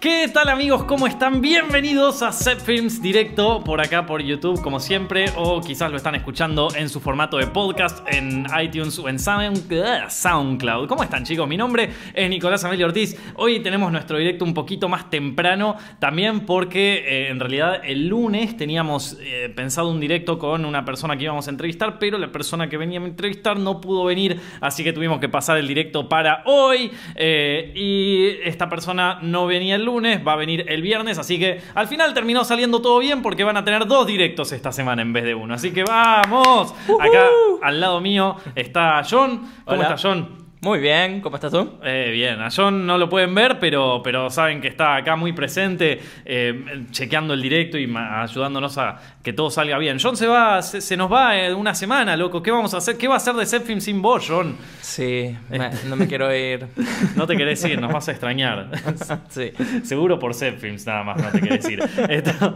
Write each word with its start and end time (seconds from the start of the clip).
¿Qué 0.00 0.28
tal 0.32 0.48
amigos? 0.48 0.84
¿Cómo 0.84 1.06
están? 1.06 1.42
Bienvenidos 1.42 2.22
a 2.22 2.32
Set 2.32 2.58
Films 2.60 3.02
directo 3.02 3.62
por 3.62 3.82
acá 3.82 4.06
por 4.06 4.22
YouTube 4.22 4.62
como 4.62 4.80
siempre 4.80 5.26
o 5.36 5.60
quizás 5.60 5.90
lo 5.90 5.98
están 5.98 6.14
escuchando 6.14 6.68
en 6.74 6.88
su 6.88 7.00
formato 7.00 7.36
de 7.36 7.46
podcast 7.48 8.02
en 8.10 8.46
iTunes 8.62 8.98
o 8.98 9.10
en 9.10 9.18
SoundCloud. 9.18 10.88
¿Cómo 10.88 11.02
están 11.02 11.24
chicos? 11.24 11.46
Mi 11.46 11.58
nombre 11.58 11.90
es 12.14 12.30
Nicolás 12.30 12.64
Amelio 12.64 12.86
Ortiz. 12.86 13.14
Hoy 13.34 13.60
tenemos 13.60 13.92
nuestro 13.92 14.16
directo 14.16 14.46
un 14.46 14.54
poquito 14.54 14.88
más 14.88 15.10
temprano 15.10 15.76
también 15.98 16.46
porque 16.46 17.04
eh, 17.06 17.28
en 17.28 17.38
realidad 17.38 17.82
el 17.84 18.08
lunes 18.08 18.56
teníamos 18.56 19.18
eh, 19.20 19.52
pensado 19.54 19.90
un 19.90 20.00
directo 20.00 20.38
con 20.38 20.64
una 20.64 20.82
persona 20.82 21.18
que 21.18 21.24
íbamos 21.24 21.46
a 21.46 21.50
entrevistar 21.50 21.98
pero 21.98 22.16
la 22.16 22.32
persona 22.32 22.70
que 22.70 22.78
venía 22.78 23.00
a 23.00 23.04
entrevistar 23.04 23.58
no 23.58 23.82
pudo 23.82 24.06
venir 24.06 24.40
así 24.62 24.82
que 24.82 24.94
tuvimos 24.94 25.20
que 25.20 25.28
pasar 25.28 25.58
el 25.58 25.68
directo 25.68 26.08
para 26.08 26.42
hoy 26.46 26.90
eh, 27.16 27.70
y 27.76 28.48
esta 28.48 28.70
persona 28.70 29.18
no 29.20 29.46
venía 29.46 29.74
el 29.74 29.84
lunes, 29.84 29.89
va 29.90 30.32
a 30.32 30.36
venir 30.36 30.64
el 30.68 30.82
viernes, 30.82 31.18
así 31.18 31.38
que 31.38 31.60
al 31.74 31.88
final 31.88 32.14
terminó 32.14 32.44
saliendo 32.44 32.80
todo 32.80 32.98
bien 32.98 33.22
porque 33.22 33.44
van 33.44 33.56
a 33.56 33.64
tener 33.64 33.86
dos 33.86 34.06
directos 34.06 34.52
esta 34.52 34.72
semana 34.72 35.02
en 35.02 35.12
vez 35.12 35.24
de 35.24 35.34
uno. 35.34 35.54
Así 35.54 35.72
que 35.72 35.84
vamos. 35.84 36.74
Acá 37.00 37.26
al 37.62 37.80
lado 37.80 38.00
mío 38.00 38.36
está 38.54 39.02
John. 39.08 39.38
¿Cómo 39.64 39.80
Hola. 39.80 39.94
está 39.94 39.96
John? 39.96 40.49
Muy 40.62 40.78
bien, 40.78 41.22
¿cómo 41.22 41.36
estás 41.36 41.52
tú? 41.52 41.78
Eh, 41.82 42.10
bien, 42.12 42.38
a 42.42 42.50
John 42.54 42.84
no 42.86 42.98
lo 42.98 43.08
pueden 43.08 43.34
ver, 43.34 43.58
pero, 43.58 44.02
pero 44.04 44.28
saben 44.28 44.60
que 44.60 44.68
está 44.68 44.96
acá 44.96 45.16
muy 45.16 45.32
presente, 45.32 45.98
eh, 46.26 46.84
chequeando 46.90 47.32
el 47.32 47.40
directo 47.40 47.78
y 47.78 47.90
ayudándonos 47.96 48.76
a 48.76 48.98
que 49.22 49.32
todo 49.32 49.50
salga 49.50 49.78
bien. 49.78 49.96
John 49.98 50.18
se 50.18 50.26
va, 50.26 50.60
se, 50.60 50.82
se 50.82 50.98
nos 50.98 51.10
va 51.10 51.38
eh, 51.38 51.54
una 51.54 51.74
semana, 51.74 52.14
loco. 52.14 52.42
¿Qué 52.42 52.50
vamos 52.50 52.74
a 52.74 52.76
hacer? 52.76 52.98
¿Qué 52.98 53.08
va 53.08 53.14
a 53.14 53.16
hacer 53.16 53.34
de 53.36 53.46
Zepfilm 53.46 53.80
sin 53.80 54.02
vos, 54.02 54.26
John? 54.28 54.54
Sí, 54.82 55.34
me- 55.48 55.70
no 55.88 55.96
me 55.96 56.06
quiero 56.06 56.34
ir. 56.34 56.66
No 57.16 57.26
te 57.26 57.36
querés 57.38 57.64
ir, 57.64 57.80
nos 57.80 57.90
vas 57.92 58.08
a 58.08 58.10
extrañar. 58.12 58.68
Sí. 59.30 59.52
Seguro 59.82 60.18
por 60.18 60.34
Zepfilms 60.34 60.84
nada 60.86 61.04
más, 61.04 61.22
no 61.22 61.30
te 61.30 61.40
querés 61.40 61.68
ir. 61.70 61.80
Esto- 62.10 62.54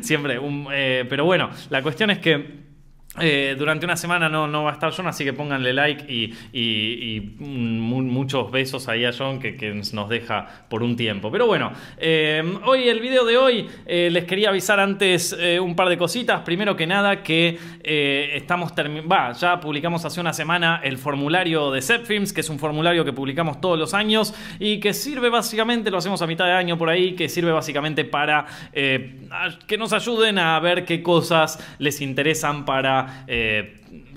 siempre, 0.00 0.38
un- 0.38 0.68
eh, 0.72 1.04
pero 1.10 1.24
bueno, 1.24 1.50
la 1.70 1.82
cuestión 1.82 2.10
es 2.10 2.18
que 2.18 2.65
eh, 3.20 3.54
durante 3.58 3.84
una 3.86 3.96
semana 3.96 4.28
no, 4.28 4.46
no 4.46 4.64
va 4.64 4.70
a 4.70 4.72
estar 4.74 4.92
John, 4.92 5.06
así 5.06 5.24
que 5.24 5.32
pónganle 5.32 5.72
like 5.72 6.04
y, 6.12 6.32
y- 6.52 7.16
y, 7.16 7.20
mu- 7.38 8.02
muchos 8.02 8.50
besos 8.50 8.88
ahí 8.88 9.04
a 9.04 9.12
John 9.12 9.38
que, 9.40 9.56
nos 9.92 10.08
deja 10.08 10.66
por 10.68 10.82
un 10.82 10.96
tiempo. 10.96 11.30
Pero 11.30 11.46
bueno, 11.46 11.72
eh, 11.98 12.42
hoy 12.64 12.88
el 12.88 13.00
video 13.00 13.24
de 13.24 13.36
hoy 13.36 13.66
eh, 13.86 14.08
les 14.10 14.24
quería 14.24 14.48
avisar 14.50 14.80
antes 14.80 15.36
eh, 15.38 15.58
un 15.60 15.74
par 15.76 15.88
de 15.88 15.96
cositas. 15.98 16.40
Primero 16.42 16.76
que 16.76 16.86
nada 16.86 17.22
que 17.22 17.58
estamos 17.82 18.72
va, 18.72 19.32
ya 19.32 19.60
publicamos 19.60 20.04
hace 20.04 20.20
una 20.20 20.32
semana 20.32 20.80
el 20.82 20.98
formulario 20.98 21.70
de 21.70 21.82
Zepfilms, 21.82 22.32
que 22.32 22.40
es 22.40 22.48
un 22.50 22.58
formulario 22.58 23.04
que 23.04 23.12
publicamos 23.12 23.60
todos 23.60 23.78
los 23.78 23.94
años 23.94 24.34
y 24.58 24.80
que 24.80 24.92
sirve 24.92 25.28
básicamente, 25.30 25.90
lo 25.90 25.98
hacemos 25.98 26.20
a 26.22 26.26
mitad 26.26 26.46
de 26.46 26.52
año 26.52 26.76
por 26.78 26.90
ahí, 26.90 27.14
que 27.14 27.28
sirve 27.28 27.52
básicamente 27.52 28.04
para 28.04 28.46
que 29.66 29.78
nos 29.78 29.92
ayuden 29.92 30.38
a 30.38 30.58
ver 30.60 30.84
qué 30.84 31.02
cosas 31.02 31.58
les 31.78 32.00
interesan 32.00 32.64
para... 32.64 33.05
eh, 33.26 33.76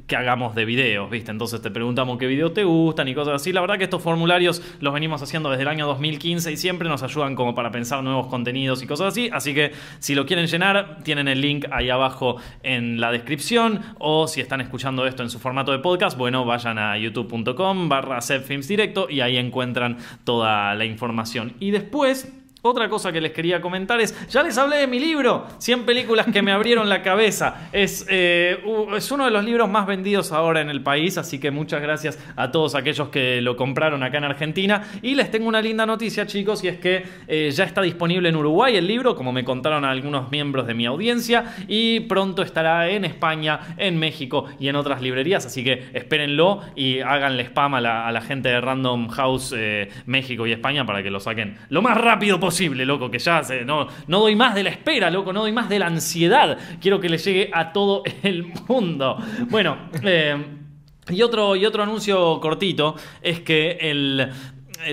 que 0.09 0.15
hagamos 0.15 0.55
de 0.55 0.65
videos, 0.65 1.09
¿viste? 1.09 1.31
Entonces 1.31 1.61
te 1.61 1.69
preguntamos 1.69 2.17
qué 2.17 2.25
videos 2.25 2.53
te 2.53 2.63
gustan 2.63 3.07
y 3.07 3.13
cosas 3.13 3.35
así. 3.35 3.53
La 3.53 3.61
verdad 3.61 3.77
que 3.77 3.83
estos 3.83 4.01
formularios 4.01 4.61
los 4.79 4.93
venimos 4.93 5.21
haciendo 5.21 5.49
desde 5.51 5.61
el 5.61 5.67
año 5.67 5.85
2015 5.85 6.51
y 6.51 6.57
siempre 6.57 6.89
nos 6.89 7.03
ayudan 7.03 7.35
como 7.35 7.53
para 7.53 7.71
pensar 7.71 8.03
nuevos 8.03 8.27
contenidos 8.27 8.81
y 8.81 8.87
cosas 8.87 9.09
así. 9.09 9.29
Así 9.31 9.53
que 9.53 9.71
si 9.99 10.15
lo 10.15 10.25
quieren 10.25 10.47
llenar, 10.47 11.03
tienen 11.03 11.27
el 11.27 11.41
link 11.41 11.65
ahí 11.71 11.89
abajo 11.89 12.37
en 12.63 12.99
la 12.99 13.11
descripción 13.11 13.81
o 13.99 14.27
si 14.27 14.41
están 14.41 14.61
escuchando 14.61 15.05
esto 15.05 15.21
en 15.21 15.29
su 15.29 15.37
formato 15.37 15.71
de 15.71 15.79
podcast, 15.79 16.17
bueno, 16.17 16.43
vayan 16.43 16.79
a 16.79 16.97
youtube.com 16.97 17.87
barra 17.87 18.19
Directo 18.67 19.07
y 19.09 19.21
ahí 19.21 19.37
encuentran 19.37 19.97
toda 20.23 20.73
la 20.73 20.85
información. 20.85 21.53
Y 21.59 21.71
después... 21.71 22.38
Otra 22.61 22.89
cosa 22.89 23.11
que 23.13 23.21
les 23.21 23.31
quería 23.31 23.61
comentar 23.61 24.01
es, 24.01 24.27
ya 24.29 24.43
les 24.43 24.57
hablé 24.57 24.77
de 24.77 24.87
mi 24.87 24.99
libro, 24.99 25.47
100 25.59 25.85
películas 25.85 26.27
que 26.27 26.41
me 26.41 26.51
abrieron 26.51 26.89
la 26.89 27.01
cabeza. 27.01 27.69
Es, 27.71 28.05
eh, 28.09 28.61
es 28.97 29.11
uno 29.11 29.25
de 29.25 29.31
los 29.31 29.45
libros 29.45 29.69
más 29.69 29.87
vendidos 29.87 30.33
ahora 30.33 30.59
en 30.59 30.69
el 30.69 30.83
país, 30.83 31.17
así 31.17 31.39
que 31.39 31.51
muchas 31.51 31.81
gracias 31.81 32.19
a 32.35 32.51
todos 32.51 32.75
aquellos 32.75 33.09
que 33.09 33.41
lo 33.41 33.55
compraron 33.55 34.03
acá 34.03 34.17
en 34.17 34.25
Argentina. 34.25 34.83
Y 35.01 35.15
les 35.15 35.31
tengo 35.31 35.47
una 35.47 35.61
linda 35.61 35.85
noticia 35.85 36.27
chicos, 36.27 36.61
y 36.65 36.67
es 36.67 36.79
que 36.79 37.03
eh, 37.27 37.49
ya 37.51 37.63
está 37.63 37.81
disponible 37.81 38.27
en 38.27 38.35
Uruguay 38.35 38.75
el 38.75 38.87
libro, 38.87 39.15
como 39.15 39.31
me 39.31 39.45
contaron 39.45 39.85
algunos 39.85 40.29
miembros 40.29 40.67
de 40.67 40.73
mi 40.73 40.85
audiencia, 40.85 41.55
y 41.67 42.01
pronto 42.01 42.41
estará 42.41 42.89
en 42.89 43.05
España, 43.05 43.75
en 43.77 43.97
México 43.97 44.45
y 44.59 44.67
en 44.67 44.75
otras 44.75 45.01
librerías, 45.01 45.45
así 45.45 45.63
que 45.63 45.89
espérenlo 45.93 46.61
y 46.75 46.99
háganle 46.99 47.43
spam 47.43 47.75
a 47.75 47.81
la, 47.81 48.07
a 48.07 48.11
la 48.11 48.21
gente 48.21 48.49
de 48.49 48.59
Random 48.59 49.07
House 49.09 49.53
eh, 49.55 49.89
México 50.05 50.45
y 50.45 50.51
España 50.51 50.85
para 50.85 51.01
que 51.03 51.09
lo 51.09 51.19
saquen 51.19 51.57
lo 51.69 51.81
más 51.81 51.97
rápido 51.97 52.37
posible, 52.37 52.48
loco, 52.85 53.09
que 53.11 53.19
ya 53.19 53.43
se, 53.43 53.63
no, 53.65 53.87
no 54.07 54.19
doy 54.19 54.35
más 54.35 54.55
de 54.55 54.63
la 54.63 54.69
espera, 54.69 55.09
loco, 55.09 55.31
no 55.33 55.41
doy 55.41 55.51
más 55.51 55.69
de 55.69 55.79
la 55.79 55.87
ansiedad. 55.87 56.57
Quiero 56.81 56.99
que 56.99 57.09
le 57.09 57.17
llegue 57.17 57.49
a 57.53 57.71
todo 57.71 58.03
el 58.23 58.51
mundo. 58.67 59.17
Bueno, 59.49 59.77
eh, 60.03 60.35
y, 61.09 61.21
otro, 61.21 61.55
y 61.55 61.65
otro 61.65 61.83
anuncio 61.83 62.39
cortito 62.39 62.95
es 63.21 63.39
que 63.41 63.71
el, 63.81 64.17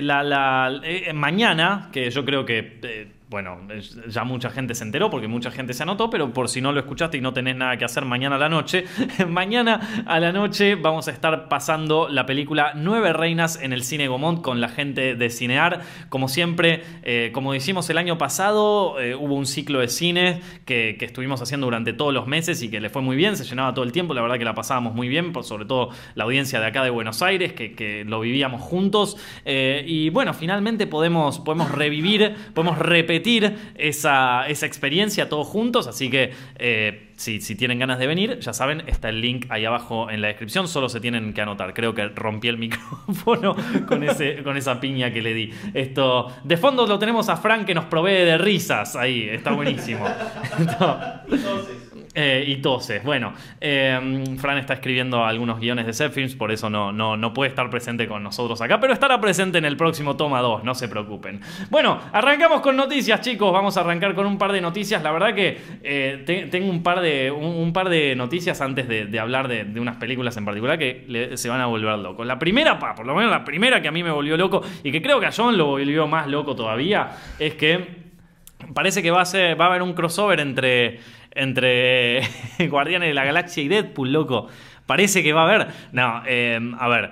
la, 0.01 0.23
la- 0.23 0.81
eh, 0.83 1.13
mañana, 1.13 1.89
que 1.91 2.09
yo 2.09 2.23
creo 2.25 2.45
que... 2.45 2.79
eh, 2.83 3.11
bueno, 3.29 3.59
ya 4.07 4.23
mucha 4.23 4.49
gente 4.49 4.73
se 4.73 4.85
enteró 4.85 5.09
porque 5.09 5.27
mucha 5.27 5.51
gente 5.51 5.73
se 5.73 5.83
anotó, 5.83 6.09
pero 6.09 6.31
por 6.31 6.47
si 6.47 6.61
no 6.61 6.71
lo 6.71 6.79
escuchaste 6.79 7.17
y 7.17 7.21
no 7.21 7.33
tenés 7.33 7.57
nada 7.57 7.75
que 7.75 7.83
hacer 7.83 8.05
mañana 8.05 8.37
a 8.37 8.39
la 8.39 8.47
noche, 8.47 8.85
mañana 9.27 10.05
a 10.05 10.19
la 10.21 10.31
noche 10.31 10.75
vamos 10.75 11.09
a 11.09 11.11
estar 11.11 11.49
pasando 11.49 12.07
la 12.09 12.25
película 12.25 12.71
Nueve 12.75 13.11
Reinas 13.11 13.61
en 13.61 13.73
el 13.73 13.83
Cine 13.83 14.07
Gomont 14.07 14.41
con 14.41 14.61
la 14.61 14.69
gente 14.69 15.15
de 15.15 15.29
Cinear. 15.29 15.81
Como 16.07 16.29
siempre, 16.29 16.83
eh, 17.03 17.31
como 17.33 17.53
hicimos 17.53 17.89
el 17.89 17.97
año 17.97 18.17
pasado, 18.17 18.97
eh, 19.01 19.13
hubo 19.13 19.35
un 19.35 19.45
ciclo 19.45 19.79
de 19.79 19.89
cine 19.89 20.41
que, 20.63 20.95
que 20.97 21.03
estuvimos 21.03 21.41
haciendo 21.41 21.67
durante 21.67 21.91
todos 21.91 22.13
los 22.13 22.27
meses 22.27 22.63
y 22.63 22.69
que 22.69 22.79
le 22.79 22.89
fue 22.89 23.01
muy 23.01 23.17
bien, 23.17 23.35
se 23.35 23.43
llenaba 23.43 23.73
todo 23.73 23.83
el 23.83 23.91
tiempo, 23.91 24.13
la 24.13 24.21
verdad 24.21 24.37
que 24.37 24.45
la 24.45 24.55
pasábamos 24.55 24.93
muy 24.93 25.09
bien, 25.09 25.33
sobre 25.43 25.65
todo 25.65 25.89
la 26.15 26.23
audiencia 26.23 26.61
de 26.61 26.65
acá 26.65 26.81
de 26.81 26.91
Buenos 26.91 27.21
Aires, 27.21 27.51
que, 27.51 27.73
que 27.73 28.05
lo 28.05 28.21
vivíamos 28.21 28.61
juntos. 28.61 29.17
Eh, 29.43 29.83
y 29.85 30.11
bueno, 30.11 30.33
finalmente 30.33 30.87
podemos, 30.87 31.39
podemos 31.39 31.71
revivir, 31.71 32.33
podemos 32.53 32.79
repetir 32.79 33.16
esa, 33.75 34.47
esa 34.47 34.65
experiencia 34.65 35.29
todos 35.29 35.47
juntos, 35.47 35.87
así 35.87 36.09
que... 36.09 36.31
eh, 36.59 37.03
si, 37.17 37.41
si 37.41 37.55
tienen 37.55 37.79
ganas 37.79 37.97
de 37.97 38.05
venir, 38.05 38.37
ya 38.41 38.53
saben, 38.53 38.83
está 38.85 39.09
el 39.09 39.21
link 39.21 39.47
ahí 39.49 39.65
abajo 39.65 40.11
en 40.11 40.21
la 40.21 40.27
descripción, 40.27 40.67
solo 40.67 40.87
se 40.87 40.99
tienen 40.99 41.33
que 41.33 41.41
anotar. 41.41 41.73
Creo 41.73 41.95
que 41.95 42.07
rompí 42.09 42.47
el 42.47 42.57
micrófono 42.59 43.55
con, 43.87 44.03
ese, 44.03 44.43
con 44.43 44.55
esa 44.55 44.79
piña 44.79 45.11
que 45.11 45.23
le 45.23 45.33
di. 45.33 45.51
Esto, 45.73 46.31
de 46.43 46.57
fondo 46.57 46.85
lo 46.85 46.99
tenemos 46.99 47.27
a 47.29 47.37
Frank 47.37 47.65
que 47.65 47.73
nos 47.73 47.85
provee 47.85 48.11
de 48.23 48.37
risas 48.37 48.95
ahí, 48.95 49.27
está 49.31 49.51
buenísimo. 49.51 50.05
Esto- 50.59 50.99
eh, 52.19 52.43
y 52.47 52.55
toses. 52.55 53.03
Bueno, 53.03 53.31
eh, 53.61 54.23
Fran 54.39 54.57
está 54.57 54.73
escribiendo 54.73 55.23
algunos 55.23 55.59
guiones 55.59 55.85
de 55.85 55.93
Zepfilms, 55.93 56.33
por 56.33 56.51
eso 56.51 56.67
no, 56.67 56.91
no, 56.91 57.15
no 57.15 57.31
puede 57.31 57.49
estar 57.49 57.69
presente 57.69 58.07
con 58.07 58.23
nosotros 58.23 58.59
acá, 58.59 58.79
pero 58.79 58.91
estará 58.91 59.21
presente 59.21 59.59
en 59.59 59.65
el 59.65 59.77
próximo 59.77 60.17
Toma 60.17 60.41
2, 60.41 60.63
no 60.63 60.73
se 60.73 60.87
preocupen. 60.87 61.41
Bueno, 61.69 61.99
arrancamos 62.11 62.61
con 62.61 62.75
noticias, 62.75 63.21
chicos. 63.21 63.53
Vamos 63.53 63.77
a 63.77 63.81
arrancar 63.81 64.15
con 64.15 64.25
un 64.25 64.39
par 64.39 64.51
de 64.51 64.61
noticias. 64.61 65.03
La 65.03 65.11
verdad 65.11 65.35
que 65.35 65.59
eh, 65.83 66.23
te- 66.25 66.47
tengo 66.47 66.71
un 66.71 66.81
par 66.81 67.01
de, 67.01 67.29
un, 67.29 67.71
par 67.71 67.87
de 67.87 68.15
noticias 68.15 68.61
antes 68.61 68.87
de, 68.87 69.19
hablar 69.19 69.47
de, 69.47 69.79
unas 69.79 69.97
películas 69.97 70.35
en 70.37 70.45
particular 70.45 70.79
que 70.79 71.33
se 71.35 71.49
van 71.49 71.61
a 71.61 71.67
volver 71.67 71.99
locos. 71.99 72.25
La 72.25 72.39
primera, 72.39 72.79
pa, 72.79 72.95
por 72.95 73.05
lo 73.05 73.13
menos 73.13 73.29
la 73.29 73.45
primera 73.45 73.79
que 73.79 73.89
a 73.89 73.91
mí 73.91 74.01
me 74.01 74.09
volvió 74.09 74.35
loco 74.37 74.63
y 74.83 74.91
que 74.91 75.03
creo 75.03 75.19
que 75.19 75.27
a 75.27 75.31
John 75.31 75.55
lo 75.55 75.67
volvió 75.67 76.07
más 76.07 76.25
loco 76.25 76.55
todavía, 76.55 77.11
es 77.37 77.53
que 77.53 78.07
Parece 78.73 79.01
que 79.03 79.11
va 79.11 79.21
a, 79.21 79.25
ser, 79.25 79.59
va 79.59 79.65
a 79.65 79.67
haber 79.69 79.81
un 79.81 79.93
crossover 79.93 80.39
entre, 80.39 80.99
entre 81.37 82.21
Guardianes 82.69 83.09
de 83.09 83.13
la 83.13 83.25
Galaxia 83.25 83.63
y 83.63 83.67
Deadpool, 83.67 84.11
loco. 84.11 84.47
Parece 84.85 85.21
que 85.23 85.33
va 85.33 85.41
a 85.41 85.53
haber. 85.53 85.67
No, 85.91 86.23
eh, 86.27 86.59
a 86.79 86.87
ver. 86.87 87.11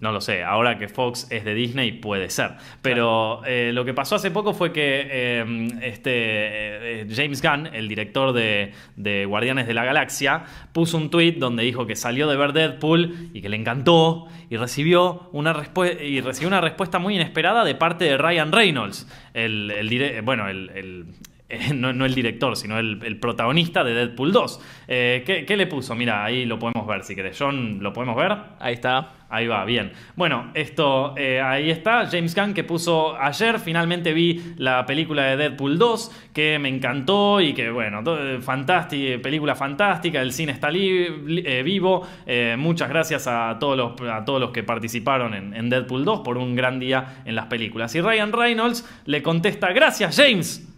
No 0.00 0.12
lo 0.12 0.22
sé, 0.22 0.42
ahora 0.42 0.78
que 0.78 0.88
Fox 0.88 1.30
es 1.30 1.44
de 1.44 1.52
Disney 1.52 1.92
puede 1.92 2.30
ser. 2.30 2.52
Pero 2.80 3.42
eh, 3.44 3.70
lo 3.74 3.84
que 3.84 3.92
pasó 3.92 4.14
hace 4.14 4.30
poco 4.30 4.54
fue 4.54 4.72
que 4.72 5.06
eh, 5.10 5.68
este, 5.82 7.02
eh, 7.02 7.06
James 7.14 7.42
Gunn, 7.42 7.66
el 7.74 7.86
director 7.86 8.32
de, 8.32 8.72
de 8.96 9.26
Guardianes 9.26 9.66
de 9.66 9.74
la 9.74 9.84
Galaxia, 9.84 10.44
puso 10.72 10.96
un 10.96 11.10
tweet 11.10 11.32
donde 11.32 11.64
dijo 11.64 11.86
que 11.86 11.96
salió 11.96 12.28
de 12.28 12.36
ver 12.38 12.54
Deadpool 12.54 13.28
y 13.34 13.42
que 13.42 13.50
le 13.50 13.56
encantó 13.56 14.26
y 14.48 14.56
recibió 14.56 15.28
una, 15.32 15.54
y 16.02 16.22
recibió 16.22 16.48
una 16.48 16.62
respuesta 16.62 16.98
muy 16.98 17.16
inesperada 17.16 17.62
de 17.62 17.74
parte 17.74 18.06
de 18.06 18.16
Ryan 18.16 18.52
Reynolds, 18.52 19.06
el, 19.34 20.22
bueno, 20.24 20.48
el, 20.48 20.70
el- 20.74 21.06
eh, 21.50 21.70
no, 21.74 21.92
no 21.92 22.06
el 22.06 22.14
director, 22.14 22.56
sino 22.56 22.78
el, 22.78 23.00
el 23.04 23.18
protagonista 23.18 23.84
de 23.84 23.94
Deadpool 23.94 24.32
2. 24.32 24.60
Eh, 24.88 25.22
¿qué, 25.26 25.44
qué 25.44 25.56
le 25.56 25.66
puso? 25.66 25.94
Mira, 25.94 26.24
ahí 26.24 26.46
lo 26.46 26.58
podemos 26.58 26.86
ver 26.86 27.02
si 27.02 27.14
querés. 27.14 27.36
John, 27.38 27.78
¿lo 27.80 27.92
podemos 27.92 28.16
ver? 28.16 28.36
Ahí 28.58 28.74
está. 28.74 29.20
Ahí 29.32 29.46
va, 29.46 29.64
bien. 29.64 29.92
Bueno, 30.16 30.50
esto, 30.54 31.14
eh, 31.16 31.40
ahí 31.40 31.70
está, 31.70 32.08
James 32.10 32.34
Gunn 32.34 32.52
que 32.52 32.64
puso 32.64 33.16
ayer, 33.16 33.60
finalmente 33.60 34.12
vi 34.12 34.54
la 34.56 34.84
película 34.84 35.22
de 35.22 35.36
Deadpool 35.36 35.78
2, 35.78 36.30
que 36.34 36.58
me 36.58 36.68
encantó 36.68 37.40
y 37.40 37.52
que, 37.52 37.70
bueno, 37.70 38.02
fantástica, 38.40 39.22
película 39.22 39.54
fantástica, 39.54 40.20
el 40.20 40.32
cine 40.32 40.50
está 40.50 40.70
eh, 40.72 41.62
vivo, 41.64 42.04
Eh, 42.26 42.56
muchas 42.58 42.88
gracias 42.88 43.28
a 43.28 43.56
todos 43.60 43.76
los, 43.76 44.10
a 44.10 44.24
todos 44.24 44.40
los 44.40 44.50
que 44.50 44.64
participaron 44.64 45.32
en, 45.34 45.54
en 45.54 45.70
Deadpool 45.70 46.04
2 46.04 46.22
por 46.24 46.36
un 46.36 46.56
gran 46.56 46.80
día 46.80 47.22
en 47.24 47.36
las 47.36 47.46
películas. 47.46 47.94
Y 47.94 48.00
Ryan 48.00 48.32
Reynolds 48.32 48.84
le 49.04 49.22
contesta, 49.22 49.72
gracias 49.72 50.16
James, 50.16 50.69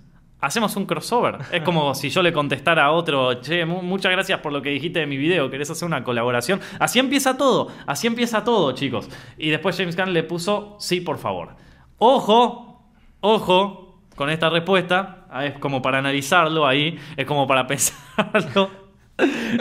Hacemos 0.43 0.77
un 0.77 0.85
crossover. 0.85 1.39
Es 1.51 1.63
como 1.63 1.95
si 1.95 2.11
yo 2.11 2.23
le 2.23 2.33
contestara 2.33 2.85
a 2.85 2.91
otro, 2.91 3.41
che, 3.41 3.65
mu- 3.65 3.81
muchas 3.83 4.13
gracias 4.13 4.41
por 4.41 4.53
lo 4.53 4.61
que 4.61 4.69
dijiste 4.71 4.99
de 5.01 5.07
mi 5.07 5.17
video, 5.17 5.49
¿querés 5.51 5.71
hacer 5.71 5.87
una 5.87 6.05
colaboración? 6.05 6.61
Así 6.79 6.99
empieza 6.99 7.37
todo, 7.39 7.69
así 7.87 8.07
empieza 8.07 8.45
todo, 8.45 8.73
chicos. 8.73 9.09
Y 9.39 9.49
después 9.51 9.77
James 9.77 9.97
Gunn 9.97 10.13
le 10.13 10.23
puso, 10.25 10.77
sí, 10.79 11.01
por 11.01 11.17
favor. 11.19 11.57
Ojo, 11.99 12.83
ojo 13.21 14.03
con 14.17 14.29
esta 14.29 14.51
respuesta, 14.51 15.19
Ah, 15.35 15.47
es 15.47 15.59
como 15.59 15.81
para 15.81 15.97
analizarlo 15.97 16.67
ahí, 16.67 16.99
es 17.17 17.25
como 17.25 17.47
para 17.47 17.67
pensarlo. 17.67 18.69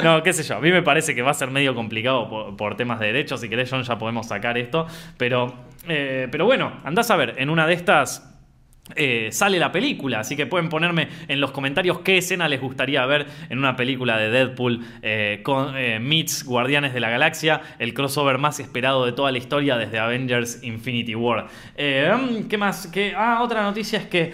No, 0.03 0.21
qué 0.23 0.33
sé 0.33 0.43
yo, 0.43 0.57
a 0.57 0.59
mí 0.59 0.71
me 0.71 0.81
parece 0.81 1.13
que 1.15 1.21
va 1.21 1.31
a 1.31 1.33
ser 1.33 1.49
medio 1.51 1.73
complicado 1.75 2.27
por, 2.29 2.57
por 2.57 2.75
temas 2.75 2.99
de 2.99 3.05
derechos, 3.07 3.39
si 3.39 3.47
querés 3.47 3.69
John 3.69 3.83
ya 3.83 3.97
podemos 3.97 4.27
sacar 4.27 4.57
esto, 4.57 4.87
pero, 5.17 5.53
eh, 5.87 6.27
pero 6.31 6.45
bueno, 6.45 6.73
andás 6.83 7.09
a 7.11 7.15
ver, 7.15 7.35
en 7.37 7.49
una 7.49 7.67
de 7.67 7.73
estas 7.73 8.30
eh, 8.95 9.29
sale 9.31 9.57
la 9.57 9.71
película, 9.71 10.19
así 10.19 10.35
que 10.35 10.45
pueden 10.47 10.67
ponerme 10.67 11.07
en 11.29 11.39
los 11.39 11.51
comentarios 11.51 11.99
qué 11.99 12.17
escena 12.17 12.49
les 12.49 12.59
gustaría 12.59 13.05
ver 13.05 13.25
en 13.49 13.57
una 13.57 13.75
película 13.77 14.17
de 14.17 14.29
Deadpool 14.29 14.81
eh, 15.01 15.39
con 15.43 15.77
eh, 15.77 15.99
meets 15.99 16.43
Guardianes 16.43 16.93
de 16.93 16.99
la 16.99 17.09
Galaxia, 17.09 17.61
el 17.79 17.93
crossover 17.93 18.37
más 18.37 18.59
esperado 18.59 19.05
de 19.05 19.13
toda 19.13 19.31
la 19.31 19.37
historia 19.37 19.77
desde 19.77 19.97
Avengers 19.99 20.61
Infinity 20.63 21.15
War. 21.15 21.47
Eh, 21.77 22.11
mm, 22.13 22.47
¿Qué 22.49 22.57
más? 22.57 22.87
¿Qué? 22.87 23.13
Ah, 23.15 23.41
otra 23.43 23.61
noticia 23.63 23.99
es 23.99 24.07
que 24.07 24.33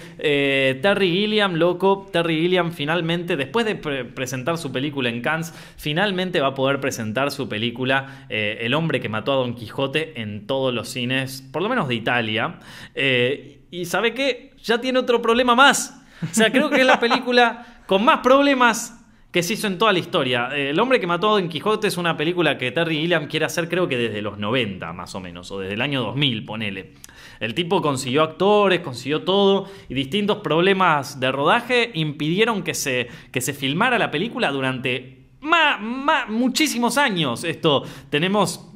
Terry 0.82 1.12
Gilliam, 1.12 1.54
loco, 1.56 2.08
Terry 2.12 2.42
Gilliam 2.42 2.72
finalmente, 2.72 3.36
después 3.36 3.66
de 3.66 3.76
pre- 3.76 4.06
presentar 4.06 4.58
su 4.58 4.72
película 4.72 5.10
en 5.10 5.22
Cannes, 5.22 5.54
finalmente 5.78 6.40
va 6.40 6.48
a 6.48 6.56
poder 6.56 6.80
presentar 6.80 7.30
su 7.32 7.48
película 7.48 8.26
El 8.30 8.74
hombre 8.74 9.02
que 9.02 9.10
mató 9.10 9.34
a 9.34 9.36
Don 9.36 9.54
Quijote 9.54 10.20
en 10.20 10.48
todos 10.48 10.74
los 10.74 10.90
cines, 10.90 11.44
por 11.52 11.62
lo 11.62 11.70
menos 11.70 11.88
de 11.88 11.96
Italia. 11.96 12.60
Y 13.72 13.86
sabe 13.86 14.14
qué, 14.14 14.52
ya 14.64 14.80
tiene 14.80 15.00
otro 15.00 15.22
problema 15.22 15.56
más. 15.56 16.02
O 16.24 16.34
sea, 16.34 16.52
creo 16.52 16.70
que 16.70 16.82
es 16.82 16.86
la 16.88 17.00
película 17.00 17.84
con 17.86 18.04
más 18.04 18.20
problemas 18.20 18.94
que 19.32 19.44
se 19.44 19.54
hizo 19.54 19.68
en 19.68 19.78
toda 19.78 19.92
la 19.94 20.00
historia. 20.00 20.50
Eh, 20.56 20.70
El 20.72 20.80
hombre 20.80 21.00
que 21.00 21.06
mató 21.06 21.30
a 21.30 21.40
Don 21.40 21.50
Quijote 21.50 21.88
es 21.88 21.98
una 21.98 22.16
película 22.18 22.58
que 22.58 22.72
Terry 22.72 22.96
Gilliam 23.02 23.28
quiere 23.28 23.46
hacer 23.46 23.68
creo 23.70 23.88
que 23.88 23.98
desde 23.98 24.22
los 24.22 24.38
90 24.40 24.94
más 24.94 25.14
o 25.16 25.20
menos, 25.20 25.52
o 25.52 25.60
desde 25.60 25.74
el 25.76 25.82
año 25.82 26.02
2000, 26.02 26.46
ponele. 26.46 26.94
El 27.40 27.54
tipo 27.54 27.82
consiguió 27.82 28.24
actores, 28.24 28.80
consiguió 28.80 29.22
todo, 29.24 29.70
y 29.90 29.94
distintos 29.94 30.38
problemas 30.38 31.20
de 31.20 31.32
rodaje 31.32 31.92
impidieron 31.94 32.64
que 32.64 32.74
se, 32.74 33.10
que 33.32 33.42
se 33.42 33.54
filmara 33.54 34.00
la 34.00 34.10
película 34.10 34.50
durante 34.52 35.28
ma- 35.42 36.26
muchísimos 36.30 36.98
años. 36.98 37.44
Esto, 37.44 37.84
tenemos 38.10 38.72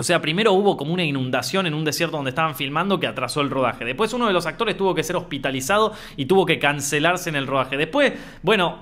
o 0.00 0.02
sea, 0.02 0.22
primero 0.22 0.54
hubo 0.54 0.78
como 0.78 0.94
una 0.94 1.04
inundación 1.04 1.66
en 1.66 1.74
un 1.74 1.84
desierto 1.84 2.16
donde 2.16 2.30
estaban 2.30 2.54
filmando 2.54 2.98
que 2.98 3.06
atrasó 3.06 3.42
el 3.42 3.50
rodaje. 3.50 3.84
Después 3.84 4.14
uno 4.14 4.26
de 4.26 4.32
los 4.32 4.46
actores 4.46 4.74
tuvo 4.74 4.94
que 4.94 5.02
ser 5.02 5.14
hospitalizado 5.14 5.92
y 6.16 6.24
tuvo 6.24 6.46
que 6.46 6.58
cancelarse 6.58 7.28
en 7.28 7.36
el 7.36 7.46
rodaje. 7.46 7.76
Después, 7.76 8.14
bueno, 8.40 8.78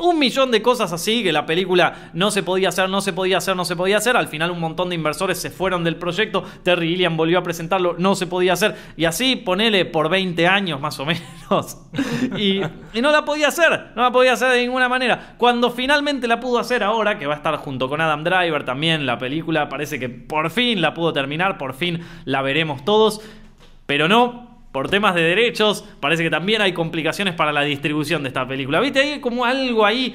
un 0.00 0.18
millón 0.18 0.50
de 0.50 0.62
cosas 0.62 0.92
así, 0.92 1.22
que 1.22 1.32
la 1.32 1.46
película 1.46 2.10
no 2.12 2.30
se 2.30 2.42
podía 2.42 2.70
hacer, 2.70 2.88
no 2.88 3.00
se 3.00 3.12
podía 3.12 3.38
hacer, 3.38 3.54
no 3.54 3.64
se 3.64 3.76
podía 3.76 3.98
hacer. 3.98 4.16
Al 4.16 4.28
final 4.28 4.50
un 4.50 4.60
montón 4.60 4.88
de 4.88 4.94
inversores 4.94 5.38
se 5.38 5.50
fueron 5.50 5.84
del 5.84 5.96
proyecto. 5.96 6.42
Terry 6.62 6.88
Gilliam 6.88 7.16
volvió 7.16 7.38
a 7.38 7.42
presentarlo, 7.42 7.94
no 7.98 8.14
se 8.14 8.26
podía 8.26 8.54
hacer. 8.54 8.76
Y 8.96 9.04
así, 9.04 9.36
ponele 9.36 9.84
por 9.84 10.08
20 10.08 10.46
años 10.48 10.80
más 10.80 10.98
o 10.98 11.06
menos. 11.06 11.20
Y, 12.36 12.60
y 12.94 13.02
no 13.02 13.10
la 13.10 13.24
podía 13.24 13.48
hacer, 13.48 13.88
no 13.96 14.02
la 14.02 14.12
podía 14.12 14.34
hacer 14.34 14.52
de 14.52 14.60
ninguna 14.60 14.88
manera. 14.88 15.34
Cuando 15.36 15.70
finalmente 15.70 16.28
la 16.28 16.38
pudo 16.38 16.58
hacer 16.58 16.82
ahora, 16.82 17.18
que 17.18 17.26
va 17.26 17.34
a 17.34 17.36
estar 17.36 17.56
junto 17.56 17.88
con 17.88 18.00
Adam 18.00 18.22
Driver 18.22 18.64
también, 18.64 19.04
la 19.04 19.18
película 19.18 19.68
parece 19.68 19.98
que 19.98 20.08
por 20.08 20.50
fin 20.50 20.80
la 20.80 20.94
pudo 20.94 21.12
terminar, 21.12 21.58
por 21.58 21.74
fin 21.74 22.00
la 22.24 22.42
veremos 22.42 22.84
todos. 22.84 23.20
Pero 23.86 24.08
no, 24.08 24.49
por 24.72 24.88
temas 24.88 25.14
de 25.14 25.22
derechos, 25.22 25.84
parece 26.00 26.22
que 26.22 26.30
también 26.30 26.62
hay 26.62 26.72
complicaciones 26.72 27.34
para 27.34 27.52
la 27.52 27.62
distribución 27.62 28.22
de 28.22 28.28
esta 28.28 28.46
película. 28.46 28.80
¿Viste? 28.80 29.00
Hay 29.00 29.20
como 29.20 29.44
algo 29.44 29.84
ahí. 29.84 30.14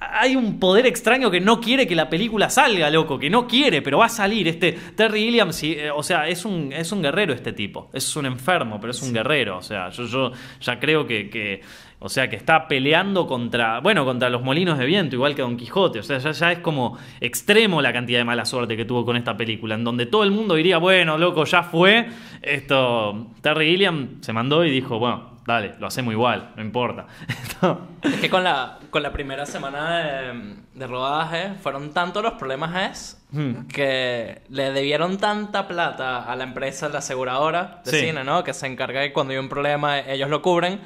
Hay 0.00 0.36
un 0.36 0.58
poder 0.60 0.84
extraño 0.86 1.30
que 1.30 1.40
no 1.40 1.60
quiere 1.60 1.86
que 1.86 1.94
la 1.94 2.10
película 2.10 2.50
salga, 2.50 2.90
loco, 2.90 3.18
que 3.18 3.30
no 3.30 3.46
quiere, 3.46 3.80
pero 3.80 3.98
va 3.98 4.06
a 4.06 4.08
salir. 4.10 4.46
Este 4.48 4.72
Terry 4.72 5.20
Gilliam, 5.24 5.50
sí, 5.52 5.76
eh, 5.78 5.90
o 5.90 6.02
sea, 6.02 6.28
es 6.28 6.44
un, 6.44 6.72
es 6.74 6.92
un 6.92 7.00
guerrero 7.00 7.32
este 7.32 7.54
tipo. 7.54 7.88
Es 7.94 8.14
un 8.14 8.26
enfermo, 8.26 8.78
pero 8.78 8.90
es 8.90 9.00
un 9.00 9.14
guerrero. 9.14 9.56
O 9.56 9.62
sea, 9.62 9.88
yo, 9.90 10.04
yo 10.04 10.32
ya 10.60 10.78
creo 10.78 11.06
que, 11.06 11.30
que- 11.30 11.62
o 12.00 12.08
sea, 12.08 12.28
que 12.28 12.36
está 12.36 12.68
peleando 12.68 13.26
contra, 13.26 13.80
bueno, 13.80 14.04
contra 14.04 14.28
los 14.28 14.42
molinos 14.42 14.78
de 14.78 14.84
viento, 14.86 15.16
igual 15.16 15.34
que 15.34 15.42
Don 15.42 15.56
Quijote. 15.56 16.00
O 16.00 16.02
sea, 16.02 16.18
ya, 16.18 16.32
ya 16.32 16.52
es 16.52 16.58
como 16.58 16.98
extremo 17.20 17.80
la 17.80 17.92
cantidad 17.92 18.18
de 18.18 18.24
mala 18.24 18.44
suerte 18.44 18.76
que 18.76 18.84
tuvo 18.84 19.04
con 19.04 19.16
esta 19.16 19.36
película, 19.36 19.74
en 19.74 19.84
donde 19.84 20.06
todo 20.06 20.22
el 20.24 20.30
mundo 20.30 20.54
diría, 20.54 20.78
bueno, 20.78 21.16
loco, 21.18 21.44
ya 21.44 21.62
fue. 21.62 22.06
Esto, 22.42 23.28
Terry 23.40 23.70
Gilliam 23.70 24.20
se 24.22 24.32
mandó 24.32 24.64
y 24.64 24.70
dijo, 24.70 24.98
bueno, 24.98 25.30
dale, 25.46 25.74
lo 25.78 25.86
hacemos 25.86 26.12
igual, 26.12 26.50
no 26.56 26.62
importa. 26.62 27.06
Es 28.02 28.16
que 28.20 28.28
con 28.28 28.44
la, 28.44 28.78
con 28.90 29.02
la 29.02 29.10
primera 29.12 29.46
semana 29.46 29.96
de, 29.98 30.54
de 30.74 30.86
rodaje 30.86 31.54
fueron 31.62 31.94
tantos 31.94 32.22
los 32.22 32.34
problemas 32.34 32.90
es 32.90 33.20
Hmm. 33.34 33.66
que 33.66 34.42
le 34.48 34.70
debieron 34.70 35.18
tanta 35.18 35.66
plata 35.66 36.22
a 36.22 36.36
la 36.36 36.44
empresa, 36.44 36.88
la 36.88 36.98
aseguradora 36.98 37.80
de 37.84 37.90
Sí. 37.90 37.98
cine, 38.06 38.22
¿no? 38.22 38.44
Que 38.44 38.52
se 38.54 38.68
encarga 38.68 39.00
de 39.00 39.08
que 39.08 39.12
cuando 39.12 39.32
hay 39.32 39.38
un 39.40 39.48
problema 39.48 39.98
ellos 39.98 40.30
lo 40.30 40.40
cubren. 40.40 40.78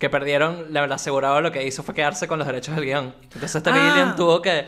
Que 0.00 0.10
perdieron, 0.10 0.66
la, 0.70 0.88
la 0.88 0.96
aseguradora 0.96 1.40
lo 1.40 1.52
que 1.52 1.64
hizo 1.64 1.84
fue 1.84 1.94
quedarse 1.94 2.26
con 2.26 2.38
los 2.40 2.48
derechos 2.48 2.74
del 2.74 2.84
guion. 2.84 3.14
Entonces 3.32 3.62
Terry 3.62 3.78
Ah. 3.78 4.14
Tuvo 4.16 4.42
que 4.42 4.66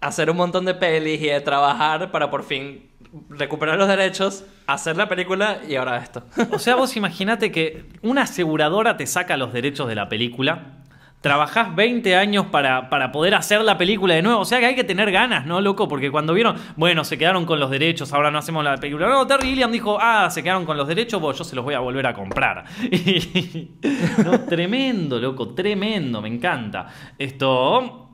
hacer 0.00 0.30
un 0.30 0.36
montón 0.36 0.64
de 0.64 0.74
pelis 0.74 1.20
y 1.20 1.26
de 1.26 1.40
trabajar 1.40 2.12
para 2.12 2.30
por 2.30 2.44
fin 2.44 2.88
recuperar 3.28 3.76
los 3.76 3.88
derechos, 3.88 4.44
hacer 4.66 4.96
la 4.96 5.08
película 5.08 5.60
y 5.68 5.74
ahora 5.74 5.96
esto. 5.98 6.22
O 6.52 6.58
sea, 6.58 6.76
vos 6.76 6.96
imaginate 6.96 7.50
que 7.50 7.86
una 8.02 8.22
aseguradora 8.22 8.96
te 8.96 9.06
saca 9.06 9.36
los 9.36 9.52
derechos 9.52 9.88
de 9.88 9.96
la 9.96 10.08
película. 10.08 10.76
Trabajás 11.20 11.74
20 11.76 12.16
años 12.16 12.46
para, 12.46 12.88
para 12.88 13.12
poder 13.12 13.34
hacer 13.34 13.60
la 13.60 13.76
película 13.76 14.14
de 14.14 14.22
nuevo. 14.22 14.40
O 14.40 14.44
sea 14.46 14.58
que 14.58 14.66
hay 14.66 14.74
que 14.74 14.84
tener 14.84 15.10
ganas, 15.12 15.44
¿no, 15.46 15.60
loco? 15.60 15.86
Porque 15.86 16.10
cuando 16.10 16.32
vieron, 16.32 16.56
bueno, 16.76 17.04
se 17.04 17.18
quedaron 17.18 17.44
con 17.44 17.60
los 17.60 17.70
derechos, 17.70 18.12
ahora 18.12 18.30
no 18.30 18.38
hacemos 18.38 18.64
la 18.64 18.76
película. 18.76 19.08
No, 19.08 19.26
Terry 19.26 19.48
Gilliam 19.48 19.70
dijo, 19.70 19.98
ah, 20.00 20.30
se 20.30 20.42
quedaron 20.42 20.64
con 20.64 20.76
los 20.76 20.88
derechos, 20.88 21.20
pues 21.20 21.36
yo 21.36 21.44
se 21.44 21.54
los 21.56 21.64
voy 21.64 21.74
a 21.74 21.80
volver 21.80 22.06
a 22.06 22.14
comprar. 22.14 22.64
Y- 22.90 23.72
no, 24.24 24.40
tremendo, 24.40 25.18
loco, 25.18 25.48
tremendo, 25.54 26.22
me 26.22 26.28
encanta. 26.28 26.86
Esto. 27.18 28.09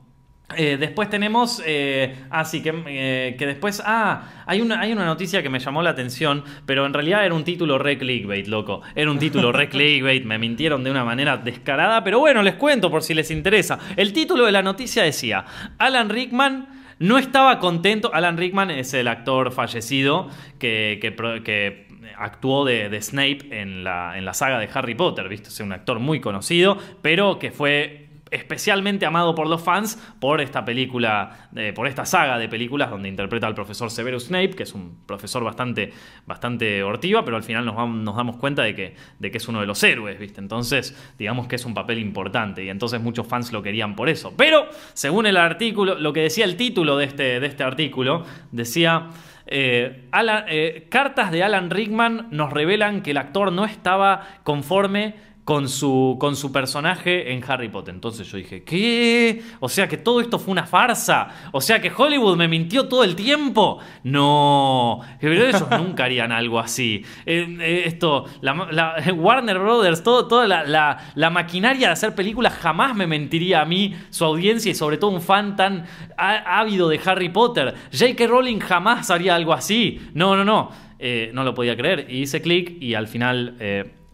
Eh, 0.55 0.77
después 0.79 1.09
tenemos. 1.09 1.61
Eh, 1.65 2.15
ah, 2.29 2.45
sí, 2.45 2.63
que, 2.63 2.73
eh, 2.87 3.35
que 3.37 3.45
después. 3.45 3.81
Ah, 3.85 4.43
hay 4.45 4.61
una, 4.61 4.79
hay 4.79 4.93
una 4.93 5.05
noticia 5.05 5.43
que 5.43 5.49
me 5.49 5.59
llamó 5.59 5.81
la 5.81 5.89
atención, 5.89 6.43
pero 6.65 6.85
en 6.85 6.93
realidad 6.93 7.25
era 7.25 7.35
un 7.35 7.43
título 7.43 7.77
re 7.77 7.97
clickbait, 7.97 8.47
loco. 8.47 8.81
Era 8.95 9.11
un 9.11 9.19
título 9.19 9.51
re 9.51 9.67
clickbait, 9.69 10.23
me 10.23 10.37
mintieron 10.37 10.83
de 10.83 10.91
una 10.91 11.03
manera 11.03 11.35
descarada, 11.37 12.03
pero 12.03 12.19
bueno, 12.19 12.41
les 12.43 12.55
cuento 12.55 12.89
por 12.89 13.03
si 13.03 13.13
les 13.13 13.29
interesa. 13.29 13.77
El 13.97 14.13
título 14.13 14.45
de 14.45 14.53
la 14.53 14.61
noticia 14.61 15.03
decía: 15.03 15.45
Alan 15.77 16.09
Rickman. 16.09 16.77
No 16.99 17.19
estaba 17.19 17.59
contento. 17.59 18.11
Alan 18.11 18.37
Rickman 18.37 18.71
es 18.71 18.91
el 18.95 19.07
actor 19.07 19.51
fallecido 19.51 20.31
que, 20.57 20.97
que 20.99 21.13
que 21.43 21.87
actuó 22.17 22.65
de, 22.65 22.89
de 22.89 23.01
Snape 23.01 23.49
en 23.51 23.83
la, 23.83 24.17
en 24.17 24.25
la 24.25 24.33
saga 24.33 24.57
de 24.57 24.67
Harry 24.73 24.95
Potter, 24.95 25.29
¿viste? 25.29 25.49
Es 25.49 25.59
un 25.59 25.71
actor 25.73 25.99
muy 25.99 26.19
conocido, 26.19 26.77
pero 27.03 27.37
que 27.37 27.51
fue 27.51 28.06
especialmente 28.31 29.05
amado 29.05 29.35
por 29.35 29.47
los 29.47 29.63
fans 29.63 29.97
por 30.19 30.41
esta 30.41 30.65
película, 30.65 31.49
por 31.75 31.87
esta 31.87 32.05
saga 32.05 32.37
de 32.37 32.49
películas 32.49 32.89
donde 32.89 33.09
interpreta 33.09 33.47
al 33.47 33.55
profesor 33.55 33.89
Severus 33.89 34.25
Snape, 34.25 34.51
que 34.51 34.63
es 34.63 34.73
un 34.73 35.05
profesor 35.05 35.43
bastante, 35.43 35.93
bastante 36.25 36.83
hortiva, 36.83 37.23
pero 37.23 37.37
al 37.37 37.43
final 37.43 37.65
nos, 37.65 37.75
vam- 37.75 38.01
nos 38.03 38.15
damos 38.15 38.37
cuenta 38.37 38.63
de 38.63 38.75
que, 38.75 38.95
de 39.19 39.31
que 39.31 39.37
es 39.37 39.47
uno 39.47 39.61
de 39.61 39.65
los 39.67 39.81
héroes, 39.83 40.19
¿viste? 40.19 40.41
Entonces, 40.41 40.95
digamos 41.17 41.47
que 41.47 41.55
es 41.55 41.65
un 41.65 41.73
papel 41.73 41.99
importante 41.99 42.63
y 42.63 42.69
entonces 42.69 43.01
muchos 43.01 43.27
fans 43.27 43.51
lo 43.51 43.61
querían 43.61 43.95
por 43.95 44.09
eso. 44.09 44.33
Pero, 44.35 44.67
según 44.93 45.25
el 45.25 45.37
artículo, 45.37 45.95
lo 45.95 46.13
que 46.13 46.21
decía 46.21 46.45
el 46.45 46.57
título 46.57 46.97
de 46.97 47.05
este, 47.05 47.39
de 47.39 47.47
este 47.47 47.63
artículo, 47.63 48.25
decía... 48.51 49.09
Eh, 49.49 50.09
eh, 50.49 50.87
cartas 50.89 51.31
de 51.31 51.41
Alan 51.41 51.69
Rickman 51.69 52.27
nos 52.31 52.51
revelan 52.51 53.01
que 53.01 53.11
el 53.11 53.17
actor 53.17 53.53
no 53.53 53.63
estaba 53.63 54.41
conforme 54.43 55.15
con 55.47 55.69
su, 55.69 56.17
con 56.19 56.35
su 56.35 56.51
personaje 56.51 57.31
en 57.31 57.41
Harry 57.49 57.69
Potter. 57.69 57.95
Entonces 57.95 58.29
yo 58.29 58.35
dije, 58.37 58.63
¿qué? 58.63 59.41
O 59.61 59.69
sea 59.69 59.87
que 59.87 59.95
todo 59.95 60.19
esto 60.19 60.39
fue 60.39 60.51
una 60.51 60.65
farsa. 60.65 61.29
O 61.53 61.61
sea 61.61 61.79
que 61.79 61.89
Hollywood 61.95 62.35
me 62.35 62.49
mintió 62.49 62.89
todo 62.89 63.05
el 63.05 63.15
tiempo. 63.15 63.79
No, 64.03 64.99
pero 65.21 65.33
ellos 65.35 65.63
nunca 65.71 66.03
harían 66.03 66.33
algo 66.33 66.59
así. 66.59 67.01
Eh, 67.25 67.47
eh, 67.61 67.83
esto, 67.85 68.25
la, 68.41 68.67
la- 68.71 68.95
Warner 69.13 69.57
Brothers, 69.57 70.03
todo, 70.03 70.27
toda 70.27 70.49
la, 70.49 70.97
la- 71.15 71.29
maquinaria 71.29 71.87
de 71.87 71.93
hacer 71.93 72.13
películas 72.13 72.53
jamás 72.53 72.93
me 72.93 73.07
mentiría 73.07 73.61
a 73.61 73.65
mí, 73.65 73.95
su 74.09 74.25
audiencia 74.25 74.69
y 74.69 74.75
sobre 74.75 74.97
todo 74.97 75.11
un 75.11 75.21
fan 75.21 75.55
tan 75.55 75.85
ávido 76.17 76.89
de 76.89 76.99
Harry 77.05 77.29
Potter. 77.29 77.73
J.K. 77.97 78.27
Rowling 78.27 78.59
jamás 78.59 79.09
haría 79.11 79.33
algo 79.33 79.53
así. 79.53 80.01
No, 80.13 80.35
no, 80.35 80.43
no. 80.43 80.71
Eh, 80.99 81.31
no 81.33 81.45
lo 81.45 81.53
podía 81.53 81.77
creer. 81.77 82.07
Y 82.09 82.23
hice 82.23 82.41
clic 82.41 82.81
y 82.81 82.95
al 82.95 83.07
final 83.07 83.55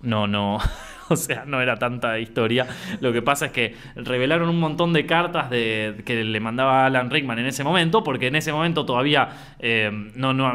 no, 0.03 0.27
no. 0.27 0.59
O 1.09 1.15
sea, 1.15 1.43
no 1.45 1.61
era 1.61 1.75
tanta 1.77 2.17
historia. 2.19 2.67
Lo 2.99 3.11
que 3.13 3.21
pasa 3.21 3.47
es 3.47 3.51
que 3.51 3.75
revelaron 3.95 4.49
un 4.49 4.59
montón 4.59 4.93
de 4.93 5.05
cartas 5.05 5.49
de, 5.49 6.01
que 6.05 6.23
le 6.23 6.39
mandaba 6.39 6.85
Alan 6.85 7.09
Rickman 7.09 7.39
en 7.39 7.45
ese 7.47 7.63
momento, 7.63 8.03
porque 8.03 8.27
en 8.27 8.35
ese 8.35 8.51
momento 8.51 8.85
todavía 8.85 9.29
eh, 9.59 9.91
no, 10.15 10.33
no, 10.33 10.53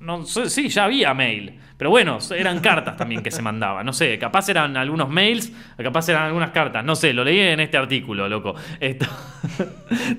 no 0.00 0.24
sí, 0.26 0.68
ya 0.68 0.84
había 0.84 1.14
mail. 1.14 1.58
Pero 1.76 1.90
bueno, 1.90 2.18
eran 2.36 2.58
cartas 2.58 2.96
también 2.96 3.22
que 3.22 3.30
se 3.30 3.40
mandaban. 3.40 3.86
No 3.86 3.92
sé, 3.92 4.18
capaz 4.18 4.48
eran 4.48 4.76
algunos 4.76 5.08
mails, 5.08 5.52
capaz 5.76 6.08
eran 6.08 6.24
algunas 6.24 6.50
cartas. 6.50 6.84
No 6.84 6.96
sé, 6.96 7.12
lo 7.12 7.22
leí 7.22 7.38
en 7.38 7.60
este 7.60 7.76
artículo, 7.76 8.28
loco. 8.28 8.56
¿Te 8.80 8.96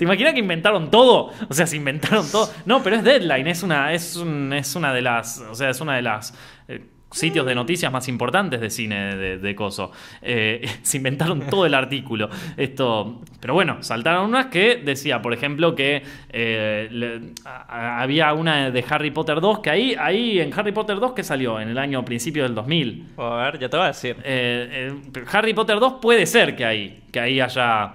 imaginas 0.06 0.34
que 0.34 0.40
inventaron 0.40 0.90
todo? 0.90 1.32
O 1.50 1.54
sea, 1.54 1.68
se 1.68 1.76
inventaron 1.76 2.26
todo. 2.32 2.50
No, 2.66 2.82
pero 2.82 2.96
es 2.96 3.04
Deadline, 3.04 3.48
es 3.48 3.62
una, 3.64 3.92
es 3.94 4.16
un- 4.16 4.54
es 4.54 4.74
una 4.76 4.94
de 4.94 5.02
las. 5.02 5.40
O 5.50 5.56
sea, 5.56 5.70
es 5.70 5.82
una 5.82 5.96
de 5.98 6.02
las. 6.02 6.34
eh, 6.70 6.82
sitios 7.12 7.46
de 7.46 7.56
noticias 7.56 7.92
más 7.92 8.08
importantes 8.08 8.62
de 8.62 8.70
cine 8.70 9.16
de, 9.16 9.38
de 9.40 9.56
coso. 9.56 9.92
Eh, 10.22 10.62
se 10.84 10.98
inventaron 10.98 11.42
todo 11.42 11.66
el 11.66 11.74
artículo. 11.74 12.30
Esto, 12.56 13.22
pero 13.40 13.54
bueno, 13.56 13.78
saltaron 13.82 14.26
unas 14.26 14.48
que 14.48 14.76
decía, 14.78 15.22
por 15.22 15.34
ejemplo, 15.34 15.74
que 15.76 16.04
eh, 16.30 16.88
le- 16.92 17.34
a- 17.46 17.66
a- 17.98 18.02
había 18.04 18.32
una 18.34 18.70
de 18.72 18.86
Harry 18.90 19.12
Potter 19.12 19.42
2, 19.42 19.60
que 19.60 19.70
ahí, 19.70 19.96
ahí 20.00 20.40
en 20.40 20.54
Harry 20.58 20.72
Potter 20.72 21.00
2 21.00 21.14
que 21.14 21.24
salió 21.24 21.60
en 21.60 21.70
el 21.70 21.78
año 21.78 22.06
principio 22.06 22.44
del 22.44 22.54
2000. 22.56 23.08
A 23.18 23.36
ver, 23.52 23.60
ya 23.60 23.70
te 23.70 23.78
voy 23.78 23.86
a 23.86 23.88
decir. 23.88 24.16
Eh, 24.24 24.94
Harry 25.32 25.54
Potter 25.54 25.80
2 25.80 25.94
puede 26.02 26.26
ser 26.26 26.56
que 26.56 26.66
ahí, 26.66 27.04
que 27.12 27.20
ahí 27.20 27.40
haya, 27.40 27.94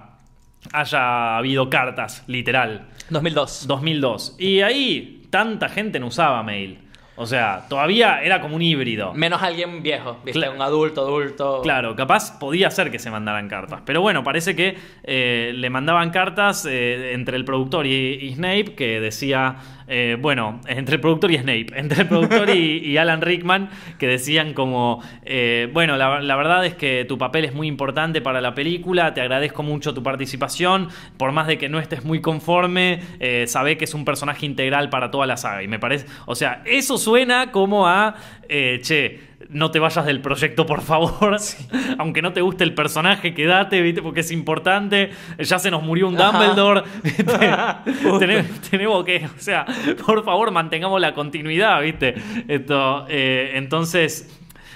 haya 0.73 1.37
habido 1.37 1.69
cartas, 1.69 2.23
literal. 2.27 2.87
2002. 3.09 3.67
2002. 3.67 4.35
Y 4.39 4.61
ahí 4.61 5.23
tanta 5.29 5.69
gente 5.69 5.99
no 5.99 6.07
usaba 6.07 6.41
mail. 6.43 6.79
O 7.17 7.25
sea, 7.25 7.65
todavía 7.69 8.21
era 8.23 8.41
como 8.41 8.55
un 8.57 8.61
híbrido. 8.61 9.13
Menos 9.13 9.41
alguien 9.41 9.81
viejo, 9.81 10.17
¿viste? 10.25 10.39
Cla- 10.41 10.53
Un 10.53 10.61
adulto, 10.61 11.01
adulto. 11.01 11.61
Claro, 11.61 11.95
capaz 11.95 12.37
podía 12.39 12.69
ser 12.71 12.91
que 12.91 12.99
se 12.99 13.09
mandaran 13.09 13.47
cartas. 13.47 13.81
Pero 13.85 14.01
bueno, 14.01 14.23
parece 14.23 14.53
que 14.55 14.77
eh, 15.03 15.53
le 15.55 15.69
mandaban 15.69 16.09
cartas 16.09 16.65
eh, 16.65 17.13
entre 17.13 17.37
el 17.37 17.45
productor 17.45 17.85
y, 17.87 17.91
y 18.21 18.33
Snape 18.35 18.75
que 18.75 18.99
decía, 18.99 19.55
eh, 19.87 20.17
bueno, 20.19 20.61
entre 20.67 20.95
el 20.95 21.01
productor 21.01 21.31
y 21.31 21.37
Snape, 21.37 21.67
entre 21.75 22.01
el 22.01 22.07
productor 22.07 22.49
y, 22.49 22.97
Alan 22.97 23.21
Rickman 23.21 23.69
que 23.99 24.07
decían 24.07 24.53
como, 24.53 25.03
eh, 25.23 25.69
bueno, 25.73 25.97
la, 25.97 26.35
verdad 26.35 26.65
es 26.65 26.75
que 26.75 27.05
tu 27.05 27.17
papel 27.17 27.45
es 27.45 27.53
muy 27.53 27.67
importante 27.67 28.21
para 28.21 28.41
la 28.41 28.55
película, 28.55 29.13
te 29.13 29.21
agradezco 29.21 29.63
mucho 29.63 29.93
tu 29.93 30.01
participación, 30.01 30.87
por 31.17 31.31
más 31.31 31.47
de 31.47 31.57
que 31.57 31.69
no 31.69 31.79
estés 31.79 32.05
muy 32.05 32.21
conforme, 32.21 33.01
eh, 33.19 33.45
que 33.77 33.83
es 33.83 33.93
un 33.93 34.05
personaje 34.05 34.45
integral 34.45 34.89
para 34.89 35.11
toda 35.11 35.25
la 35.25 35.37
saga. 35.37 35.63
Y 35.63 35.67
me 35.67 35.79
parece, 35.79 36.05
o 36.25 36.35
sea, 36.35 36.61
eso 36.65 36.97
suena 36.97 37.51
como 37.51 37.87
a, 37.87 38.15
eh, 38.47 38.79
che, 38.81 39.34
no 39.55 39.71
te 39.71 39.79
vayas 39.79 40.05
del 40.05 40.19
proyecto, 40.21 40.65
por 40.65 40.81
favor. 40.81 41.37
Aunque 41.97 42.21
no 42.21 42.33
te 42.33 42.41
guste 42.41 42.63
el 42.63 42.73
personaje, 42.73 43.33
quédate, 43.33 43.81
¿viste? 43.81 44.01
Porque 44.01 44.19
es 44.19 44.31
importante. 44.31 45.09
Ya 45.39 45.57
se 45.59 45.71
nos 45.71 45.81
murió 45.81 46.07
un. 46.09 46.15
Dumbledore. 46.17 46.83
tenemos, 48.19 48.45
tenemos 48.69 49.05
que, 49.05 49.25
o 49.25 49.39
sea, 49.39 49.65
por 50.05 50.23
favor, 50.23 50.51
mantengamos 50.51 50.99
la 51.01 51.13
continuidad, 51.13 51.81
¿viste? 51.81 52.15
Esto, 52.47 53.05
eh, 53.09 53.51
entonces. 53.55 54.29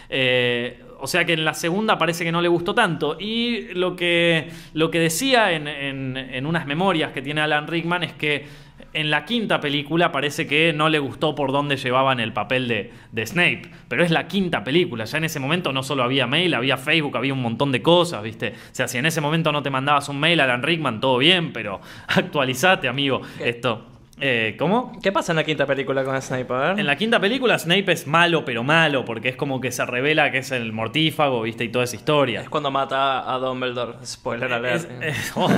eh, 0.10 0.82
o 1.02 1.08
sea 1.08 1.24
que 1.24 1.32
en 1.32 1.46
la 1.46 1.54
segunda 1.54 1.98
parece 1.98 2.26
que 2.26 2.32
no 2.32 2.42
le 2.42 2.50
gustó 2.50 2.74
tanto. 2.76 3.16
Y 3.20 3.74
lo 3.74 3.96
que, 3.96 4.50
lo 4.74 4.92
que 4.92 5.00
decía 5.00 5.54
en, 5.54 5.68
en- 5.70 6.18
en 6.18 6.46
unas 6.46 6.66
memorias 6.66 7.14
que 7.14 7.22
tiene 7.22 7.40
Alan 7.40 7.68
Rickman 7.68 8.04
es 8.04 8.12
que 8.14 8.46
en 8.94 9.10
la 9.10 9.26
quinta 9.26 9.60
película 9.60 10.12
parece 10.12 10.48
que 10.48 10.74
no 10.74 10.90
le 10.90 11.00
gustó 11.00 11.36
por 11.36 11.52
dónde 11.52 11.78
llevaban 11.78 12.20
el 12.20 12.34
papel 12.34 12.68
de, 12.68 12.92
de 13.12 13.26
Snape. 13.26 13.64
Pero 13.88 14.04
es 14.04 14.12
la 14.12 14.28
quinta 14.28 14.64
película. 14.64 15.06
Ya 15.06 15.18
en 15.18 15.26
ese 15.26 15.40
momento 15.40 15.74
no 15.74 15.84
solo 15.84 16.04
había 16.04 16.28
mail, 16.28 16.54
había 16.54 16.78
Facebook, 16.78 17.18
había 17.18 17.34
un 17.34 17.42
montón 17.42 17.72
de 17.72 17.82
cosas, 17.82 18.24
¿viste? 18.24 18.50
O 18.50 18.74
sea, 18.76 18.88
si 18.88 18.98
en 18.98 19.06
ese 19.06 19.22
momento 19.22 19.52
no 19.52 19.64
te 19.64 19.70
mandabas 19.70 20.10
un 20.10 20.20
mail 20.20 20.40
a 20.40 20.46
Alan 20.46 20.64
Rickman, 20.64 21.00
todo 21.00 21.18
bien, 21.18 21.54
pero 21.54 21.82
actualizate, 22.08 22.88
amigo. 22.88 23.22
¿Qué? 23.38 23.50
Esto. 23.50 23.89
Eh, 24.22 24.56
¿Cómo? 24.60 24.92
¿Qué 25.02 25.12
pasa 25.14 25.32
en 25.32 25.38
la 25.38 25.44
quinta 25.44 25.66
película 25.66 26.04
con 26.04 26.22
Snape? 26.22 26.54
A 26.54 26.58
ver. 26.72 26.80
En 26.80 26.86
la 26.86 26.96
quinta 26.98 27.20
película 27.20 27.58
Snape 27.58 27.92
es 27.92 28.06
malo, 28.06 28.44
pero 28.44 28.64
malo, 28.64 29.06
porque 29.06 29.30
es 29.30 29.36
como 29.38 29.62
que 29.62 29.72
se 29.72 29.86
revela 29.86 30.30
que 30.32 30.40
es 30.40 30.52
el 30.52 30.74
mortífago, 30.74 31.42
¿viste? 31.44 31.64
Y 31.64 31.70
toda 31.70 31.86
esa 31.86 31.96
historia. 31.96 32.42
Es 32.42 32.50
cuando 32.50 32.70
mata 32.70 33.34
a 33.34 33.38
Dumbledore. 33.38 34.06
Spoiler 34.06 34.52
alert. 34.52 34.90
Es- 35.02 35.18
es- 35.18 35.32
oh. 35.36 35.50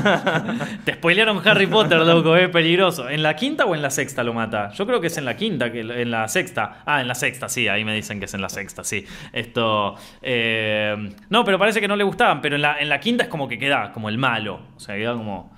Te 0.85 0.93
spoilearon 0.93 1.41
Harry 1.47 1.65
Potter, 1.67 1.99
loco, 2.01 2.35
es 2.35 2.49
peligroso. 2.49 3.09
¿En 3.09 3.23
la 3.23 3.35
quinta 3.35 3.65
o 3.65 3.73
en 3.73 3.81
la 3.81 3.89
sexta 3.89 4.23
lo 4.23 4.33
mata? 4.33 4.71
Yo 4.73 4.85
creo 4.85 5.01
que 5.01 5.07
es 5.07 5.17
en 5.17 5.25
la 5.25 5.35
quinta, 5.35 5.71
que 5.71 5.79
en 5.81 6.11
la 6.11 6.27
sexta. 6.27 6.83
Ah, 6.85 7.01
en 7.01 7.07
la 7.07 7.15
sexta, 7.15 7.49
sí, 7.49 7.67
ahí 7.67 7.83
me 7.83 7.95
dicen 7.95 8.19
que 8.19 8.25
es 8.25 8.33
en 8.35 8.41
la 8.41 8.49
sexta, 8.49 8.83
sí. 8.83 9.05
Esto. 9.33 9.95
eh, 10.21 11.09
no, 11.29 11.43
pero 11.43 11.57
parece 11.57 11.81
que 11.81 11.87
no 11.87 11.95
le 11.95 12.03
gustaban, 12.03 12.41
pero 12.41 12.55
en 12.57 12.61
la, 12.61 12.79
en 12.79 12.89
la 12.89 12.99
quinta 12.99 13.23
es 13.23 13.29
como 13.29 13.47
que 13.47 13.57
queda 13.57 13.91
como 13.91 14.07
el 14.09 14.17
malo. 14.19 14.59
O 14.75 14.79
sea, 14.79 14.95
queda 14.95 15.13
como. 15.13 15.51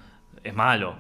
Es 0.44 0.54
malo. 0.54 0.96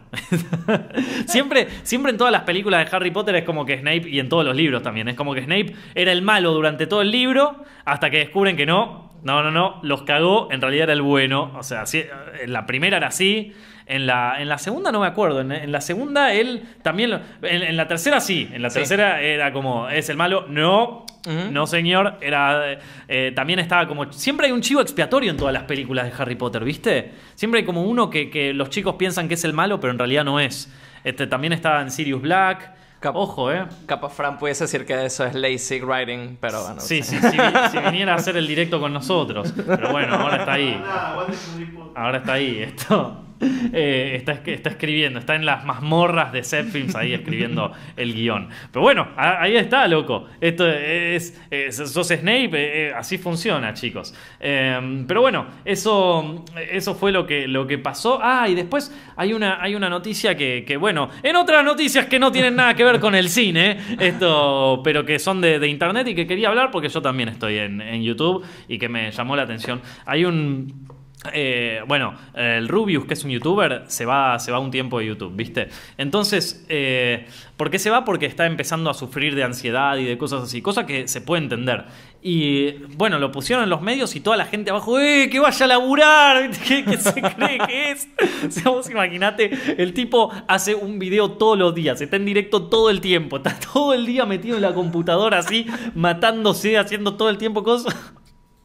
siempre, 1.27 1.67
siempre 1.83 2.11
en 2.11 2.17
todas 2.17 2.31
las 2.31 2.43
películas 2.43 2.89
de 2.89 2.95
Harry 2.95 3.11
Potter 3.11 3.35
es 3.35 3.43
como 3.43 3.65
que 3.65 3.77
Snape, 3.79 4.09
y 4.09 4.19
en 4.19 4.29
todos 4.29 4.45
los 4.45 4.55
libros 4.55 4.81
también, 4.83 5.09
es 5.09 5.15
como 5.15 5.33
que 5.33 5.43
Snape 5.43 5.75
era 5.95 6.13
el 6.13 6.21
malo 6.21 6.53
durante 6.53 6.87
todo 6.87 7.01
el 7.01 7.11
libro, 7.11 7.63
hasta 7.83 8.09
que 8.09 8.19
descubren 8.19 8.55
que 8.55 8.65
no, 8.65 9.11
no, 9.23 9.43
no, 9.43 9.51
no, 9.51 9.79
los 9.83 10.03
cagó, 10.03 10.49
en 10.51 10.61
realidad 10.61 10.83
era 10.83 10.93
el 10.93 11.01
bueno. 11.01 11.51
O 11.55 11.63
sea, 11.63 11.85
sí, 11.85 12.03
en 12.41 12.53
la 12.53 12.65
primera 12.65 12.97
era 12.97 13.07
así, 13.07 13.53
en 13.85 14.05
la, 14.07 14.35
en 14.41 14.47
la 14.49 14.57
segunda 14.57 14.91
no 14.91 14.99
me 15.01 15.07
acuerdo, 15.07 15.41
en, 15.41 15.51
en 15.51 15.71
la 15.71 15.81
segunda 15.81 16.33
él 16.33 16.63
también, 16.81 17.11
lo- 17.11 17.19
en, 17.41 17.63
en 17.63 17.77
la 17.77 17.87
tercera 17.87 18.19
sí, 18.19 18.49
en 18.51 18.61
la 18.61 18.69
Sí. 18.69 18.79
tercera 18.79 19.21
era 19.21 19.51
como, 19.53 19.89
es 19.89 20.09
el 20.09 20.17
malo, 20.17 20.45
no. 20.49 21.05
No, 21.51 21.67
señor, 21.67 22.17
era 22.19 22.77
eh, 23.07 23.31
también 23.33 23.57
estaba 23.59 23.87
como. 23.87 24.11
Siempre 24.11 24.47
hay 24.47 24.51
un 24.51 24.59
chivo 24.59 24.81
expiatorio 24.81 25.31
en 25.31 25.37
todas 25.37 25.53
las 25.53 25.63
películas 25.63 26.05
de 26.05 26.21
Harry 26.21 26.35
Potter, 26.35 26.65
¿viste? 26.65 27.13
Siempre 27.35 27.61
hay 27.61 27.65
como 27.65 27.83
uno 27.83 28.09
que, 28.09 28.29
que 28.29 28.51
los 28.53 28.69
chicos 28.69 28.95
piensan 28.95 29.29
que 29.29 29.35
es 29.35 29.45
el 29.45 29.53
malo, 29.53 29.79
pero 29.79 29.91
en 29.93 29.99
realidad 29.99 30.25
no 30.25 30.41
es. 30.41 30.69
Este, 31.05 31.25
también 31.25 31.53
estaba 31.53 31.81
en 31.81 31.91
Sirius 31.91 32.21
Black. 32.21 32.73
Cap- 32.99 33.15
Ojo, 33.15 33.53
¿eh? 33.53 33.63
Capaz 33.85 34.09
Fran 34.13 34.37
pudiese 34.37 34.65
decir 34.65 34.85
que 34.85 35.05
eso 35.05 35.25
es 35.25 35.33
lazy 35.33 35.79
writing, 35.79 36.35
pero 36.41 36.61
bueno. 36.61 36.81
Sí, 36.81 37.01
sí, 37.03 37.15
sí, 37.21 37.37
si 37.71 37.77
viniera 37.77 38.11
a 38.11 38.15
hacer 38.15 38.35
el 38.35 38.45
directo 38.45 38.81
con 38.81 38.91
nosotros. 38.91 39.53
Pero 39.65 39.91
bueno, 39.93 40.15
ahora 40.15 40.35
está 40.39 40.51
ahí. 40.53 40.83
Ahora 41.95 42.17
está 42.17 42.33
ahí. 42.33 42.59
Esto. 42.63 43.23
eh, 43.73 44.15
está, 44.15 44.69
escribiendo, 44.69 45.19
está 45.19 45.35
en 45.35 45.45
las 45.45 45.65
mazmorras 45.65 46.31
de 46.31 46.43
Set 46.43 46.67
Films 46.67 46.95
ahí 46.95 47.13
escribiendo 47.13 47.71
el 47.95 48.13
guion. 48.13 48.49
Pero 48.71 48.81
bueno, 48.81 49.07
ahí 49.17 49.55
está, 49.55 49.87
loco. 49.87 50.27
Esto 50.41 50.69
es. 50.69 51.39
es- 51.49 51.75
sos 51.75 52.07
Snape, 52.07 52.51
eh, 52.53 52.87
eh, 52.87 52.93
así 52.95 53.17
funciona, 53.17 53.73
chicos. 53.73 54.13
Eh, 54.39 55.03
pero 55.07 55.21
bueno, 55.21 55.45
eso, 55.65 56.45
eso 56.71 56.95
fue 56.95 57.11
lo 57.11 57.25
que, 57.25 57.47
lo 57.47 57.67
que 57.67 57.77
pasó. 57.77 58.19
Ah, 58.21 58.47
y 58.49 58.55
después 58.55 58.93
hay 59.15 59.33
una, 59.33 59.61
hay 59.61 59.75
una 59.75 59.89
noticia 59.89 60.35
que, 60.35 60.77
bueno, 60.79 61.09
en 61.21 61.35
otras 61.35 61.63
noticias 61.63 62.05
que 62.05 62.19
no 62.19 62.31
tienen 62.31 62.55
nada 62.55 62.75
que 62.75 62.83
ver 62.83 62.99
con 62.99 63.15
el 63.15 63.29
cine, 63.29 63.77
esto, 63.99 64.81
pero 64.83 65.05
que 65.05 65.19
son 65.19 65.41
de, 65.41 65.63
internet 65.67 66.07
y 66.07 66.15
que 66.15 66.27
quería 66.27 66.49
hablar 66.49 66.71
porque 66.71 66.89
yo 66.89 67.01
también 67.01 67.29
estoy 67.29 67.57
en 67.57 68.03
YouTube 68.03 68.45
y 68.67 68.77
que 68.77 68.89
me 68.89 69.11
llamó 69.11 69.35
la 69.35 69.43
atención. 69.43 69.81
Hay 70.05 70.25
un. 70.25 71.02
Eh, 71.31 71.81
bueno, 71.87 72.15
el 72.33 72.67
Rubius, 72.67 73.05
que 73.05 73.13
es 73.13 73.23
un 73.23 73.31
youtuber, 73.31 73.83
se 73.87 74.05
va, 74.05 74.37
se 74.39 74.51
va 74.51 74.59
un 74.59 74.71
tiempo 74.71 74.99
de 74.99 75.07
YouTube, 75.07 75.35
¿viste? 75.35 75.69
Entonces, 75.97 76.65
eh, 76.69 77.27
¿por 77.55 77.69
qué 77.69 77.79
se 77.79 77.89
va? 77.89 78.03
Porque 78.03 78.25
está 78.25 78.45
empezando 78.45 78.89
a 78.89 78.93
sufrir 78.93 79.35
de 79.35 79.43
ansiedad 79.43 79.97
y 79.97 80.05
de 80.05 80.17
cosas 80.17 80.43
así, 80.43 80.61
cosa 80.61 80.85
que 80.85 81.07
se 81.07 81.21
puede 81.21 81.43
entender. 81.43 81.85
Y 82.21 82.71
bueno, 82.95 83.19
lo 83.19 83.31
pusieron 83.31 83.63
en 83.63 83.69
los 83.69 83.81
medios 83.81 84.15
y 84.15 84.21
toda 84.21 84.37
la 84.37 84.45
gente 84.45 84.71
abajo, 84.71 84.99
¡eh, 84.99 85.29
que 85.29 85.39
vaya 85.39 85.65
a 85.65 85.67
laburar! 85.67 86.49
¿Qué, 86.67 86.83
qué 86.83 86.97
se 86.97 87.21
cree 87.21 87.59
que 87.67 87.91
es? 87.91 88.07
O 88.47 88.51
sea, 88.51 88.71
vos 88.71 88.89
imaginate, 88.89 89.51
el 89.77 89.93
tipo 89.93 90.31
hace 90.47 90.75
un 90.75 90.99
video 90.99 91.31
todos 91.31 91.57
los 91.57 91.75
días, 91.75 92.01
está 92.01 92.15
en 92.15 92.25
directo 92.25 92.63
todo 92.63 92.89
el 92.89 93.01
tiempo, 93.01 93.37
está 93.37 93.57
todo 93.73 93.93
el 93.93 94.05
día 94.05 94.25
metido 94.25 94.55
en 94.55 94.61
la 94.61 94.73
computadora 94.73 95.39
así, 95.39 95.65
matándose, 95.95 96.77
haciendo 96.77 97.15
todo 97.15 97.29
el 97.29 97.37
tiempo 97.37 97.63
cosas. 97.63 97.95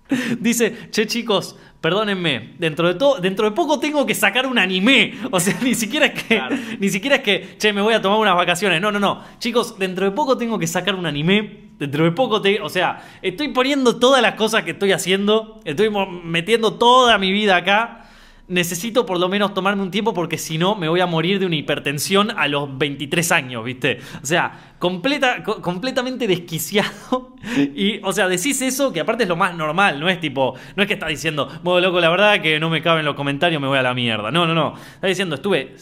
Dice, 0.40 0.90
che 0.90 1.06
chicos, 1.06 1.56
perdónenme, 1.80 2.54
dentro 2.58 2.88
de 2.88 2.94
todo, 2.94 3.20
dentro 3.20 3.48
de 3.48 3.54
poco 3.54 3.78
tengo 3.78 4.04
que 4.06 4.14
sacar 4.14 4.46
un 4.46 4.58
anime. 4.58 5.14
O 5.30 5.40
sea, 5.40 5.56
ni 5.62 5.74
siquiera 5.74 6.06
es 6.06 6.22
que, 6.22 6.36
Claro. 6.36 6.56
ni 6.78 6.88
siquiera 6.88 7.16
es 7.16 7.22
que, 7.22 7.56
che, 7.58 7.72
me 7.72 7.80
voy 7.80 7.94
a 7.94 8.02
tomar 8.02 8.18
unas 8.18 8.34
vacaciones. 8.36 8.80
No, 8.80 8.90
no, 8.90 8.98
no. 8.98 9.22
Chicos, 9.38 9.78
dentro 9.78 10.04
de 10.04 10.12
poco 10.12 10.36
tengo 10.36 10.58
que 10.58 10.66
sacar 10.66 10.94
un 10.94 11.06
anime. 11.06 11.68
Dentro 11.78 12.04
de 12.04 12.10
poco 12.12 12.42
te. 12.42 12.60
O 12.60 12.68
sea, 12.68 13.02
estoy 13.22 13.48
poniendo 13.48 13.96
todas 13.98 14.20
las 14.20 14.34
cosas 14.34 14.64
que 14.64 14.72
estoy 14.72 14.92
haciendo. 14.92 15.60
Estoy 15.64 15.90
metiendo 16.24 16.74
toda 16.74 17.18
mi 17.18 17.30
vida 17.30 17.56
acá. 17.56 18.07
Necesito 18.48 19.04
por 19.04 19.20
lo 19.20 19.28
menos 19.28 19.52
tomarme 19.52 19.82
un 19.82 19.90
tiempo 19.90 20.14
porque 20.14 20.38
si 20.38 20.56
no 20.56 20.74
me 20.74 20.88
voy 20.88 21.00
a 21.00 21.06
morir 21.06 21.38
de 21.38 21.44
una 21.44 21.56
hipertensión 21.56 22.30
a 22.36 22.48
los 22.48 22.78
23 22.78 23.30
años, 23.32 23.62
¿viste? 23.62 23.98
O 24.22 24.26
sea, 24.26 24.74
completa, 24.78 25.42
co- 25.42 25.60
completamente 25.60 26.26
desquiciado. 26.26 27.34
Y, 27.56 28.00
o 28.02 28.12
sea, 28.12 28.26
decís 28.28 28.60
eso 28.62 28.92
que 28.92 29.00
aparte 29.00 29.22
es 29.24 29.28
lo 29.28 29.36
más 29.36 29.54
normal, 29.54 30.00
no 30.00 30.08
es 30.08 30.18
tipo, 30.20 30.54
no 30.76 30.82
es 30.82 30.86
que 30.86 30.94
estás 30.94 31.08
diciendo, 31.10 31.48
modo 31.62 31.80
loco, 31.80 32.00
la 32.00 32.08
verdad 32.08 32.40
que 32.40 32.58
no 32.58 32.68
me 32.70 32.82
caben 32.82 33.04
los 33.04 33.14
comentarios, 33.14 33.60
me 33.60 33.68
voy 33.68 33.78
a 33.78 33.82
la 33.82 33.94
mierda. 33.94 34.30
No, 34.30 34.46
no, 34.46 34.54
no. 34.54 34.74
Estás 34.94 35.08
diciendo, 35.08 35.34
estuve 35.36 35.74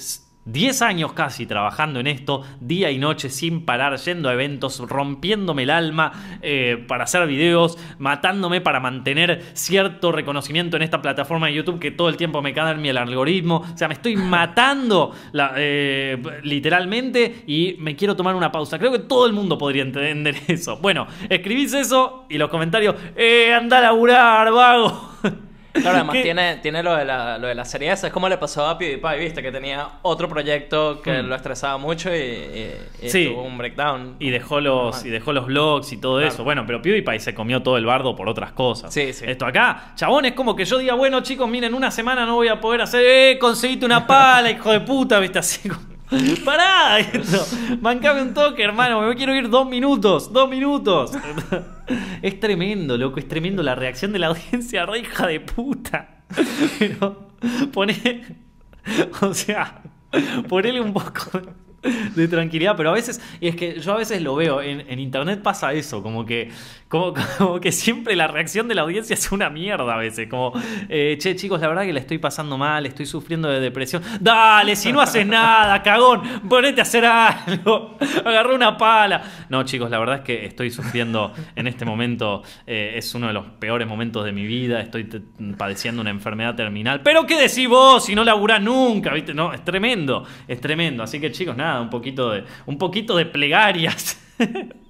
10 0.46 0.80
años 0.82 1.12
casi 1.12 1.44
trabajando 1.44 2.00
en 2.00 2.06
esto, 2.06 2.42
día 2.60 2.90
y 2.90 2.98
noche 2.98 3.30
sin 3.30 3.64
parar, 3.64 3.96
yendo 3.98 4.28
a 4.28 4.32
eventos, 4.32 4.78
rompiéndome 4.80 5.64
el 5.64 5.70
alma 5.70 6.38
eh, 6.40 6.84
para 6.88 7.04
hacer 7.04 7.26
videos, 7.26 7.76
matándome 7.98 8.60
para 8.60 8.80
mantener 8.80 9.42
cierto 9.54 10.12
reconocimiento 10.12 10.76
en 10.76 10.82
esta 10.82 11.02
plataforma 11.02 11.48
de 11.48 11.54
YouTube 11.54 11.80
que 11.80 11.90
todo 11.90 12.08
el 12.08 12.16
tiempo 12.16 12.40
me 12.42 12.54
cae 12.54 12.72
en 12.72 12.80
mi 12.80 12.88
el 12.88 12.96
algoritmo. 12.96 13.64
O 13.74 13.76
sea, 13.76 13.88
me 13.88 13.94
estoy 13.94 14.16
matando 14.16 15.12
la- 15.32 15.52
eh, 15.56 16.16
literalmente 16.44 17.42
y 17.46 17.76
me 17.80 17.96
quiero 17.96 18.14
tomar 18.16 18.34
una 18.34 18.52
pausa. 18.52 18.78
Creo 18.78 18.92
que 18.92 19.00
todo 19.00 19.26
el 19.26 19.32
mundo 19.32 19.58
podría 19.58 19.82
entender 19.82 20.36
eso. 20.48 20.78
Bueno, 20.78 21.06
escribís 21.28 21.74
eso 21.74 22.24
y 22.28 22.38
los 22.38 22.48
comentarios, 22.50 22.94
eh, 23.16 23.52
anda 23.52 23.78
a 23.78 23.82
laburar, 23.82 24.52
vago. 24.52 25.10
Claro, 25.80 25.96
además 25.96 26.14
¿Qué? 26.16 26.22
tiene, 26.22 26.56
tiene 26.56 26.82
lo, 26.82 26.94
de 26.96 27.04
la, 27.04 27.38
lo 27.38 27.46
de 27.46 27.54
la 27.54 27.64
serie 27.64 27.92
esa. 27.92 28.06
Es 28.08 28.12
como 28.12 28.28
le 28.28 28.38
pasó 28.38 28.66
a 28.66 28.76
PewDiePie, 28.78 29.18
¿viste? 29.18 29.42
Que 29.42 29.52
tenía 29.52 29.88
otro 30.02 30.28
proyecto 30.28 31.00
que 31.02 31.22
Mm. 31.22 31.26
lo 31.26 31.34
estresaba 31.34 31.78
mucho 31.78 32.14
y, 32.14 32.18
y- 32.18 32.74
y 33.02 33.10
Sí. 33.10 33.26
tuvo 33.26 33.42
un 33.42 33.56
breakdown. 33.58 34.16
Y 34.18 34.30
dejó 34.30 34.60
los, 34.60 35.04
y 35.04 35.10
dejó 35.10 35.32
los 35.32 35.46
blogs 35.46 35.92
y 35.92 35.96
todo 35.98 36.16
Claro. 36.18 36.32
eso. 36.32 36.44
Bueno, 36.44 36.64
pero 36.66 36.82
PewDiePie 36.82 37.20
se 37.20 37.34
comió 37.34 37.62
todo 37.62 37.76
el 37.76 37.86
bardo 37.86 38.14
por 38.16 38.28
otras 38.28 38.52
cosas. 38.52 38.92
Sí, 38.92 39.12
sí. 39.12 39.24
Esto 39.26 39.46
acá, 39.46 39.92
chabón, 39.94 40.24
es 40.26 40.32
como 40.32 40.54
que 40.56 40.64
yo 40.64 40.78
diga, 40.78 40.94
bueno, 40.94 41.20
chicos, 41.22 41.48
miren, 41.48 41.74
una 41.74 41.90
semana 41.90 42.26
no 42.26 42.34
voy 42.34 42.48
a 42.48 42.60
poder 42.60 42.82
hacer, 42.82 43.02
eh, 43.04 43.38
conseguiste 43.38 43.84
una 43.86 44.06
pala, 44.06 44.50
hijo 44.50 44.70
de 44.70 44.80
puta, 44.80 45.18
viste, 45.18 45.38
así 45.38 45.68
como. 45.68 45.95
Pará. 46.44 46.98
Mancame 47.80 48.22
un 48.22 48.34
toque, 48.34 48.62
hermano. 48.62 49.00
Me 49.02 49.14
quiero 49.14 49.34
ir 49.34 49.48
dos 49.48 49.68
minutos. 49.68 50.32
Dos 50.32 50.48
minutos. 50.48 51.12
Es 52.20 52.40
tremendo, 52.40 52.98
loco. 52.98 53.20
Es 53.20 53.28
tremendo 53.28 53.62
la 53.62 53.76
reacción 53.76 54.12
de 54.12 54.18
la 54.18 54.28
audiencia, 54.28 54.84
re 54.86 55.00
hija 55.00 55.26
de 55.28 55.38
puta. 55.38 56.22
Pero 56.78 57.28
pone. 57.72 58.24
O 59.20 59.32
sea, 59.34 59.82
ponele 60.48 60.80
un 60.80 60.92
poco 60.92 61.40
de 62.14 62.28
tranquilidad, 62.28 62.76
pero 62.76 62.90
a 62.90 62.92
veces, 62.92 63.20
y 63.40 63.48
es 63.48 63.56
que 63.56 63.80
yo 63.80 63.92
a 63.92 63.96
veces 63.96 64.22
lo 64.22 64.34
veo, 64.34 64.60
en, 64.60 64.80
en 64.88 64.98
internet 64.98 65.42
pasa 65.42 65.72
eso, 65.72 66.02
como 66.02 66.24
que, 66.24 66.50
como, 66.88 67.14
como 67.38 67.60
que 67.60 67.72
siempre 67.72 68.16
la 68.16 68.26
reacción 68.26 68.68
de 68.68 68.74
la 68.74 68.82
audiencia 68.82 69.14
es 69.14 69.32
una 69.32 69.50
mierda 69.50 69.94
a 69.94 69.98
veces, 69.98 70.28
como, 70.28 70.52
eh, 70.88 71.16
che 71.18 71.36
chicos, 71.36 71.60
la 71.60 71.68
verdad 71.68 71.84
que 71.84 71.92
la 71.92 72.00
estoy 72.00 72.18
pasando 72.18 72.56
mal, 72.56 72.86
estoy 72.86 73.06
sufriendo 73.06 73.48
de 73.48 73.60
depresión, 73.60 74.02
dale, 74.20 74.76
si 74.76 74.92
no 74.92 75.00
haces 75.00 75.26
nada, 75.26 75.82
cagón, 75.84 76.22
ponete 76.48 76.80
a 76.80 76.82
hacer 76.82 77.04
algo, 77.04 77.96
agarrá 78.24 78.54
una 78.54 78.76
pala. 78.76 79.22
No 79.48 79.62
chicos, 79.64 79.90
la 79.90 79.98
verdad 79.98 80.16
es 80.16 80.22
que 80.22 80.44
estoy 80.46 80.70
sufriendo 80.70 81.32
en 81.54 81.66
este 81.66 81.84
momento, 81.84 82.42
eh, 82.66 82.94
es 82.96 83.14
uno 83.14 83.28
de 83.28 83.32
los 83.32 83.46
peores 83.46 83.86
momentos 83.86 84.24
de 84.24 84.32
mi 84.32 84.46
vida, 84.46 84.80
estoy 84.80 85.04
padeciendo 85.56 86.02
una 86.02 86.10
enfermedad 86.10 86.54
terminal, 86.54 87.00
pero 87.02 87.26
¿qué 87.26 87.40
decís 87.40 87.68
vos 87.68 88.04
si 88.04 88.14
no 88.14 88.24
laburás 88.24 88.62
nunca? 88.62 89.12
¿Viste? 89.12 89.34
No, 89.34 89.52
es 89.52 89.64
tremendo, 89.64 90.24
es 90.46 90.60
tremendo, 90.60 91.02
así 91.02 91.20
que 91.20 91.30
chicos, 91.32 91.56
nada, 91.56 91.80
un 91.80 91.90
poquito 91.90 92.30
de, 92.30 92.44
un 92.66 92.78
poquito 92.78 93.16
de 93.16 93.26
plegarias. 93.26 94.22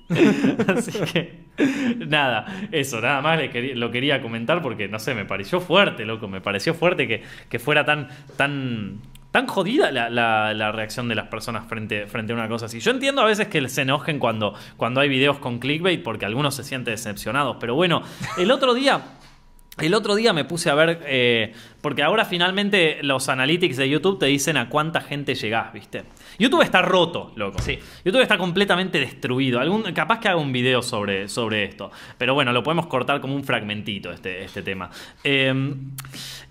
Así 0.76 0.92
que, 1.12 1.44
nada, 2.06 2.46
eso, 2.72 3.00
nada 3.00 3.20
más 3.20 3.40
lo 3.74 3.90
quería 3.90 4.20
comentar 4.22 4.62
porque, 4.62 4.88
no 4.88 4.98
sé, 4.98 5.14
me 5.14 5.24
pareció 5.24 5.60
fuerte, 5.60 6.04
loco, 6.04 6.28
me 6.28 6.40
pareció 6.40 6.74
fuerte 6.74 7.08
que, 7.08 7.22
que 7.48 7.58
fuera 7.58 7.84
tan, 7.84 8.08
tan, 8.36 9.00
tan 9.32 9.46
jodida 9.46 9.90
la, 9.90 10.08
la- 10.10 10.54
la 10.54 10.72
reacción 10.72 11.08
de 11.08 11.14
las 11.16 11.26
personas 11.28 11.66
frente, 11.68 12.06
frente 12.06 12.32
a 12.32 12.36
una 12.36 12.48
cosa 12.48 12.66
así. 12.66 12.78
Yo 12.80 12.90
entiendo 12.92 13.20
a 13.22 13.24
veces 13.26 13.48
que 13.48 13.68
se 13.68 13.82
enojen 13.82 14.18
cuando, 14.18 14.54
cuando 14.76 15.00
hay 15.00 15.08
videos 15.08 15.38
con 15.38 15.58
clickbait 15.58 16.02
porque 16.02 16.24
algunos 16.24 16.54
se 16.54 16.62
sienten 16.64 16.94
decepcionados, 16.94 17.56
pero 17.60 17.74
bueno, 17.74 18.02
el 18.38 18.50
otro 18.50 18.74
día... 18.74 19.00
El 19.78 19.92
otro 19.92 20.14
día 20.14 20.32
me 20.32 20.44
puse 20.46 20.70
a 20.70 20.74
ver, 20.74 21.02
eh, 21.06 21.52
porque 21.82 22.02
ahora 22.02 22.24
finalmente 22.24 22.98
los 23.02 23.28
analytics 23.28 23.76
de 23.76 23.88
YouTube 23.90 24.18
te 24.18 24.24
dicen 24.26 24.56
a 24.56 24.70
cuánta 24.70 25.02
gente 25.02 25.34
llegás, 25.34 25.70
¿viste? 25.74 26.04
YouTube 26.38 26.62
está 26.62 26.80
roto, 26.80 27.32
loco. 27.36 27.58
Sí. 27.60 27.78
YouTube 28.02 28.22
está 28.22 28.38
completamente 28.38 28.98
destruido. 28.98 29.60
Algún, 29.60 29.82
capaz 29.92 30.20
que 30.20 30.28
haga 30.28 30.38
un 30.38 30.50
video 30.50 30.80
sobre, 30.80 31.28
sobre 31.28 31.64
esto. 31.64 31.90
Pero 32.16 32.32
bueno, 32.32 32.52
lo 32.54 32.62
podemos 32.62 32.86
cortar 32.86 33.20
como 33.20 33.34
un 33.36 33.44
fragmentito 33.44 34.10
este, 34.12 34.44
este 34.44 34.62
tema. 34.62 34.88
Eh, 35.24 35.48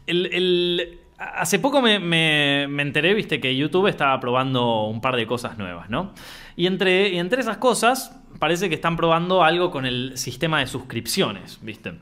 el- 0.06 0.26
el- 0.28 1.00
hace 1.18 1.58
poco 1.58 1.82
me, 1.82 1.98
me- 1.98 2.68
me 2.70 2.84
enteré, 2.84 3.16
viste, 3.16 3.40
que 3.40 3.56
YouTube 3.56 3.88
estaba 3.88 4.20
probando 4.20 4.84
un 4.84 5.02
par 5.02 5.16
de 5.16 5.26
cosas 5.26 5.58
nuevas, 5.58 5.90
¿no? 5.90 6.14
Y 6.56 6.68
entre, 6.68 7.10
y 7.10 7.18
entre 7.18 7.42
esas 7.42 7.58
cosas, 7.58 8.16
parece 8.38 8.70
que 8.70 8.76
están 8.76 8.96
probando 8.98 9.44
algo 9.44 9.72
con 9.72 9.88
el 9.88 10.16
sistema 10.18 10.60
de 10.60 10.68
suscripciones, 10.68 11.58
¿viste? 11.64 11.94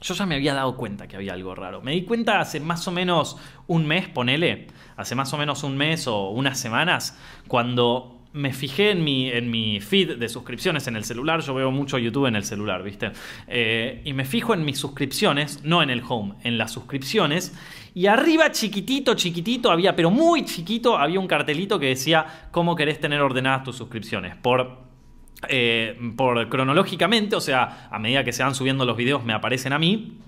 Yo 0.00 0.14
ya 0.14 0.26
me 0.26 0.36
había 0.36 0.54
dado 0.54 0.76
cuenta 0.76 1.08
que 1.08 1.16
había 1.16 1.32
algo 1.32 1.54
raro. 1.54 1.80
Me 1.82 1.92
di 1.92 2.02
cuenta 2.02 2.40
hace 2.40 2.60
más 2.60 2.86
o 2.86 2.92
menos 2.92 3.36
un 3.66 3.86
mes, 3.86 4.08
ponele, 4.08 4.68
hace 4.96 5.14
más 5.14 5.32
o 5.32 5.38
menos 5.38 5.64
un 5.64 5.76
mes 5.76 6.06
o 6.06 6.30
unas 6.30 6.58
semanas, 6.58 7.18
cuando 7.48 8.18
me 8.32 8.52
fijé 8.52 8.90
en 8.90 9.02
mi, 9.02 9.30
en 9.30 9.50
mi 9.50 9.80
feed 9.80 10.16
de 10.16 10.28
suscripciones 10.28 10.86
en 10.86 10.96
el 10.96 11.04
celular. 11.04 11.40
Yo 11.40 11.54
veo 11.54 11.70
mucho 11.70 11.98
YouTube 11.98 12.26
en 12.26 12.36
el 12.36 12.44
celular, 12.44 12.82
¿viste? 12.82 13.10
Eh, 13.46 14.02
y 14.04 14.12
me 14.12 14.24
fijo 14.24 14.54
en 14.54 14.64
mis 14.64 14.78
suscripciones, 14.78 15.64
no 15.64 15.82
en 15.82 15.90
el 15.90 16.02
home, 16.06 16.34
en 16.44 16.58
las 16.58 16.72
suscripciones. 16.72 17.54
Y 17.94 18.06
arriba, 18.06 18.52
chiquitito, 18.52 19.14
chiquitito, 19.14 19.70
había, 19.70 19.96
pero 19.96 20.10
muy 20.10 20.44
chiquito, 20.44 20.96
había 20.96 21.18
un 21.18 21.26
cartelito 21.26 21.78
que 21.78 21.86
decía 21.86 22.48
cómo 22.50 22.76
querés 22.76 23.00
tener 23.00 23.20
ordenadas 23.20 23.64
tus 23.64 23.76
suscripciones. 23.76 24.36
Por 24.36 24.87
eh, 25.48 25.96
por 26.16 26.48
cronológicamente, 26.48 27.36
o 27.36 27.40
sea, 27.40 27.88
a 27.90 27.98
medida 27.98 28.24
que 28.24 28.32
se 28.32 28.42
van 28.42 28.54
subiendo 28.54 28.84
los 28.84 28.96
videos 28.96 29.24
me 29.24 29.32
aparecen 29.32 29.72
a 29.72 29.78
mí, 29.78 30.18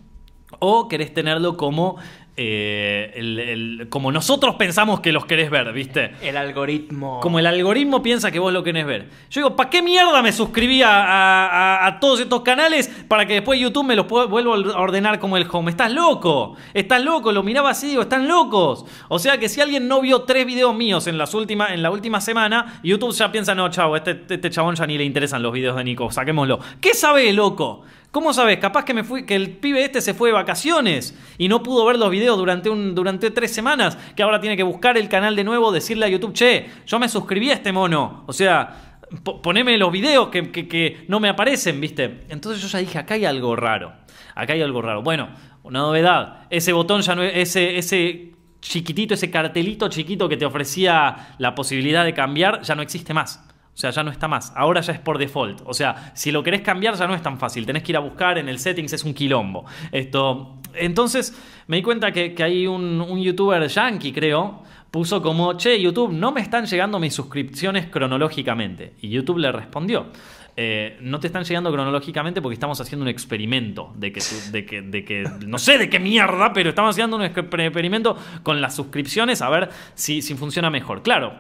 o 0.59 0.89
querés 0.89 1.13
tenerlo 1.15 1.57
como, 1.57 1.97
eh, 2.37 3.13
el- 3.17 3.39
el- 3.39 3.89
como 3.91 4.11
nosotros 4.13 4.55
pensamos 4.55 5.01
que 5.01 5.13
los 5.13 5.27
querés 5.27 5.51
ver, 5.51 5.73
¿viste? 5.73 6.13
El 6.23 6.37
algoritmo. 6.37 7.21
Como 7.21 7.39
el 7.39 7.47
algoritmo 7.47 8.03
piensa 8.03 8.31
que 8.31 8.39
vos 8.39 8.53
lo 8.53 8.63
querés 8.63 8.87
ver. 8.87 9.09
Yo 9.31 9.41
digo, 9.43 9.57
¿para 9.57 9.69
qué 9.69 9.83
mierda 9.83 10.23
me 10.23 10.33
suscribí 10.33 10.83
a, 10.83 10.91
a- 11.05 11.47
a- 11.47 11.87
a 11.87 12.01
todos 12.01 12.21
estos 12.21 12.41
canales 12.43 12.89
para 13.09 13.27
que 13.27 13.35
después 13.35 13.61
YouTube 13.61 13.85
me 13.85 13.97
los 13.97 14.07
pueda- 14.07 14.27
vuelva 14.27 14.55
a 14.55 14.81
ordenar 14.81 15.19
como 15.19 15.37
el 15.37 15.47
home? 15.51 15.71
Estás 15.71 15.93
loco, 15.93 16.57
estás 16.73 17.03
loco, 17.05 17.33
lo 17.33 17.43
miraba 17.43 17.71
así, 17.71 17.89
digo, 17.89 18.03
están 18.03 18.27
locos. 18.27 18.87
O 19.09 19.19
sea 19.19 19.39
que 19.39 19.49
si 19.49 19.61
alguien 19.61 19.87
no 19.89 20.01
vio 20.01 20.23
tres 20.23 20.47
videos 20.47 20.75
míos 20.75 21.07
en, 21.07 21.19
las 21.19 21.35
últimas, 21.35 21.73
en 21.73 21.83
la 21.83 21.91
última 21.91 22.21
semana, 22.21 22.81
YouTube 22.83 23.13
ya 23.15 23.31
piensa, 23.31 23.55
no, 23.55 23.69
chavo, 23.69 23.97
este, 23.97 24.23
este 24.29 24.51
chabón 24.51 24.77
ya 24.77 24.87
ni 24.87 24.97
le 24.97 25.05
interesan 25.05 25.43
los 25.43 25.53
videos 25.53 25.77
de 25.77 25.85
Nico, 25.85 26.11
saquémoslo. 26.11 26.59
¿Qué 26.81 26.95
sabés, 26.95 27.35
loco? 27.35 27.83
¿Cómo 28.11 28.33
sabes? 28.33 28.59
Capaz 28.59 28.85
que 28.85 28.93
me 28.93 29.05
fui, 29.05 29.25
que 29.25 29.37
el 29.37 29.51
pibe 29.51 29.85
este 29.85 30.01
se 30.01 30.15
fue 30.15 30.31
de 30.31 30.33
vacaciones 30.35 31.17
y 31.39 31.47
no 31.49 31.63
pudo 31.63 31.85
ver 31.87 31.97
los 31.97 32.11
videos 32.11 32.37
durante 32.37 32.69
un, 32.69 32.95
durante 32.95 33.31
tres 33.31 33.53
semanas, 33.53 33.97
que 34.17 34.23
ahora 34.25 34.41
tiene 34.41 34.57
que 34.57 34.65
buscar 34.65 34.99
el 34.99 35.09
canal 35.09 35.37
de 35.37 35.45
nuevo, 35.45 35.71
decirle 35.71 36.07
a 36.07 36.09
YouTube, 36.09 36.33
che, 36.33 36.67
yo 36.87 36.99
me 36.99 37.09
suscribí 37.09 37.51
a 37.51 37.55
este 37.55 37.71
mono. 37.71 38.25
O 38.27 38.33
sea, 38.33 38.99
po- 39.23 39.41
poneme 39.41 39.79
los 39.79 39.93
videos 39.93 40.29
que, 40.29 41.05
no 41.07 41.21
me 41.21 41.29
aparecen, 41.29 41.81
¿viste? 41.81 42.23
Entonces 42.29 42.61
yo 42.61 42.67
ya 42.67 42.81
dije, 42.81 42.99
acá 42.99 43.15
hay 43.15 43.25
algo 43.27 43.55
raro. 43.55 43.93
Acá 44.35 44.55
hay 44.55 44.63
algo 44.63 44.83
raro. 44.83 45.03
Bueno, 45.03 45.29
una 45.63 45.79
novedad. 45.79 46.47
Ese 46.51 46.73
botón 46.73 47.03
ya 47.03 47.15
no 47.15 47.23
es, 47.23 47.33
ese, 47.37 47.79
ese 47.79 48.33
chiquitito, 48.61 49.15
ese 49.15 49.31
cartelito 49.31 49.89
chiquito 49.89 50.29
que 50.29 50.37
te 50.37 50.45
ofrecía 50.45 51.35
la 51.39 51.55
posibilidad 51.55 52.05
de 52.05 52.13
cambiar, 52.13 52.63
ya 52.63 52.75
no 52.75 52.83
existe 52.83 53.15
más. 53.15 53.47
O 53.81 53.83
sea, 53.83 53.91
ya 53.93 54.03
no 54.03 54.11
está 54.11 54.29
más. 54.29 54.53
Ahora 54.55 54.83
ya 54.83 54.93
es 54.93 54.99
por 54.99 55.17
default. 55.17 55.63
O 55.65 55.73
sea, 55.73 56.13
si 56.15 56.31
lo 56.31 56.43
querés 56.43 56.61
cambiar 56.61 56.97
ya 56.97 57.07
no 57.07 57.15
es 57.15 57.23
tan 57.23 57.39
fácil. 57.39 57.65
Tenés 57.65 57.83
que 57.83 57.93
ir 57.93 57.97
a 57.97 58.01
buscar 58.01 58.37
en 58.37 58.51
el 58.51 58.59
settings, 58.59 58.93
es 58.93 59.05
un 59.05 59.15
quilombo. 59.15 59.65
Esto. 59.91 60.59
Entonces, 60.75 61.35
me 61.67 61.79
di 61.79 61.83
cuenta 61.83 62.13
que, 62.13 62.35
que 62.35 62.43
hay 62.43 62.67
un, 62.67 63.19
youtuber 63.23 63.67
yankee, 63.67 64.13
creo, 64.13 64.63
puso 64.91 65.23
como, 65.23 65.55
che, 65.55 65.81
YouTube, 65.81 66.13
no 66.13 66.31
me 66.31 66.43
están 66.43 66.67
llegando 66.67 66.99
mis 66.99 67.15
suscripciones 67.15 67.87
cronológicamente. 67.87 68.93
Y 69.01 69.09
YouTube 69.09 69.39
le 69.39 69.51
respondió. 69.51 70.09
eh, 70.57 70.99
no 71.01 71.19
te 71.21 71.29
están 71.29 71.45
llegando 71.45 71.73
cronológicamente 71.73 72.43
porque 72.43 72.53
estamos 72.55 72.79
haciendo 72.83 73.05
un 73.05 73.09
experimento 73.09 73.95
de 73.97 74.13
que, 74.13 74.21
de 74.53 74.67
que, 74.67 74.83
de 74.83 75.05
que 75.07 75.25
no 75.47 75.57
sé 75.59 75.79
de 75.79 75.89
qué 75.89 75.99
mierda, 75.99 76.53
pero 76.53 76.69
estamos 76.69 76.91
haciendo 76.91 77.17
un 77.17 77.23
exper- 77.23 77.63
experimento 77.63 78.15
con 78.43 78.61
las 78.61 78.77
suscripciones 78.77 79.41
a 79.41 79.49
ver 79.49 79.71
si, 79.95 80.21
si 80.21 80.35
funciona 80.35 80.69
mejor. 80.69 81.03
Claro, 81.03 81.33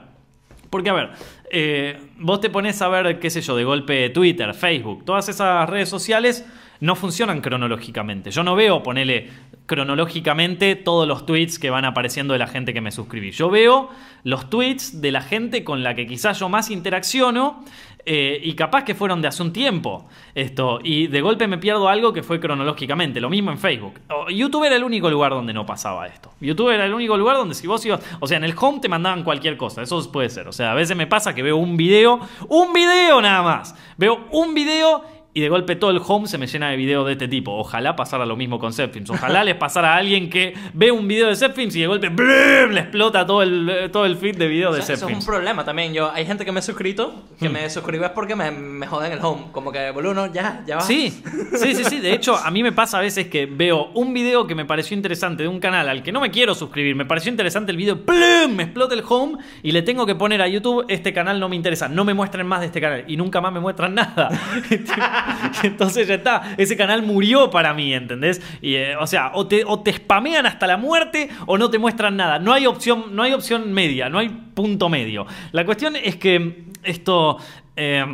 porque, 0.70 0.88
a 0.88 0.92
ver, 0.92 1.11
eh, 1.50 1.98
vos 2.18 2.40
te 2.40 2.50
pones 2.50 2.80
a 2.82 2.88
ver, 2.88 3.18
qué 3.18 3.30
sé 3.30 3.40
yo, 3.40 3.56
de 3.56 3.64
golpe 3.64 4.10
Twitter, 4.10 4.54
Facebook, 4.54 5.04
todas 5.04 5.28
esas 5.28 5.68
redes 5.68 5.88
sociales 5.88 6.46
no 6.80 6.96
funcionan 6.96 7.40
cronológicamente. 7.40 8.30
Yo 8.30 8.42
no 8.42 8.54
veo, 8.54 8.82
ponele, 8.82 9.28
cronológicamente 9.70 10.74
todos 10.74 11.06
los 11.06 11.26
tweets 11.26 11.61
que 11.61 11.70
van 11.70 11.85
apareciendo 11.85 12.33
de 12.33 12.40
la 12.40 12.48
gente 12.48 12.74
que 12.74 12.80
me 12.80 12.90
suscribí. 12.90 13.30
Yo 13.30 13.50
veo 13.50 13.88
los 14.24 14.50
tweets 14.50 15.00
de 15.00 15.12
la 15.12 15.22
gente 15.22 15.62
con 15.62 15.85
la 15.85 15.94
que 15.94 16.09
quizás 16.09 16.40
yo 16.40 16.48
más 16.48 16.72
interacciono 16.72 17.62
eh, 18.04 18.40
y 18.42 18.54
capaz 18.54 18.83
que 18.83 18.96
fueron 18.96 19.22
de 19.22 19.28
hace 19.28 19.44
un 19.44 19.52
tiempo 19.52 20.09
esto 20.35 20.80
y 20.83 21.06
de 21.06 21.20
golpe 21.20 21.46
me 21.46 21.56
pierdo 21.56 21.88
algo 21.88 22.12
que 22.12 22.24
fue 22.24 22.40
cronológicamente, 22.40 23.20
lo 23.20 23.30
mismo 23.30 23.52
en 23.52 23.59
Facebook. 23.59 24.00
YouTube 24.30 24.64
era 24.64 24.74
el 24.74 24.83
único 24.83 25.09
lugar 25.09 25.30
donde 25.30 25.52
no 25.52 25.64
pasaba 25.64 26.09
esto. 26.09 26.33
YouTube 26.40 26.70
era 26.70 26.85
el 26.85 26.92
único 26.92 27.16
lugar 27.16 27.37
donde 27.37 27.54
si 27.54 27.68
vos 27.68 27.87
ibas, 27.87 28.00
o 28.18 28.26
sea, 28.26 28.38
en 28.38 28.44
el 28.44 28.54
home 28.61 28.80
te 28.80 28.88
mandaban 28.88 29.22
cualquier 29.22 29.56
cosa, 29.56 29.83
eso 29.83 30.11
puede 30.11 30.30
ser. 30.30 30.48
O 30.48 30.52
sea, 30.52 30.72
a 30.72 30.74
veces 30.74 30.96
me 30.96 31.06
pasa 31.06 31.33
que 31.33 31.44
veo 31.44 31.56
un 31.56 31.76
video, 31.76 32.18
un 32.48 32.72
video 32.72 33.22
nada 33.22 33.42
más. 33.42 33.76
Veo 33.96 34.26
un 34.33 34.52
video 34.52 35.19
y 35.33 35.40
de 35.40 35.49
golpe 35.49 35.77
todo 35.77 35.90
el 35.90 36.01
home 36.05 36.27
se 36.27 36.38
me 36.38 36.47
llena 36.47 36.71
de 36.71 36.77
videos 36.77 37.07
de 37.07 37.12
este 37.12 37.29
tipo. 37.29 37.53
Ojalá 37.53 37.95
pasara 37.95 38.27
lo 38.27 38.37
mismo 38.37 38.59
con 38.59 38.73
Zepfilms. 38.73 39.11
Ojalá 39.11 39.45
les 39.45 39.55
pasara 39.55 39.95
a 39.95 39.97
alguien 39.97 40.29
que 40.29 40.55
ve 40.75 40.90
un 40.90 41.07
video 41.07 41.29
de 41.29 41.37
Zepfilms 41.37 41.77
y 41.77 41.81
de 41.81 41.87
golpe 41.87 42.11
le 42.11 42.81
explota 42.81 43.25
todo 43.27 43.43
el, 43.43 43.90
todo 43.93 44.07
el 44.07 44.16
feed 44.16 44.37
de 44.37 44.49
videos 44.49 44.75
de 44.75 44.83
Zepfilms. 44.83 45.03
Eso 45.03 45.09
es 45.09 45.16
un 45.19 45.25
problema 45.25 45.64
también. 45.64 45.95
Yo, 45.95 46.11
hay 46.11 46.27
gente 46.27 46.45
que 46.45 46.51
me 46.51 46.59
he 46.59 46.62
suscrito, 46.62 47.23
que 47.38 47.49
hmm. 47.49 47.53
me 47.53 47.71
suscribo 47.71 48.05
es 48.05 48.11
porque 48.11 48.35
me, 48.35 48.51
me 48.51 48.87
joden 48.88 49.12
el 49.12 49.21
home. 49.23 49.45
Como 49.53 49.71
que, 49.71 49.90
boludo, 49.93 50.33
ya, 50.33 50.64
ya 50.66 50.77
va. 50.77 50.83
Sí, 50.83 51.23
sí, 51.57 51.75
sí, 51.75 51.85
sí. 51.85 52.01
De 52.01 52.12
hecho, 52.12 52.37
a 52.45 52.51
mí 52.51 52.64
me 52.64 52.73
pasa 52.73 52.99
a 52.99 53.01
veces 53.01 53.29
que 53.29 53.47
veo 53.47 53.90
un 53.95 54.12
video 54.12 54.49
que 54.49 54.57
me 54.57 54.64
pareció 54.64 54.97
interesante 54.97 55.45
de 55.45 55.49
un 55.49 55.61
canal 55.61 55.88
al 55.88 56.03
que 56.03 56.11
no 56.11 56.21
me 56.21 56.33
quiero 56.33 56.57
suscribir. 56.57 56.97
Me 56.97 57.05
pareció 57.05 57.31
interesante 57.31 57.71
el 57.71 57.77
video, 57.77 58.05
¡plum! 58.05 58.57
Me 58.57 58.64
explota 58.64 58.95
el 58.95 59.05
home 59.09 59.38
y 59.62 59.71
le 59.71 59.83
tengo 59.83 60.07
que 60.07 60.16
poner 60.16 60.43
a 60.43 60.49
YouTube, 60.49 60.85
este 60.88 61.12
canal 61.12 61.38
no 61.38 61.49
me 61.49 61.55
interesa. 61.55 61.88
No 61.88 62.05
me 62.05 62.14
muestren 62.14 62.49
más 62.49 62.61
de 62.61 62.66
este 62.66 62.81
canal. 62.81 63.05
Y 63.07 63.16
nunca 63.16 63.40
más 63.40 63.53
me 63.53 63.61
muestran 63.61 63.95
nada. 63.95 64.29
Entonces 65.62 66.09
ya 66.09 66.14
está, 66.14 66.54
ese 66.56 66.76
canal 66.76 67.02
murió 67.02 67.50
para 67.50 67.74
mí, 67.74 67.92
¿entendés? 67.92 68.40
Y, 68.61 68.74
eh, 68.74 68.96
o 68.96 69.06
sea, 69.06 69.33
o 69.35 69.46
te, 69.46 69.64
spamean 69.92 70.46
hasta 70.46 70.66
la 70.66 70.76
muerte 70.76 71.28
o 71.46 71.59
no 71.59 71.70
te 71.70 71.78
muestran 71.78 72.16
nada. 72.16 72.38
No 72.38 72.52
hay 72.52 72.66
opción, 72.66 73.14
no 73.14 73.22
hay 73.22 73.33
opción 73.33 73.72
media, 73.72 74.09
no 74.09 74.18
hay 74.18 74.28
punto 74.28 74.88
medio. 74.88 75.26
La 75.52 75.64
cuestión 75.64 75.96
es 75.96 76.16
que 76.16 76.64
esto... 76.83 77.38
Eh, 77.76 78.04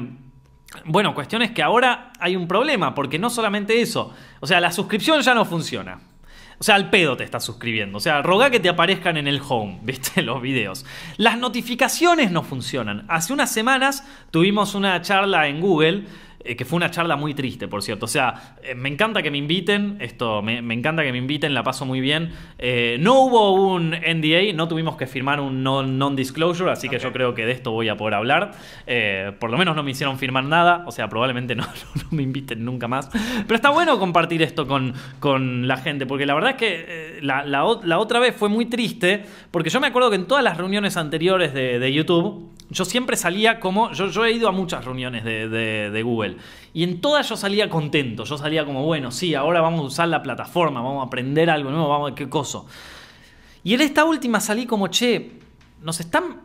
bueno, 0.84 1.14
cuestión 1.14 1.42
es 1.42 1.52
que 1.52 1.62
ahora 1.62 2.12
hay 2.18 2.36
un 2.36 2.46
problema, 2.46 2.94
porque 2.94 3.18
no 3.18 3.30
solamente 3.30 3.80
eso, 3.80 4.12
o 4.40 4.46
sea, 4.46 4.60
la 4.60 4.72
suscripción 4.72 5.22
ya 5.22 5.34
no 5.34 5.44
funciona. 5.46 5.98
O 6.58 6.64
sea, 6.64 6.74
al 6.74 6.88
pedo 6.88 7.16
te 7.16 7.24
estás 7.24 7.44
suscribiendo. 7.44 7.98
O 7.98 8.00
sea, 8.00 8.22
roga 8.22 8.50
que 8.50 8.60
te 8.60 8.68
aparezcan 8.68 9.16
en 9.16 9.28
el 9.28 9.40
home, 9.46 9.78
¿viste? 9.82 10.22
Los 10.22 10.40
videos. 10.40 10.86
Las 11.16 11.38
notificaciones 11.38 12.30
no 12.30 12.42
funcionan. 12.42 13.04
Hace 13.08 13.32
unas 13.32 13.52
semanas 13.52 14.04
tuvimos 14.30 14.74
una 14.74 15.00
charla 15.02 15.48
en 15.48 15.60
Google 15.60 16.04
que 16.54 16.64
fue 16.64 16.76
una 16.76 16.90
charla 16.90 17.16
muy 17.16 17.34
triste, 17.34 17.66
por 17.66 17.82
cierto. 17.82 18.04
O 18.04 18.08
sea, 18.08 18.56
eh, 18.62 18.74
me 18.74 18.88
encanta 18.88 19.22
que 19.22 19.30
me 19.30 19.38
inviten, 19.38 19.96
esto, 20.00 20.42
me, 20.42 20.58
encanta 20.58 21.02
que 21.02 21.12
me 21.12 21.18
inviten, 21.18 21.54
la 21.54 21.62
paso 21.62 21.86
muy 21.86 22.00
bien. 22.00 22.32
Eh, 22.58 22.98
no 23.00 23.20
hubo 23.20 23.52
un 23.52 23.90
NDA, 23.90 24.52
no 24.54 24.68
tuvimos 24.68 24.96
que 24.96 25.06
firmar 25.06 25.40
un 25.40 25.62
non-disclosure, 25.62 26.70
así 26.70 26.88
que 26.88 26.98
yo 26.98 27.12
creo 27.12 27.34
que 27.34 27.46
de 27.46 27.52
esto 27.52 27.72
voy 27.72 27.88
a 27.88 27.96
poder 27.96 28.14
hablar. 28.14 28.52
por 29.40 29.50
lo 29.50 29.58
menos 29.58 29.74
no 29.74 29.82
me 29.82 29.90
hicieron 29.90 30.18
firmar 30.18 30.44
nada, 30.44 30.84
o 30.86 30.92
sea, 30.92 31.08
probablemente 31.08 31.54
no, 31.56 31.64
me 32.10 32.22
inviten 32.22 32.64
nunca 32.64 32.86
más. 32.86 33.10
Pero 33.46 33.54
está 33.54 33.70
bueno 33.70 33.98
compartir 33.98 34.42
esto 34.42 34.66
con, 34.66 34.94
con 35.18 35.66
la 35.66 35.78
gente, 35.78 36.06
porque 36.06 36.26
la 36.26 36.34
verdad 36.34 36.50
es 36.50 36.56
que 36.56 37.18
la, 37.22 37.44
la, 37.44 37.98
otra 37.98 38.20
vez 38.20 38.36
fue 38.36 38.48
muy 38.48 38.66
triste, 38.66 39.24
porque 39.50 39.70
yo 39.70 39.80
me 39.80 39.86
acuerdo 39.86 40.10
que 40.10 40.16
en 40.16 40.26
todas 40.26 40.44
las 40.44 40.56
reuniones 40.56 40.96
anteriores 40.96 41.54
de, 41.54 41.78
de 41.78 41.92
YouTube, 41.92 42.55
yo 42.68 42.84
siempre 42.84 43.16
salía 43.16 43.60
como. 43.60 43.92
Yo, 43.92 44.24
he 44.24 44.32
ido 44.32 44.48
a 44.48 44.52
muchas 44.52 44.84
reuniones 44.84 45.24
de, 45.24 46.02
Google. 46.02 46.36
Y 46.74 46.82
en 46.82 47.00
todas 47.00 47.28
yo 47.28 47.36
salía 47.36 47.68
contento. 47.68 48.24
Yo 48.24 48.36
salía 48.38 48.64
como, 48.64 48.84
bueno, 48.84 49.10
sí, 49.10 49.34
ahora 49.34 49.60
vamos 49.60 49.80
a 49.80 49.84
usar 49.84 50.08
la 50.08 50.22
plataforma, 50.22 50.80
vamos 50.80 51.02
a 51.02 51.06
aprender 51.06 51.48
algo 51.48 51.70
nuevo, 51.70 51.88
vamos 51.88 52.12
a 52.12 52.14
qué 52.14 52.28
cosa. 52.28 52.60
Y 53.62 53.74
en 53.74 53.80
esta 53.80 54.04
última 54.04 54.40
salí 54.40 54.66
como, 54.66 54.88
che, 54.88 55.38
nos 55.82 56.00
están 56.00 56.40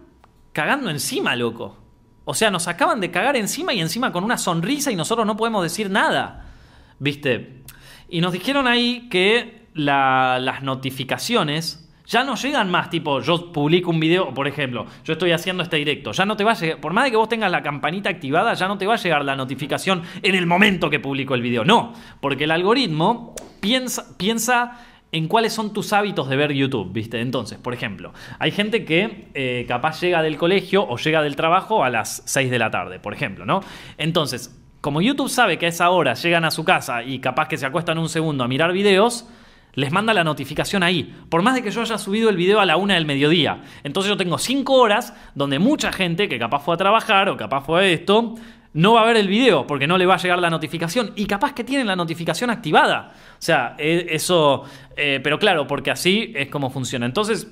cagando 0.53 0.89
encima, 0.89 1.35
loco. 1.35 1.77
O 2.23 2.33
sea, 2.33 2.51
nos 2.51 2.67
acaban 2.67 3.01
de 3.01 3.09
cagar 3.09 3.35
encima 3.35 3.73
y 3.73 3.79
encima 3.79 4.11
con 4.11 4.23
una 4.23 4.37
sonrisa 4.37 4.91
y 4.91 4.95
nosotros 4.95 5.25
no 5.25 5.35
podemos 5.35 5.63
decir 5.63 5.89
nada. 5.89 6.45
¿Viste? 6.99 7.63
Y 8.09 8.21
nos 8.21 8.31
dijeron 8.31 8.67
ahí 8.67 9.09
que 9.09 9.67
las 9.73 10.61
notificaciones 10.61 11.80
ya 12.11 12.25
no 12.25 12.35
llegan 12.35 12.69
más, 12.69 12.89
tipo, 12.89 13.21
yo 13.21 13.53
publico 13.53 13.89
un 13.89 13.99
video, 14.01 14.33
por 14.33 14.45
ejemplo, 14.45 14.85
yo 15.05 15.13
estoy 15.13 15.31
haciendo 15.31 15.63
este 15.63 15.77
directo, 15.77 16.11
ya 16.11 16.25
no 16.25 16.35
te 16.35 16.43
va 16.43 16.51
a 16.51 16.55
llegar, 16.55 16.81
por 16.81 16.91
más 16.91 17.05
de 17.05 17.11
que 17.11 17.15
vos 17.15 17.29
tengas 17.29 17.49
la 17.49 17.63
campanita 17.63 18.09
activada, 18.09 18.53
ya 18.53 18.67
no 18.67 18.77
te 18.77 18.85
va 18.85 18.95
a 18.95 18.97
llegar 18.97 19.23
la 19.23 19.37
notificación 19.37 20.01
en 20.21 20.35
el 20.35 20.45
momento 20.45 20.89
que 20.89 20.99
publico 20.99 21.35
el 21.35 21.41
video. 21.41 21.63
No, 21.63 21.93
porque 22.19 22.43
el 22.43 22.51
algoritmo 22.51 23.33
piensa, 23.61 24.17
piensa 24.17 24.77
en 25.13 25.29
cuáles 25.29 25.53
son 25.53 25.71
tus 25.71 25.93
hábitos 25.93 26.27
de 26.27 26.35
ver 26.35 26.51
YouTube, 26.51 26.91
¿viste? 26.91 27.21
Entonces, 27.21 27.57
por 27.57 27.73
ejemplo, 27.73 28.13
hay 28.39 28.51
gente 28.51 28.83
que 28.83 29.29
eh, 29.33 29.63
capaz 29.69 30.01
llega 30.01 30.21
del 30.21 30.35
colegio 30.35 30.85
o 30.85 30.97
llega 30.97 31.21
del 31.21 31.37
trabajo 31.37 31.81
a 31.81 31.89
las 31.89 32.23
6 32.25 32.51
de 32.51 32.59
la 32.59 32.71
tarde, 32.71 32.99
por 32.99 33.13
ejemplo, 33.13 33.45
¿no? 33.45 33.61
Entonces, 33.97 34.59
como 34.81 35.01
YouTube 35.01 35.29
sabe 35.29 35.57
que 35.57 35.67
a 35.67 35.69
esa 35.69 35.89
hora 35.91 36.15
llegan 36.15 36.43
a 36.43 36.51
su 36.51 36.65
casa 36.65 37.03
y 37.03 37.19
capaz 37.19 37.47
que 37.47 37.55
se 37.55 37.65
acuestan 37.65 37.97
un 37.97 38.09
segundo 38.09 38.43
a 38.43 38.49
mirar 38.49 38.73
videos, 38.73 39.29
les 39.73 39.91
manda 39.91 40.13
la 40.13 40.23
notificación 40.23 40.83
ahí. 40.83 41.15
Por 41.29 41.41
más 41.41 41.55
de 41.55 41.61
que 41.61 41.71
yo 41.71 41.81
haya 41.81 41.97
subido 41.97 42.29
el 42.29 42.37
video 42.37 42.59
a 42.59 42.65
la 42.65 42.77
una 42.77 42.95
del 42.95 43.05
mediodía. 43.05 43.61
Entonces 43.83 44.09
yo 44.09 44.17
tengo 44.17 44.37
cinco 44.37 44.73
horas 44.73 45.13
donde 45.35 45.59
mucha 45.59 45.91
gente 45.91 46.27
que 46.27 46.39
capaz 46.39 46.59
fue 46.63 46.75
a 46.75 46.77
trabajar 46.77 47.29
o 47.29 47.37
capaz 47.37 47.61
fue 47.61 47.81
a 47.81 47.87
esto, 47.87 48.35
no 48.73 48.93
va 48.93 49.01
a 49.01 49.05
ver 49.05 49.17
el 49.17 49.27
video 49.27 49.67
porque 49.67 49.87
no 49.87 49.97
le 49.97 50.05
va 50.05 50.15
a 50.15 50.17
llegar 50.17 50.39
la 50.39 50.49
notificación. 50.49 51.11
Y 51.15 51.25
capaz 51.25 51.53
que 51.53 51.63
tienen 51.63 51.87
la 51.87 51.95
notificación 51.95 52.49
activada. 52.49 53.11
O 53.33 53.41
sea, 53.41 53.75
e, 53.77 54.07
eso... 54.09 54.63
Eh, 54.95 55.19
pero 55.23 55.39
claro, 55.39 55.67
porque 55.67 55.91
así 55.91 56.31
es 56.35 56.49
como 56.49 56.69
funciona. 56.69 57.05
Entonces 57.05 57.47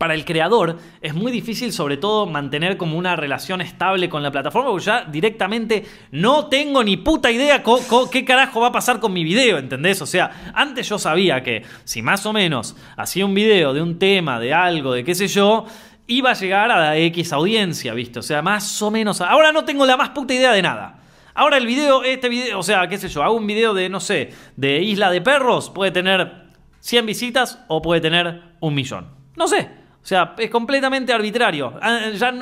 para 0.00 0.14
el 0.14 0.24
creador 0.24 0.78
es 1.02 1.12
muy 1.12 1.30
difícil 1.30 1.74
sobre 1.74 1.98
todo 1.98 2.24
mantener 2.24 2.78
como 2.78 2.96
una 2.96 3.16
relación 3.16 3.60
estable 3.60 4.08
con 4.08 4.22
la 4.22 4.30
plataforma 4.30 4.70
porque 4.70 4.86
ya 4.86 5.04
directamente 5.04 5.84
no 6.10 6.46
tengo 6.46 6.82
ni 6.82 6.96
puta 6.96 7.30
idea 7.30 7.62
qué 8.10 8.24
carajo 8.24 8.62
va 8.62 8.68
a 8.68 8.72
pasar 8.72 8.98
con 8.98 9.12
mi 9.12 9.24
video, 9.24 9.58
¿entendés? 9.58 10.00
O 10.00 10.06
sea, 10.06 10.52
antes 10.54 10.88
yo 10.88 10.98
sabía 10.98 11.42
que 11.42 11.64
si 11.84 12.00
más 12.00 12.24
o 12.24 12.32
menos 12.32 12.76
hacía 12.96 13.26
un 13.26 13.34
video 13.34 13.74
de 13.74 13.82
un 13.82 13.98
tema, 13.98 14.40
de 14.40 14.54
algo, 14.54 14.94
de 14.94 15.04
qué 15.04 15.14
sé 15.14 15.28
yo, 15.28 15.66
iba 16.06 16.30
a 16.30 16.34
llegar 16.34 16.70
a 16.70 16.80
la 16.80 16.96
X 16.96 17.34
audiencia, 17.34 17.92
¿viste? 17.92 18.20
O 18.20 18.22
sea, 18.22 18.40
más 18.40 18.80
o 18.80 18.90
menos... 18.90 19.20
Ahora 19.20 19.52
no 19.52 19.66
tengo 19.66 19.84
la 19.84 19.98
más 19.98 20.08
puta 20.08 20.32
idea 20.32 20.52
de 20.52 20.62
nada. 20.62 20.98
Ahora 21.34 21.58
el 21.58 21.66
video, 21.66 22.04
este 22.04 22.30
video, 22.30 22.58
o 22.58 22.62
sea, 22.62 22.88
qué 22.88 22.96
sé 22.96 23.10
yo, 23.10 23.22
hago 23.22 23.36
un 23.36 23.46
video 23.46 23.74
de, 23.74 23.90
no 23.90 24.00
sé, 24.00 24.32
de 24.56 24.80
Isla 24.80 25.10
de 25.10 25.20
Perros, 25.20 25.68
puede 25.68 25.90
tener 25.90 26.46
100 26.80 27.04
visitas 27.04 27.62
o 27.68 27.82
puede 27.82 28.00
tener 28.00 28.40
un 28.60 28.74
millón. 28.74 29.06
No 29.36 29.46
sé. 29.46 29.79
O 30.02 30.06
sea, 30.06 30.34
es 30.38 30.50
completamente 30.50 31.12
arbitrario. 31.12 31.74
Ah, 31.80 32.08
ya 32.14 32.32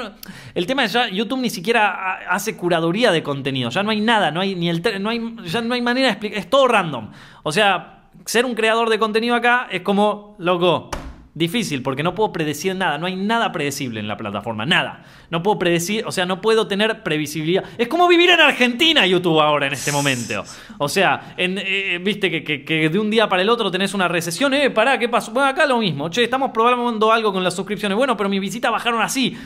el 0.54 0.66
tema 0.66 0.84
es 0.84 0.92
ya 0.92 1.08
YouTube 1.08 1.40
ni 1.40 1.50
siquiera 1.50 2.20
hace 2.30 2.56
curaduría 2.56 3.10
de 3.10 3.22
contenido. 3.22 3.70
Ya 3.70 3.82
no 3.82 3.90
hay 3.90 4.00
nada, 4.00 4.30
no 4.30 4.40
hay 4.40 4.54
ni 4.54 4.68
el 4.68 4.80
no 5.00 5.10
hay, 5.10 5.36
ya 5.44 5.60
no 5.60 5.74
hay 5.74 5.82
manera 5.82 6.06
de 6.06 6.12
explicar. 6.12 6.38
Es 6.38 6.48
todo 6.48 6.68
random. 6.68 7.10
O 7.42 7.50
sea, 7.50 8.04
ser 8.24 8.44
un 8.44 8.54
creador 8.54 8.90
de 8.90 8.98
contenido 8.98 9.34
acá 9.34 9.66
es 9.70 9.82
como, 9.82 10.36
loco, 10.38 10.90
Difícil, 11.38 11.82
porque 11.82 12.02
no 12.02 12.16
puedo 12.16 12.32
predecir 12.32 12.74
nada, 12.74 12.98
no 12.98 13.06
hay 13.06 13.14
nada 13.14 13.52
predecible 13.52 14.00
en 14.00 14.08
la 14.08 14.16
plataforma, 14.16 14.66
nada. 14.66 15.04
No 15.30 15.40
puedo 15.40 15.56
predecir, 15.56 16.04
o 16.04 16.10
sea, 16.10 16.26
no 16.26 16.40
puedo 16.40 16.66
tener 16.66 17.04
previsibilidad. 17.04 17.62
Es 17.78 17.86
como 17.86 18.08
vivir 18.08 18.30
en 18.30 18.40
Argentina 18.40 19.06
YouTube 19.06 19.38
ahora 19.38 19.68
en 19.68 19.74
este 19.74 19.92
momento. 19.92 20.42
O 20.78 20.88
sea, 20.88 21.34
eh, 21.36 22.00
viste 22.02 22.42
que, 22.42 22.88
de 22.88 22.98
un 22.98 23.08
día 23.08 23.28
para 23.28 23.42
el 23.42 23.50
otro 23.50 23.70
tenés 23.70 23.94
una 23.94 24.08
recesión, 24.08 24.52
eh, 24.52 24.68
pará, 24.70 24.98
¿qué 24.98 25.08
pasó? 25.08 25.30
Bueno, 25.30 25.48
acá 25.48 25.64
lo 25.64 25.78
mismo, 25.78 26.08
che, 26.08 26.24
estamos 26.24 26.50
probando 26.50 27.12
algo 27.12 27.32
con 27.32 27.44
las 27.44 27.54
suscripciones. 27.54 27.96
Bueno, 27.96 28.16
pero 28.16 28.28
mis 28.28 28.40
visitas 28.40 28.72
bajaron 28.72 29.00
así. 29.00 29.38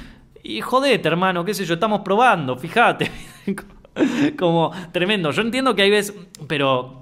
Y 0.42 0.62
jodete, 0.62 1.08
hermano, 1.08 1.44
qué 1.44 1.52
sé 1.52 1.66
yo, 1.66 1.74
estamos 1.74 2.00
probando, 2.00 2.56
fíjate. 2.56 3.10
como 4.38 4.70
tremendo. 4.92 5.30
Yo 5.30 5.42
entiendo 5.42 5.74
que 5.74 5.82
hay 5.82 5.90
veces, 5.90 6.16
pero 6.48 7.01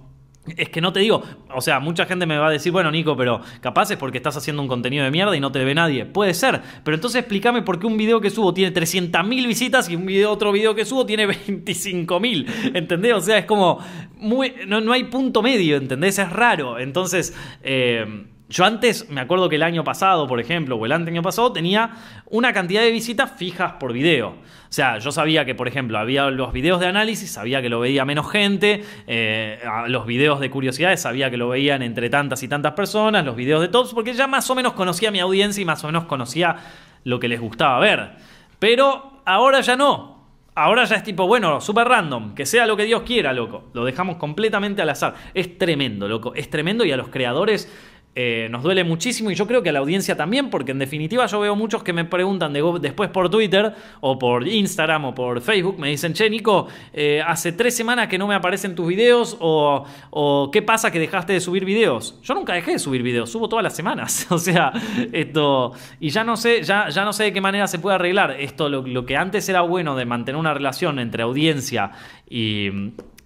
es 0.56 0.68
que 0.68 0.80
no 0.80 0.92
te 0.92 1.00
digo, 1.00 1.22
o 1.54 1.60
sea, 1.60 1.80
mucha 1.80 2.06
gente 2.06 2.26
me 2.26 2.38
va 2.38 2.48
a 2.48 2.50
decir, 2.50 2.72
bueno, 2.72 2.90
Nico, 2.90 3.16
pero 3.16 3.40
capaz 3.60 3.90
es 3.90 3.96
porque 3.96 4.18
estás 4.18 4.36
haciendo 4.36 4.62
un 4.62 4.68
contenido 4.68 5.04
de 5.04 5.10
mierda 5.10 5.36
y 5.36 5.40
no 5.40 5.52
te 5.52 5.64
ve 5.64 5.74
nadie. 5.74 6.06
Puede 6.06 6.34
ser, 6.34 6.60
pero 6.84 6.94
entonces 6.94 7.20
explícame 7.20 7.62
por 7.62 7.78
qué 7.78 7.86
un 7.86 7.96
video 7.96 8.20
que 8.20 8.30
subo 8.30 8.54
tiene 8.54 8.74
300.000 8.74 9.46
visitas 9.46 9.88
y 9.88 9.96
un 9.96 10.06
video, 10.06 10.30
otro 10.30 10.52
video 10.52 10.74
que 10.74 10.84
subo 10.84 11.06
tiene 11.06 11.26
25.000. 11.26 12.74
¿Entendés? 12.74 13.14
O 13.14 13.20
sea, 13.20 13.38
es 13.38 13.44
como, 13.44 13.78
muy, 14.16 14.54
no, 14.66 14.80
no 14.80 14.92
hay 14.92 15.04
punto 15.04 15.42
medio, 15.42 15.76
¿entendés? 15.76 16.18
Es 16.18 16.30
raro. 16.30 16.78
Entonces, 16.78 17.34
eh, 17.62 18.26
yo 18.50 18.64
antes, 18.64 19.08
me 19.08 19.20
acuerdo 19.20 19.48
que 19.48 19.54
el 19.54 19.62
año 19.62 19.84
pasado, 19.84 20.26
por 20.26 20.40
ejemplo, 20.40 20.74
o 20.74 20.84
el 20.84 20.90
año 20.90 21.22
pasado, 21.22 21.52
tenía 21.52 21.92
una 22.26 22.52
cantidad 22.52 22.82
de 22.82 22.90
visitas 22.90 23.30
fijas 23.30 23.74
por 23.74 23.92
video. 23.92 24.30
O 24.30 24.72
sea, 24.72 24.98
yo 24.98 25.12
sabía 25.12 25.44
que, 25.44 25.54
por 25.54 25.68
ejemplo, 25.68 25.98
había 25.98 26.28
los 26.30 26.52
videos 26.52 26.80
de 26.80 26.86
análisis, 26.86 27.30
sabía 27.30 27.62
que 27.62 27.68
lo 27.68 27.78
veía 27.78 28.04
menos 28.04 28.28
gente, 28.28 28.84
eh, 29.06 29.60
los 29.86 30.04
videos 30.04 30.40
de 30.40 30.50
curiosidades, 30.50 31.00
sabía 31.00 31.30
que 31.30 31.36
lo 31.36 31.48
veían 31.48 31.80
entre 31.82 32.10
tantas 32.10 32.42
y 32.42 32.48
tantas 32.48 32.72
personas, 32.72 33.24
los 33.24 33.36
videos 33.36 33.60
de 33.60 33.68
tops, 33.68 33.94
porque 33.94 34.14
ya 34.14 34.26
más 34.26 34.50
o 34.50 34.56
menos 34.56 34.72
conocía 34.72 35.12
mi 35.12 35.20
audiencia 35.20 35.62
y 35.62 35.64
más 35.64 35.84
o 35.84 35.86
menos 35.86 36.06
conocía 36.06 36.56
lo 37.04 37.20
que 37.20 37.28
les 37.28 37.40
gustaba 37.40 37.78
ver. 37.78 38.16
Pero 38.58 39.22
ahora 39.26 39.60
ya 39.60 39.76
no. 39.76 40.20
Ahora 40.56 40.84
ya 40.84 40.96
es 40.96 41.04
tipo, 41.04 41.28
bueno, 41.28 41.60
super 41.60 41.86
random, 41.86 42.34
que 42.34 42.44
sea 42.44 42.66
lo 42.66 42.76
que 42.76 42.84
Dios 42.84 43.02
quiera, 43.02 43.32
loco. 43.32 43.70
Lo 43.72 43.84
dejamos 43.84 44.16
completamente 44.16 44.82
al 44.82 44.90
azar. 44.90 45.14
Es 45.32 45.56
tremendo, 45.56 46.08
loco. 46.08 46.34
Es 46.34 46.50
tremendo 46.50 46.84
y 46.84 46.90
a 46.90 46.96
los 46.96 47.08
creadores 47.08 47.72
eh, 48.16 48.48
nos 48.50 48.64
duele 48.64 48.82
muchísimo 48.82 49.30
y 49.30 49.36
yo 49.36 49.46
creo 49.46 49.62
que 49.62 49.68
a 49.68 49.72
la 49.72 49.78
audiencia 49.78 50.16
también, 50.16 50.50
porque 50.50 50.72
en 50.72 50.80
definitiva 50.80 51.26
yo 51.26 51.38
veo 51.38 51.54
muchos 51.54 51.84
que 51.84 51.92
me 51.92 52.04
preguntan 52.04 52.52
después 52.52 53.08
por 53.10 53.30
Twitter 53.30 53.72
o 54.00 54.18
por 54.18 54.48
Instagram 54.48 55.04
o 55.04 55.14
por 55.14 55.40
Facebook, 55.40 55.78
me 55.78 55.90
dicen, 55.90 56.12
che 56.12 56.28
Nico, 56.28 56.66
eh, 56.92 57.22
hace 57.24 57.52
tres 57.52 57.76
semanas 57.76 58.08
que 58.08 58.18
no 58.18 58.26
me 58.26 58.34
aparecen 58.34 58.74
tus 58.74 58.88
videos 58.88 59.36
o, 59.38 59.84
o, 60.10 60.50
qué 60.50 60.60
pasa 60.60 60.90
que 60.90 60.98
dejaste 60.98 61.34
de 61.34 61.40
subir 61.40 61.64
videos. 61.64 62.18
Yo 62.24 62.34
nunca 62.34 62.52
dejé 62.54 62.72
de 62.72 62.78
subir 62.80 63.04
videos, 63.04 63.30
subo 63.30 63.48
todas 63.48 63.62
las 63.62 63.76
semanas, 63.76 64.26
o 64.30 64.38
sea, 64.38 64.72
esto, 65.12 65.72
y 66.00 66.10
ya 66.10 66.24
no 66.24 66.36
sé, 66.36 66.64
ya, 66.64 66.88
ya 66.88 67.04
no 67.04 67.12
sé 67.12 67.24
de 67.24 67.32
qué 67.32 67.40
manera 67.40 67.68
se 67.68 67.78
puede 67.78 67.94
arreglar. 67.94 68.32
Esto, 68.40 68.68
lo, 68.68 68.82
lo 68.82 69.06
que 69.06 69.16
antes 69.16 69.48
era 69.48 69.60
bueno 69.60 69.94
de 69.94 70.04
mantener 70.04 70.38
una 70.38 70.52
relación 70.52 70.98
entre 70.98 71.22
audiencia 71.22 71.92
y, 72.28 72.70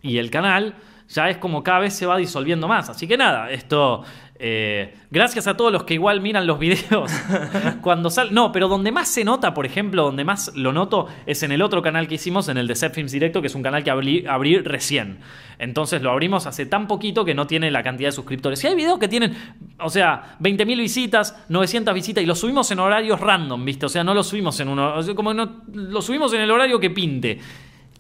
y 0.03 0.19
el 0.19 0.31
canal, 0.31 0.75
ya 1.09 1.29
es 1.29 1.39
como 1.39 1.63
cada 1.63 1.81
vez 1.81 1.95
se 1.95 2.07
va 2.07 2.17
disolviendo 2.17 2.69
más. 2.69 2.91
Así 2.91 3.07
que 3.07 3.17
nada, 3.17 3.51
esto 3.51 4.05
eh, 4.37 4.93
gracias 5.13 5.47
a 5.47 5.57
todos 5.57 5.73
los 5.73 5.85
que 5.85 5.95
igual 5.95 6.21
miran 6.21 6.47
los 6.47 6.59
videos 6.59 7.13
cuando 7.83 8.11
sale. 8.11 8.33
No, 8.33 8.51
pero 8.51 8.67
donde 8.69 8.91
más 8.91 9.09
se 9.09 9.25
nota, 9.25 9.55
por 9.55 9.65
ejemplo, 9.65 10.03
donde 10.03 10.25
más 10.25 10.53
lo 10.57 10.73
noto 10.73 11.07
es 11.25 11.43
en 11.45 11.53
el 11.53 11.63
otro 11.63 11.83
canal 11.83 12.09
que 12.09 12.17
hicimos, 12.17 12.49
en 12.49 12.59
el 12.59 12.67
de 12.67 12.75
Set 12.75 12.95
Films 12.95 13.13
Directo, 13.13 13.41
que 13.41 13.47
es 13.47 13.55
un 13.55 13.63
canal 13.63 13.85
que 13.85 13.91
abrí, 13.91 14.59
recién. 14.59 15.19
Entonces 15.59 16.03
lo 16.03 16.11
abrimos 16.11 16.47
hace 16.47 16.67
tan 16.67 16.89
poquito 16.89 17.25
que 17.25 17.35
no 17.35 17.47
tiene 17.47 17.71
la 17.71 17.85
cantidad 17.85 18.09
de 18.09 18.13
suscriptores. 18.13 18.63
Y 18.65 18.67
hay 18.67 18.75
videos 18.75 18.99
que 18.99 19.07
tienen, 19.07 19.37
o 19.79 19.89
sea, 19.89 20.37
20.000 20.41 20.79
visitas, 20.79 21.45
900 21.49 21.95
visitas, 21.95 22.23
y 22.25 22.27
los 22.27 22.41
subimos 22.41 22.69
en 22.73 22.81
horarios 22.81 23.21
random, 23.21 23.65
¿viste? 23.65 23.87
O 23.87 23.89
sea, 23.89 24.03
no 24.03 24.15
los 24.15 24.27
subimos 24.27 24.59
en 24.59 24.69
uno. 24.69 24.95
como 25.15 25.33
no, 25.33 25.63
lo 25.73 26.03
subimos 26.03 26.33
en 26.35 26.41
el 26.41 26.51
horario 26.51 26.81
que 26.81 26.91
pinte. 26.91 27.39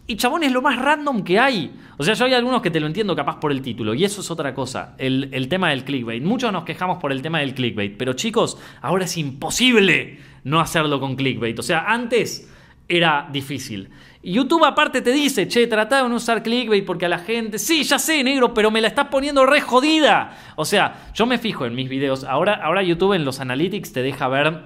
Y 0.07 0.17
chabón 0.17 0.43
es 0.43 0.53
lo 0.53 0.61
más 0.61 0.79
random 0.79 1.25
que 1.25 1.38
hay. 1.38 1.75
O 1.97 2.05
sea, 2.05 2.12
yo 2.14 2.27
hay 2.27 2.35
algunos 2.35 2.61
que 2.61 2.71
te 2.71 2.79
lo 2.79 2.87
entiendo 2.87 3.17
capaz 3.17 3.40
por 3.40 3.51
el 3.51 3.62
título. 3.62 3.95
Y 3.95 4.05
eso 4.05 4.21
es 4.21 4.31
otra 4.31 4.53
cosa. 4.53 4.95
El, 4.99 5.49
tema 5.49 5.71
del 5.71 5.85
clickbait. 5.85 6.23
Muchos 6.23 6.53
nos 6.53 6.64
quejamos 6.64 6.99
por 6.99 7.11
el 7.11 7.23
tema 7.23 7.38
del 7.38 7.55
clickbait. 7.55 7.97
Pero 7.97 8.12
chicos, 8.12 8.59
ahora 8.83 9.07
es 9.07 9.17
imposible 9.17 10.19
no 10.45 10.61
hacerlo 10.61 11.01
con 11.01 11.17
clickbait. 11.17 11.59
O 11.59 11.62
sea, 11.62 11.87
antes 11.87 12.51
era 12.87 13.29
difícil. 13.33 13.88
YouTube 14.23 14.64
aparte 14.64 15.01
te 15.01 15.11
dice, 15.11 15.49
che, 15.49 15.67
trata 15.67 16.03
de 16.03 16.09
no 16.09 16.17
usar 16.17 16.43
clickbait 16.43 16.85
porque 16.85 17.07
a 17.07 17.09
la 17.09 17.19
gente, 17.19 17.59
sí, 17.59 17.83
ya 17.83 17.99
sé, 17.99 18.23
negro, 18.25 18.53
pero 18.53 18.71
me 18.71 18.83
la 18.83 18.88
estás 18.88 19.07
poniendo 19.07 19.47
re 19.47 19.62
jodida. 19.62 20.37
O 20.57 20.67
sea, 20.67 21.11
yo 21.14 21.25
me 21.25 21.38
fijo 21.38 21.64
en 21.64 21.75
mis 21.75 21.88
videos. 21.88 22.25
Ahora, 22.25 22.55
ahora 22.55 22.83
YouTube 22.83 23.14
en 23.14 23.25
los 23.25 23.40
analytics 23.40 23.95
te 23.95 24.03
deja 24.03 24.29
ver 24.29 24.64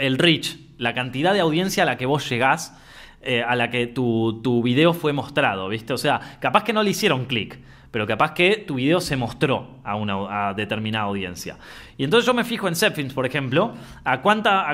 el 0.00 0.18
reach, 0.18 0.56
la 0.78 0.94
cantidad 0.94 1.32
de 1.32 1.40
audiencia 1.40 1.84
a 1.84 1.86
la 1.86 1.96
que 1.96 2.06
vos 2.06 2.28
llegás 2.28 2.76
eh, 3.24 3.42
a 3.42 3.54
la 3.54 3.70
que 3.70 3.86
tu, 3.86 4.40
tu, 4.42 4.62
video 4.62 4.92
fue 4.92 5.12
mostrado, 5.12 5.68
¿viste? 5.68 5.92
O 5.92 5.98
sea, 5.98 6.38
capaz 6.40 6.64
que 6.64 6.72
no 6.72 6.82
le 6.82 6.90
hicieron 6.90 7.26
clic, 7.26 7.58
pero 7.92 8.06
capaz 8.06 8.32
que 8.32 8.56
tu 8.56 8.74
video 8.76 9.00
se 9.00 9.16
mostró 9.16 9.76
a 9.84 9.94
una 9.94 10.54
determinada 10.54 11.04
audiencia. 11.04 11.56
Y 11.96 12.04
entonces 12.04 12.26
yo 12.26 12.34
me 12.34 12.42
fijo 12.42 12.66
en 12.66 12.74
Zepfins, 12.74 13.12
por 13.12 13.24
ejemplo, 13.24 13.74
a, 14.04 14.14
a 14.14 14.22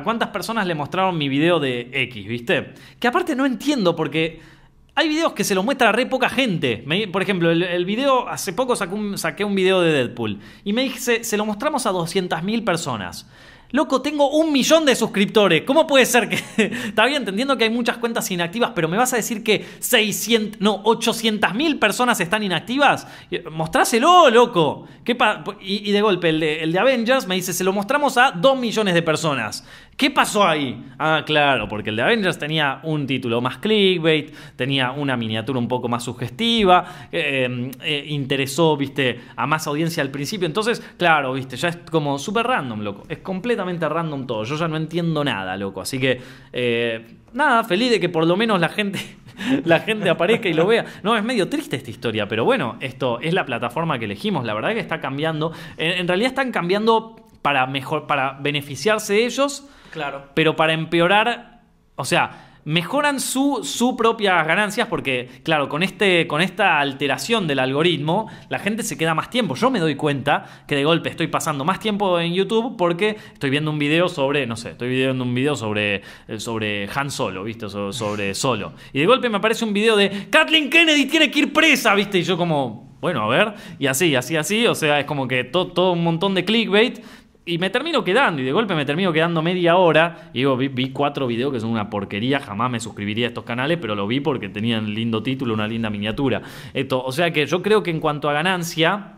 cuántas 0.02 0.28
personas 0.28 0.66
le 0.66 0.74
mostraron 0.74 1.18
mi 1.18 1.28
video 1.28 1.61
de 1.61 1.90
X, 1.92 2.26
¿viste? 2.26 2.74
Que 2.98 3.08
aparte 3.08 3.37
no 3.37 3.44
entiendo 3.44 3.94
porque... 3.94 4.58
Hay 4.94 5.08
videos 5.08 5.32
que 5.32 5.44
se 5.44 5.54
los 5.54 5.64
muestra 5.64 5.90
a 5.90 5.92
re 5.92 6.06
poca 6.06 6.28
gente. 6.28 6.84
por 7.12 7.22
ejemplo, 7.22 7.52
el, 7.52 7.84
video, 7.84 8.28
hace 8.28 8.52
poco 8.52 8.74
saqué 8.74 9.44
un 9.44 9.54
video 9.54 9.80
de 9.80 9.92
Deadpool. 9.92 10.40
Y 10.64 10.72
me 10.72 10.82
dije, 10.82 11.22
se 11.22 11.37
lo 11.37 11.46
mostramos 11.46 11.87
a 11.87 11.92
200.000 11.92 12.64
personas. 12.64 13.30
Loco, 13.70 14.00
tengo 14.00 14.31
un 14.31 14.50
millón 14.50 14.87
de 14.87 14.96
suscriptores. 14.96 15.62
¿Cómo 15.62 15.87
puede 15.87 16.07
ser 16.07 16.28
que.? 16.28 16.37
Está 16.87 17.04
bien, 17.04 17.18
entendiendo 17.18 17.59
que 17.59 17.64
hay 17.64 17.70
muchas 17.70 17.98
cuentas 17.98 18.31
inactivas, 18.31 18.72
pero 18.74 18.88
me 18.88 18.96
vas 18.96 19.12
a 19.12 19.16
decir 19.16 19.44
que 19.44 19.66
600. 19.78 20.61
No, 20.61 20.81
800 20.85 21.54
mil 21.54 21.78
personas 21.78 22.18
están 22.20 22.42
inactivas. 22.42 23.07
Mostráselo, 23.50 24.31
loco. 24.31 24.87
¿Qué 25.04 25.16
y, 25.61 25.92
de 25.92 26.00
golpe, 26.00 26.31
el 26.31 26.40
de, 26.40 26.62
el 26.62 26.72
de 26.72 26.78
Avengers 26.78 27.26
me 27.26 27.35
dice: 27.35 27.52
se 27.52 27.62
lo 27.62 27.74
mostramos 27.74 28.16
a 28.16 28.31
2 28.31 28.59
millones 28.59 28.94
de 28.94 29.02
personas. 29.02 29.64
¿Qué 29.98 30.12
pasó 30.12 30.46
ahí? 30.46 30.80
Ah, 30.96 31.24
claro, 31.26 31.66
porque 31.66 31.90
el 31.90 31.96
de 31.96 32.02
Avengers 32.02 32.38
tenía 32.38 32.78
un 32.84 33.04
título 33.04 33.40
más 33.40 33.58
clickbait, 33.58 34.32
tenía 34.54 34.92
una 34.92 35.16
miniatura 35.16 35.58
un 35.58 35.66
poco 35.66 35.88
más 35.88 36.04
sugestiva, 36.04 37.08
eh, 37.11 37.68
eh, 37.82 38.04
interesó, 38.06 38.76
viste, 38.76 39.20
a 39.34 39.44
más 39.48 39.66
audiencia 39.66 40.00
al 40.00 40.11
principio. 40.11 40.46
Entonces, 40.46 40.80
claro, 40.96 41.32
viste, 41.32 41.56
ya 41.56 41.70
es 41.70 41.78
como 41.90 42.16
súper 42.16 42.46
random, 42.46 42.82
loco. 42.82 43.02
Es 43.08 43.18
completamente 43.18 43.88
random 43.88 44.24
todo. 44.24 44.44
Yo 44.44 44.54
ya 44.54 44.68
no 44.68 44.76
entiendo 44.76 45.24
nada, 45.24 45.56
loco. 45.56 45.80
Así 45.80 45.98
que, 45.98 46.20
eh, 46.52 47.04
nada, 47.32 47.64
feliz 47.64 47.90
de 47.90 47.98
que 47.98 48.08
por 48.08 48.24
lo 48.24 48.37
menos 48.37 48.61
la 48.61 48.68
gente 48.68 49.00
la 49.64 49.80
gente 49.80 50.08
aparezca 50.11 50.48
y 50.48 50.54
lo 50.54 50.68
vea. 50.68 50.84
No, 51.02 51.16
es 51.16 51.24
medio 51.24 51.48
triste 51.48 51.74
esta 51.74 51.90
historia, 51.90 52.28
pero 52.28 52.44
bueno, 52.44 52.76
esto 52.78 53.18
es 53.18 53.34
la 53.34 53.44
plataforma 53.44 53.98
que 53.98 54.04
elegimos. 54.04 54.44
La 54.44 54.54
verdad 54.54 54.74
que 54.74 54.80
está 54.80 55.00
cambiando. 55.00 55.50
En, 55.76 56.06
realidad 56.06 56.28
están 56.28 56.52
cambiando 56.52 57.16
para 57.42 57.66
mejor, 57.66 58.06
para 58.06 58.38
beneficiarse 58.40 59.24
ellos 59.24 59.68
Claro. 59.90 60.31
Pero 60.35 60.57
para 60.57 60.72
empeorar, 60.72 61.62
o 61.96 62.05
sea, 62.05 62.48
mejoran 62.68 63.18
su, 63.18 63.61
su 63.64 63.96
propias 63.96 64.46
ganancias 64.46 64.88
porque, 64.88 65.27
claro, 65.42 65.70
con, 65.70 65.83
este, 65.83 66.27
con 66.27 66.42
esta 66.42 66.81
alteración 66.81 67.46
del 67.46 67.61
algoritmo, 67.61 68.29
la 68.51 68.59
gente 68.59 68.83
se 68.83 68.98
queda 68.98 69.14
más 69.14 69.31
tiempo. 69.31 69.55
Yo 69.55 69.70
me 69.70 69.79
doy 69.81 69.94
cuenta 69.94 70.44
que 70.66 70.77
de 70.77 70.85
golpe 70.85 71.09
estoy 71.09 71.29
pasando 71.29 71.64
más 71.64 71.81
tiempo 71.81 72.20
en 72.20 72.35
YouTube 72.35 72.77
porque 72.77 73.16
estoy 73.33 73.48
viendo 73.48 73.70
un 73.70 73.79
video 73.79 74.11
sobre, 74.11 74.46
no 74.46 74.55
sé, 74.55 74.72
estoy 74.72 74.90
viendo 74.90 75.24
un 75.24 75.35
video 75.35 75.57
sobre, 75.57 76.03
eh, 76.29 76.38
sobre 76.38 76.87
Han 76.94 77.11
Solo, 77.11 77.44
¿viste? 77.44 77.70
sobre 77.70 78.35
Solo. 78.35 78.74
Y 78.92 79.01
de 79.01 79.07
golpe 79.07 79.31
me 79.31 79.38
aparece 79.38 79.64
un 79.64 79.72
video 79.72 79.96
de 79.96 80.27
Kathleen 80.29 80.68
Kennedy 80.68 81.07
tiene 81.07 81.31
que 81.31 81.38
ir 81.38 81.53
presa, 81.55 81.94
¿viste? 81.94 82.18
Y 82.18 82.22
yo 82.22 82.37
como, 82.37 82.98
bueno, 83.01 83.22
a 83.22 83.29
ver, 83.29 83.55
y 83.79 83.87
así, 83.87 84.14
así, 84.14 84.37
así, 84.37 84.66
o 84.66 84.74
sea, 84.74 85.01
es 85.01 85.07
como 85.07 85.27
que 85.27 85.42
todo 85.44 85.92
un 85.92 86.05
montón 86.05 86.35
de 86.35 86.44
clickbait 86.44 87.01
y 87.48 87.56
me 87.56 87.70
termino 87.70 88.04
quedando, 88.04 88.42
y 88.42 88.44
de 88.44 88.52
golpe 88.52 88.74
me 88.74 88.84
termino 88.84 89.11
quedando 89.11 89.40
media 89.40 89.76
hora. 89.76 90.30
Y 90.34 90.40
digo, 90.40 90.56
vi, 90.56 90.90
cuatro 90.90 91.26
videos 91.26 91.50
que 91.50 91.61
son 91.61 91.70
una 91.70 91.88
porquería, 91.88 92.40
jamás 92.40 92.70
me 92.70 92.78
suscribiría 92.78 93.26
a 93.26 93.28
estos 93.28 93.44
canales, 93.44 93.78
pero 93.80 93.94
lo 93.94 94.06
vi 94.06 94.20
porque 94.20 94.50
tenían 94.50 94.94
lindo 94.94 95.22
título, 95.22 95.54
una 95.54 95.66
linda 95.66 95.88
miniatura. 95.88 96.42
Esto, 96.74 97.02
o 97.02 97.11
sea 97.11 97.32
que 97.32 97.46
yo 97.46 97.62
creo 97.62 97.82
que 97.82 97.90
en 97.90 98.00
cuanto 98.00 98.28
a 98.28 98.34
ganancia, 98.34 99.14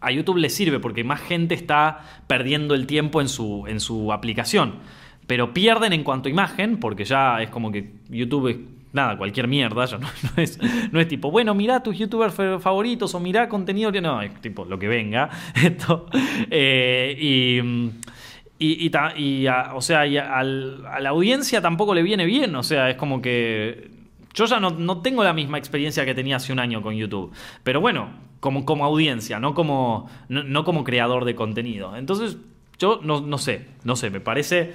a 0.00 0.12
YouTube 0.12 0.36
le 0.36 0.48
sirve 0.48 0.78
porque 0.78 1.02
más 1.02 1.20
gente 1.20 1.56
está 1.56 2.04
perdiendo 2.28 2.76
el 2.76 2.86
tiempo 2.86 3.20
en 3.20 3.28
su, 3.28 3.64
en 3.66 3.80
su 3.80 4.12
aplicación. 4.12 4.74
Pero 5.26 5.52
pierden 5.52 5.92
en 5.92 6.04
cuanto 6.04 6.28
a 6.28 6.30
imagen, 6.30 6.78
porque 6.78 7.04
ya 7.04 7.42
es 7.42 7.50
como 7.50 7.72
que 7.72 7.90
YouTube 8.08 8.75
nada, 8.96 9.16
cualquier 9.16 9.46
mierda, 9.46 9.86
no, 9.98 10.42
es, 10.42 10.58
no 10.90 10.98
es 10.98 11.06
tipo, 11.06 11.30
bueno, 11.30 11.54
mirá 11.54 11.82
tus 11.82 11.96
youtubers 11.96 12.34
favoritos 12.34 13.14
o 13.14 13.20
mirá 13.20 13.48
contenido, 13.48 13.92
no, 14.00 14.20
es 14.20 14.34
tipo 14.40 14.64
lo 14.64 14.78
que 14.78 14.88
venga. 14.88 15.30
Esto, 15.54 16.06
eh, 16.50 17.16
y. 17.16 17.92
Y, 18.58 18.90
o 19.74 19.82
sea, 19.82 20.00
a 20.00 20.42
la 20.42 21.10
audiencia 21.10 21.60
tampoco 21.60 21.94
le 21.94 22.02
viene 22.02 22.24
bien. 22.24 22.56
O 22.56 22.62
sea, 22.62 22.88
es 22.88 22.96
como 22.96 23.20
que. 23.20 23.90
Yo 24.32 24.46
ya 24.46 24.58
no, 24.60 25.02
tengo 25.02 25.22
la 25.22 25.34
misma 25.34 25.58
experiencia 25.58 26.06
que 26.06 26.14
tenía 26.14 26.36
hace 26.36 26.54
un 26.54 26.58
año 26.58 26.80
con 26.80 26.94
YouTube. 26.94 27.32
Pero 27.62 27.82
bueno, 27.82 28.08
como, 28.40 28.64
como 28.64 28.86
audiencia, 28.86 29.38
no 29.38 29.52
como, 29.52 30.08
no, 30.30 30.64
como 30.64 30.84
creador 30.84 31.26
de 31.26 31.34
contenido. 31.34 31.94
Entonces, 31.96 32.38
yo 32.78 33.00
no, 33.02 33.20
no 33.20 33.36
sé, 33.36 33.66
no 33.84 33.94
sé, 33.94 34.08
me 34.08 34.20
parece. 34.20 34.72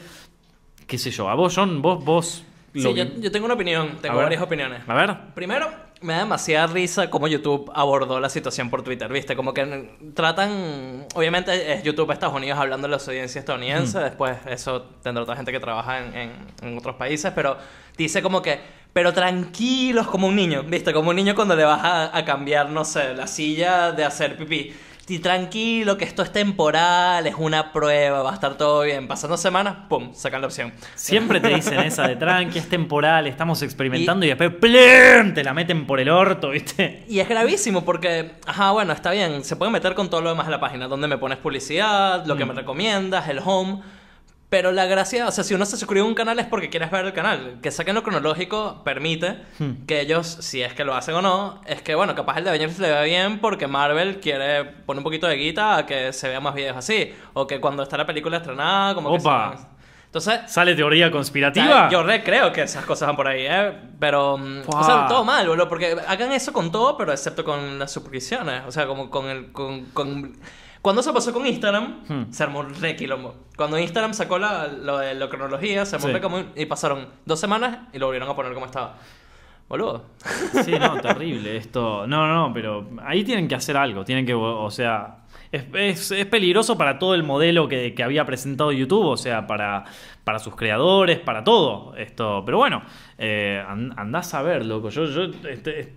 qué 0.86 1.00
sé 1.00 1.10
yo, 1.10 1.28
a 1.28 1.34
vos, 1.34 1.56
John, 1.56 1.82
vos, 1.82 2.06
vos 2.06 2.46
Sí, 2.74 2.94
yo, 2.94 3.32
tengo 3.32 3.46
una 3.46 3.56
opinión, 3.56 3.98
tengo 4.02 4.18
varias 4.18 4.42
opiniones. 4.42 4.82
A 4.88 4.94
ver. 4.94 5.18
Primero, 5.34 5.70
me 6.02 6.14
da 6.14 6.20
demasiada 6.20 6.68
risa 6.68 7.10
cómo 7.10 7.28
YouTube 7.28 7.70
abordó 7.76 8.20
la 8.20 8.30
situación 8.30 8.70
por 8.70 8.82
Twitter, 8.82 9.12
¿viste? 9.12 9.36
Como 9.36 9.54
que 9.54 9.90
tratan. 10.14 11.06
Obviamente 11.14 11.74
es 11.74 11.84
YouTube 11.84 12.12
Estados 12.12 12.36
Unidos 12.36 12.58
hablando 12.58 12.88
de 12.88 12.92
la 12.92 12.98
audiencia 12.98 13.40
estadounidense, 13.40 14.00
después 14.00 14.38
eso 14.48 14.84
tendrá 15.04 15.24
otra 15.24 15.36
gente 15.36 15.52
que 15.52 15.60
trabaja 15.60 16.00
en, 16.00 16.78
otros 16.78 16.96
países, 16.96 17.32
pero 17.36 17.58
dice 17.98 18.22
como 18.22 18.42
que. 18.42 18.82
Pero 18.94 19.14
tranquilos 19.14 20.06
como 20.08 20.28
un 20.28 20.36
niño, 20.36 20.64
¿viste? 20.64 20.92
Como 20.92 21.12
un 21.12 21.16
niño 21.16 21.34
cuando 21.34 21.56
le 21.56 21.64
vas 21.64 21.82
a, 21.82 22.18
a 22.18 22.26
cambiar, 22.26 22.70
no 22.70 22.84
sé, 22.84 23.14
la 23.14 23.26
silla 23.26 23.94
de 23.94 24.04
hacer 24.04 24.36
pipí 24.36 24.74
tranquilo, 25.20 25.98
que 25.98 26.06
esto 26.06 26.24
es 26.24 26.32
temporal, 26.32 27.26
es 27.28 27.36
una 27.38 27.72
prueba, 27.72 28.22
va 28.22 28.32
a 28.32 28.34
estar 28.34 28.58
todo 28.58 28.82
bien. 28.82 29.08
Pasando 29.08 29.38
semanas, 29.38 29.76
pum, 29.90 30.14
sacan 30.14 30.42
la 30.42 30.48
opción. 30.48 30.74
Siempre 30.96 31.40
te 31.40 31.50
dicen 31.50 31.80
esa 31.80 32.08
de 32.08 32.16
tranqui, 32.16 32.60
es 32.60 32.70
temporal, 32.70 33.28
estamos 33.28 33.62
experimentando 33.62 34.26
y, 34.26 34.30
después 34.30 34.52
¡plum! 34.56 35.34
te 35.34 35.44
la 35.44 35.54
meten 35.54 35.86
por 35.86 36.00
el 36.00 36.10
orto, 36.10 36.50
¿viste? 36.50 37.04
Y 37.08 37.20
es 37.20 37.28
gravísimo 37.28 37.84
porque, 37.84 38.34
ajá, 38.46 38.72
bueno, 38.72 38.94
está 38.94 39.12
bien, 39.12 39.44
se 39.44 39.56
puede 39.56 39.72
meter 39.72 39.96
con 39.96 40.10
todo 40.10 40.22
lo 40.22 40.30
demás 40.30 40.48
de 40.48 40.52
la 40.52 40.60
página, 40.60 40.88
donde 40.88 41.08
me 41.08 41.18
pones 41.18 41.38
publicidad, 41.38 42.26
lo 42.26 42.36
que 42.38 42.46
me 42.46 42.54
mm. 42.54 42.58
recomiendas, 42.58 43.28
el 43.28 43.40
home 43.44 43.82
pero 44.52 44.74
la 44.74 44.86
gracia, 44.86 45.30
o 45.30 45.32
sea, 45.32 45.46
si 45.46 45.54
uno 45.54 45.66
se 45.66 45.78
suscribe 45.78 46.02
a 46.02 46.04
un 46.10 46.14
canal 46.14 46.38
es 46.38 46.46
porque 46.46 46.70
quieres 46.70 46.92
ver 46.92 47.06
el 47.06 47.14
canal. 47.14 47.60
Que 47.64 47.72
saquen 47.72 47.96
lo 47.96 48.04
cronológico 48.04 48.82
permite 48.84 49.38
hmm. 49.60 49.86
que 49.88 50.02
ellos, 50.02 50.28
si 50.28 50.62
es 50.62 50.74
que 50.74 50.84
lo 50.84 50.94
hacen 50.94 51.16
o 51.16 51.22
no, 51.22 51.62
es 51.66 51.82
que, 51.82 51.96
bueno, 51.96 52.16
capaz 52.16 52.38
el 52.38 52.44
de 52.44 52.50
Avengers 52.50 52.78
le 52.78 52.90
vea 52.90 53.04
bien 53.04 53.40
porque 53.40 53.68
Marvel 53.68 54.20
quiere 54.20 54.66
poner 54.66 55.00
un 55.00 55.06
poquito 55.06 55.26
de 55.26 55.38
guita 55.38 55.78
a 55.78 55.86
que 55.86 56.12
se 56.12 56.28
vea 56.28 56.42
más 56.42 56.54
videos 56.54 56.76
así. 56.76 57.14
O 57.32 57.48
que 57.48 57.62
cuando 57.62 57.82
está 57.84 57.96
la 57.96 58.06
película 58.06 58.38
estrenada, 58.38 58.94
como 58.94 59.12
Opa. 59.12 59.54
que 59.56 59.86
Entonces, 60.08 60.42
¿Sale 60.48 60.76
teoría 60.76 61.10
conspirativa? 61.10 61.90
yo 61.90 62.04
re 62.04 62.22
creo 62.22 62.52
que 62.52 62.64
esas 62.64 62.84
cosas 62.84 63.08
van 63.08 63.16
por 63.16 63.30
ahí, 63.30 63.46
¿eh? 63.48 63.72
Pero, 64.02 64.38
mm, 64.38 64.64
o 64.68 64.84
sea, 64.84 65.08
todo 65.08 65.24
mal, 65.24 65.48
boludo, 65.48 65.70
porque 65.70 65.96
hagan 66.06 66.34
eso 66.34 66.52
con 66.52 66.74
todo, 66.74 66.98
pero 66.98 67.14
excepto 67.14 67.46
con 67.46 67.80
las 67.80 67.90
suscripciones. 67.90 68.64
O 68.68 68.72
sea, 68.74 68.86
como 68.86 69.10
con 69.10 69.28
el. 69.28 69.54
Con, 69.54 69.86
con- 69.94 70.36
Cuando 70.82 71.02
eso 71.02 71.14
pasó 71.14 71.32
con 71.32 71.46
Instagram, 71.46 72.04
Hmm. 72.08 72.32
se 72.32 72.44
armó 72.44 72.62
un 72.62 72.74
re 72.74 72.96
quilombo. 72.96 73.36
Cuando 73.56 73.78
Instagram 73.78 74.14
sacó 74.14 74.40
la, 74.40 74.68
lo 74.68 74.98
de 74.98 75.14
la 75.14 75.30
cronología, 75.30 75.86
se 75.86 75.96
armó 75.98 76.08
un 76.08 76.14
Sí. 76.16 76.20
como- 76.22 76.44
y 76.56 76.66
pasaron 76.66 77.08
dos 77.26 77.40
semanas 77.40 77.88
y 77.94 78.00
lo 78.00 78.08
volvieron 78.08 78.28
a 78.30 78.36
poner 78.36 78.54
como 78.54 78.66
estaba. 78.66 78.98
Boludo. 79.70 80.06
Sí, 80.66 80.72
no, 80.80 81.00
terrible 81.02 81.56
esto. 81.56 82.06
No, 82.08 82.28
no, 82.28 82.48
no, 82.48 82.54
pero 82.54 82.90
ahí 83.06 83.24
tienen 83.24 83.48
que 83.48 83.56
hacer 83.56 83.78
algo. 83.78 84.04
Tienen 84.04 84.26
que, 84.26 84.34
o 84.34 84.70
sea, 84.72 85.20
es, 85.52 85.66
es- 85.74 86.12
es 86.12 86.26
peligroso 86.26 86.78
para 86.78 86.98
todo 87.00 87.14
el 87.16 87.24
modelo 87.24 87.68
que, 87.70 87.94
que 87.94 88.04
había 88.04 88.26
presentado 88.26 88.72
YouTube, 88.72 89.06
o 89.06 89.18
sea, 89.18 89.48
para, 89.48 89.86
para 90.24 90.40
sus 90.40 90.56
creadores, 90.56 91.20
para 91.20 91.44
todo 91.44 91.96
esto. 91.96 92.44
Pero 92.46 92.58
bueno, 92.58 92.82
eh, 93.18 93.64
and- 93.66 93.94
andás 93.98 94.34
a 94.34 94.42
ver, 94.42 94.66
loco. 94.66 94.90
Yo, 94.90 95.06
yo, 95.06 95.24
este, 95.48 95.80
es- 95.80 95.90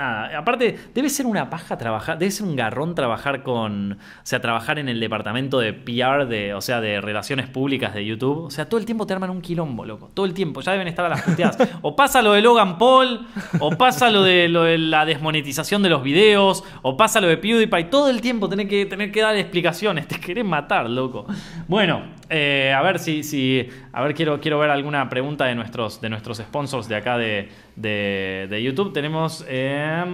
nada. 0.00 0.38
Aparte, 0.38 0.78
debe 0.94 1.08
ser 1.08 1.26
una 1.26 1.50
paja 1.50 1.76
trabajar, 1.76 2.18
debe 2.18 2.30
ser 2.30 2.46
un 2.46 2.56
garrón 2.56 2.94
trabajar 2.94 3.42
con, 3.42 3.92
o 3.92 3.96
sea, 4.22 4.40
trabajar 4.40 4.78
en 4.78 4.88
el 4.88 4.98
departamento 4.98 5.60
de 5.60 5.72
PR, 5.72 6.26
de, 6.26 6.54
o 6.54 6.60
sea, 6.60 6.80
de 6.80 7.00
relaciones 7.00 7.48
públicas 7.48 7.94
de 7.94 8.04
YouTube. 8.04 8.44
O 8.44 8.50
sea, 8.50 8.68
todo 8.68 8.80
el 8.80 8.86
tiempo 8.86 9.06
te 9.06 9.12
arman 9.12 9.30
un 9.30 9.40
quilombo, 9.40 9.84
loco. 9.84 10.10
Todo 10.14 10.26
el 10.26 10.34
tiempo, 10.34 10.60
ya 10.60 10.72
deben 10.72 10.88
estar 10.88 11.04
a 11.04 11.08
las 11.08 11.22
puteadas. 11.22 11.58
O 11.82 11.96
pasa 11.96 12.20
lo 12.20 12.32
de 12.32 12.42
Logan 12.42 12.78
Paul, 12.78 13.26
o 13.58 13.70
pasa 13.70 14.10
lo 14.10 14.22
de, 14.22 14.48
lo 14.48 14.64
de 14.64 14.76
la 14.78 15.04
desmonetización 15.04 15.82
de 15.82 15.88
los 15.88 16.02
videos, 16.02 16.64
o 16.82 16.96
pasa 16.96 17.20
lo 17.20 17.28
de 17.28 17.36
PewDiePie. 17.36 17.84
Todo 17.84 18.10
el 18.10 18.20
tiempo 18.20 18.48
tenés 18.48 18.68
que, 18.68 18.86
tener 18.86 19.12
que 19.12 19.20
dar 19.20 19.36
explicaciones. 19.36 20.08
Te 20.08 20.18
querés 20.18 20.44
matar, 20.44 20.88
loco. 20.88 21.26
Bueno, 21.68 22.02
eh, 22.28 22.72
a 22.76 22.82
ver 22.82 22.98
si, 22.98 23.22
si. 23.22 23.68
A 23.92 24.02
ver, 24.02 24.14
quiero, 24.14 24.40
quiero 24.40 24.58
ver 24.58 24.70
alguna 24.70 25.08
pregunta 25.08 25.46
de 25.46 25.54
nuestros, 25.54 26.00
de 26.00 26.08
nuestros 26.08 26.38
sponsors 26.38 26.88
de 26.88 26.96
acá 26.96 27.18
de, 27.18 27.48
de, 27.80 28.46
de 28.50 28.62
YouTube. 28.62 28.92
Tenemos. 28.92 29.44
eh, 29.48 30.04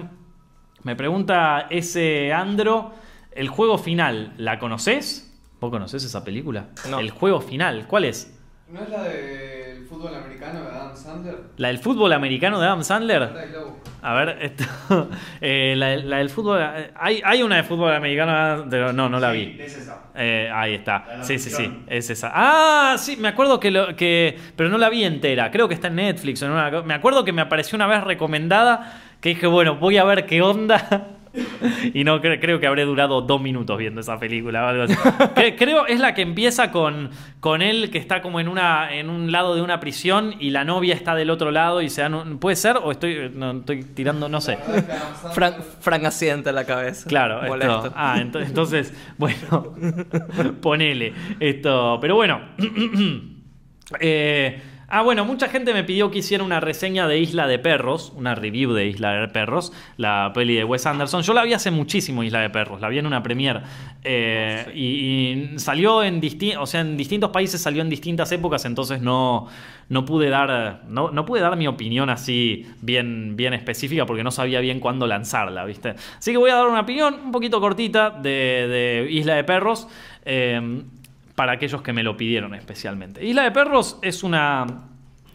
me 0.82 0.94
pregunta 0.96 1.66
ese 1.70 2.32
Andro. 2.32 2.92
El 3.32 3.48
juego 3.48 3.76
final, 3.76 4.32
¿la 4.38 4.58
conoces? 4.58 5.36
¿Vos 5.60 5.70
conocés 5.70 6.04
esa 6.04 6.24
película? 6.24 6.68
No. 6.88 7.00
El 7.00 7.10
juego 7.10 7.40
final, 7.40 7.86
¿cuál 7.86 8.04
es? 8.04 8.32
¿No 8.70 8.80
es 8.82 8.88
la 8.88 9.02
del 9.86 9.98
fútbol 9.98 10.14
americano 10.14 10.62
de 10.64 10.70
Adam 10.72 10.96
Sandler? 10.96 11.34
¿La 11.58 11.68
del 11.68 11.78
fútbol 11.78 12.12
americano 12.12 12.60
de 12.60 12.66
Adam 12.66 12.82
Sandler? 12.82 13.28
A 14.02 14.14
ver, 14.14 14.38
esto, 14.40 14.64
eh, 15.40 15.74
la, 15.76 15.96
la 15.96 16.18
del 16.18 16.30
fútbol. 16.30 16.60
Hay, 16.96 17.22
hay 17.24 17.42
una 17.42 17.56
de 17.56 17.62
fútbol 17.62 17.92
americano, 17.94 18.66
pero 18.68 18.92
no, 18.92 19.08
no 19.08 19.18
la 19.20 19.30
vi. 19.30 19.58
Es 19.64 19.76
esa. 19.76 19.96
Eh, 20.14 20.50
ahí 20.52 20.74
está. 20.74 21.04
de 21.18 21.24
Sí, 21.24 21.38
sí, 21.38 21.50
sí. 21.50 21.84
Es 21.86 22.10
esa. 22.10 22.30
Ah, 22.34 22.96
sí, 22.98 23.16
me 23.16 23.28
acuerdo 23.28 23.58
que, 23.60 23.70
lo, 23.70 23.94
que. 23.96 24.36
Pero 24.56 24.68
no 24.70 24.78
la 24.78 24.88
vi 24.88 25.04
entera. 25.04 25.50
Creo 25.50 25.68
que 25.68 25.74
está 25.74 25.88
en 25.88 25.96
Netflix. 25.96 26.42
o 26.42 26.46
en 26.46 26.52
una 26.52 26.70
co- 26.70 26.82
me 26.84 26.94
acuerdo 26.94 27.24
que 27.24 27.32
me 27.32 27.42
apareció 27.42 27.76
una 27.76 27.86
vez 27.86 28.02
recomendada. 28.04 29.00
Que 29.20 29.30
dije, 29.30 29.46
bueno, 29.46 29.76
voy 29.76 29.96
a 29.98 30.04
ver 30.04 30.26
qué 30.26 30.42
onda. 30.42 31.08
Y 31.94 32.04
no 32.04 32.20
cre- 32.20 32.40
creo 32.40 32.60
que 32.60 32.66
habré 32.66 32.84
durado 32.84 33.20
dos 33.22 33.40
minutos 33.40 33.76
viendo 33.78 34.00
esa 34.00 34.18
película 34.18 34.64
o 34.64 34.68
algo 34.68 34.82
así. 34.84 34.94
Cre- 35.34 35.54
creo 35.56 35.86
es 35.86 36.00
la 36.00 36.14
que 36.14 36.22
empieza 36.22 36.70
con, 36.70 37.10
con 37.40 37.62
él 37.62 37.90
que 37.90 37.98
está 37.98 38.22
como 38.22 38.40
en 38.40 38.48
una 38.48 38.94
en 38.94 39.10
un 39.10 39.30
lado 39.32 39.54
de 39.54 39.62
una 39.62 39.80
prisión 39.80 40.34
y 40.40 40.50
la 40.50 40.64
novia 40.64 40.94
está 40.94 41.14
del 41.14 41.30
otro 41.30 41.50
lado 41.50 41.82
y 41.82 41.90
se 41.90 42.02
dan 42.02 42.14
un- 42.14 42.38
¿Puede 42.38 42.56
ser? 42.56 42.76
O 42.82 42.90
estoy, 42.90 43.30
no, 43.34 43.50
estoy 43.52 43.82
tirando, 43.84 44.28
no 44.28 44.40
sé. 44.40 44.58
Frank, 45.32 45.56
Frank 45.80 46.02
la 46.52 46.64
cabeza. 46.64 47.08
Claro, 47.08 47.42
esto- 47.76 47.92
ah, 47.96 48.16
ento- 48.18 48.42
entonces, 48.44 48.92
bueno, 49.18 49.74
ponele 50.60 51.12
esto. 51.40 51.98
Pero 52.00 52.14
bueno. 52.16 52.40
Eh, 54.00 54.60
ah, 54.88 55.02
bueno, 55.02 55.24
mucha 55.24 55.48
gente 55.48 55.72
me 55.74 55.84
pidió 55.84 56.10
que 56.10 56.18
hiciera 56.18 56.44
una 56.44 56.60
reseña 56.60 57.06
de 57.08 57.18
Isla 57.18 57.46
de 57.46 57.58
Perros, 57.58 58.12
una 58.16 58.34
review 58.34 58.72
de 58.72 58.86
Isla 58.86 59.12
de 59.12 59.28
Perros, 59.28 59.72
la 59.96 60.30
peli 60.34 60.54
de 60.54 60.64
Wes 60.64 60.86
Anderson. 60.86 61.22
Yo 61.22 61.34
la 61.34 61.42
vi 61.44 61.52
hace 61.54 61.70
muchísimo 61.70 62.22
Isla 62.22 62.40
de 62.40 62.50
Perros, 62.50 62.80
la 62.80 62.88
vi 62.88 62.98
en 62.98 63.06
una 63.06 63.22
premiere. 63.22 63.60
Eh, 64.04 64.66
y, 64.74 65.54
y 65.54 65.58
salió 65.58 66.02
en, 66.02 66.20
disti- 66.20 66.56
o 66.58 66.66
sea, 66.66 66.80
en 66.82 66.96
distintos 66.96 67.30
países, 67.30 67.60
salió 67.60 67.82
en 67.82 67.90
distintas 67.90 68.30
épocas, 68.32 68.64
entonces 68.64 69.00
no, 69.00 69.48
no 69.88 70.04
pude 70.04 70.28
dar 70.28 70.82
no, 70.88 71.10
no 71.10 71.24
pude 71.26 71.40
dar 71.40 71.56
mi 71.56 71.66
opinión 71.66 72.08
así 72.10 72.66
bien, 72.82 73.36
bien 73.36 73.52
específica 73.54 74.06
porque 74.06 74.22
no 74.22 74.30
sabía 74.30 74.60
bien 74.60 74.78
cuándo 74.80 75.06
lanzarla, 75.06 75.64
¿viste? 75.64 75.94
Así 76.18 76.30
que 76.32 76.36
voy 76.38 76.50
a 76.50 76.56
dar 76.56 76.68
una 76.68 76.80
opinión 76.80 77.14
un 77.24 77.32
poquito 77.32 77.60
cortita 77.60 78.10
de, 78.10 78.30
de 78.30 79.08
Isla 79.10 79.34
de 79.34 79.44
Perros. 79.44 79.88
eh, 80.24 80.82
para 81.36 81.52
aquellos 81.52 81.82
que 81.82 81.92
me 81.92 82.02
lo 82.02 82.16
pidieron 82.16 82.54
especialmente. 82.54 83.24
Isla 83.24 83.44
de 83.44 83.52
Perros 83.52 83.98
es 84.02 84.24
una, 84.24 84.66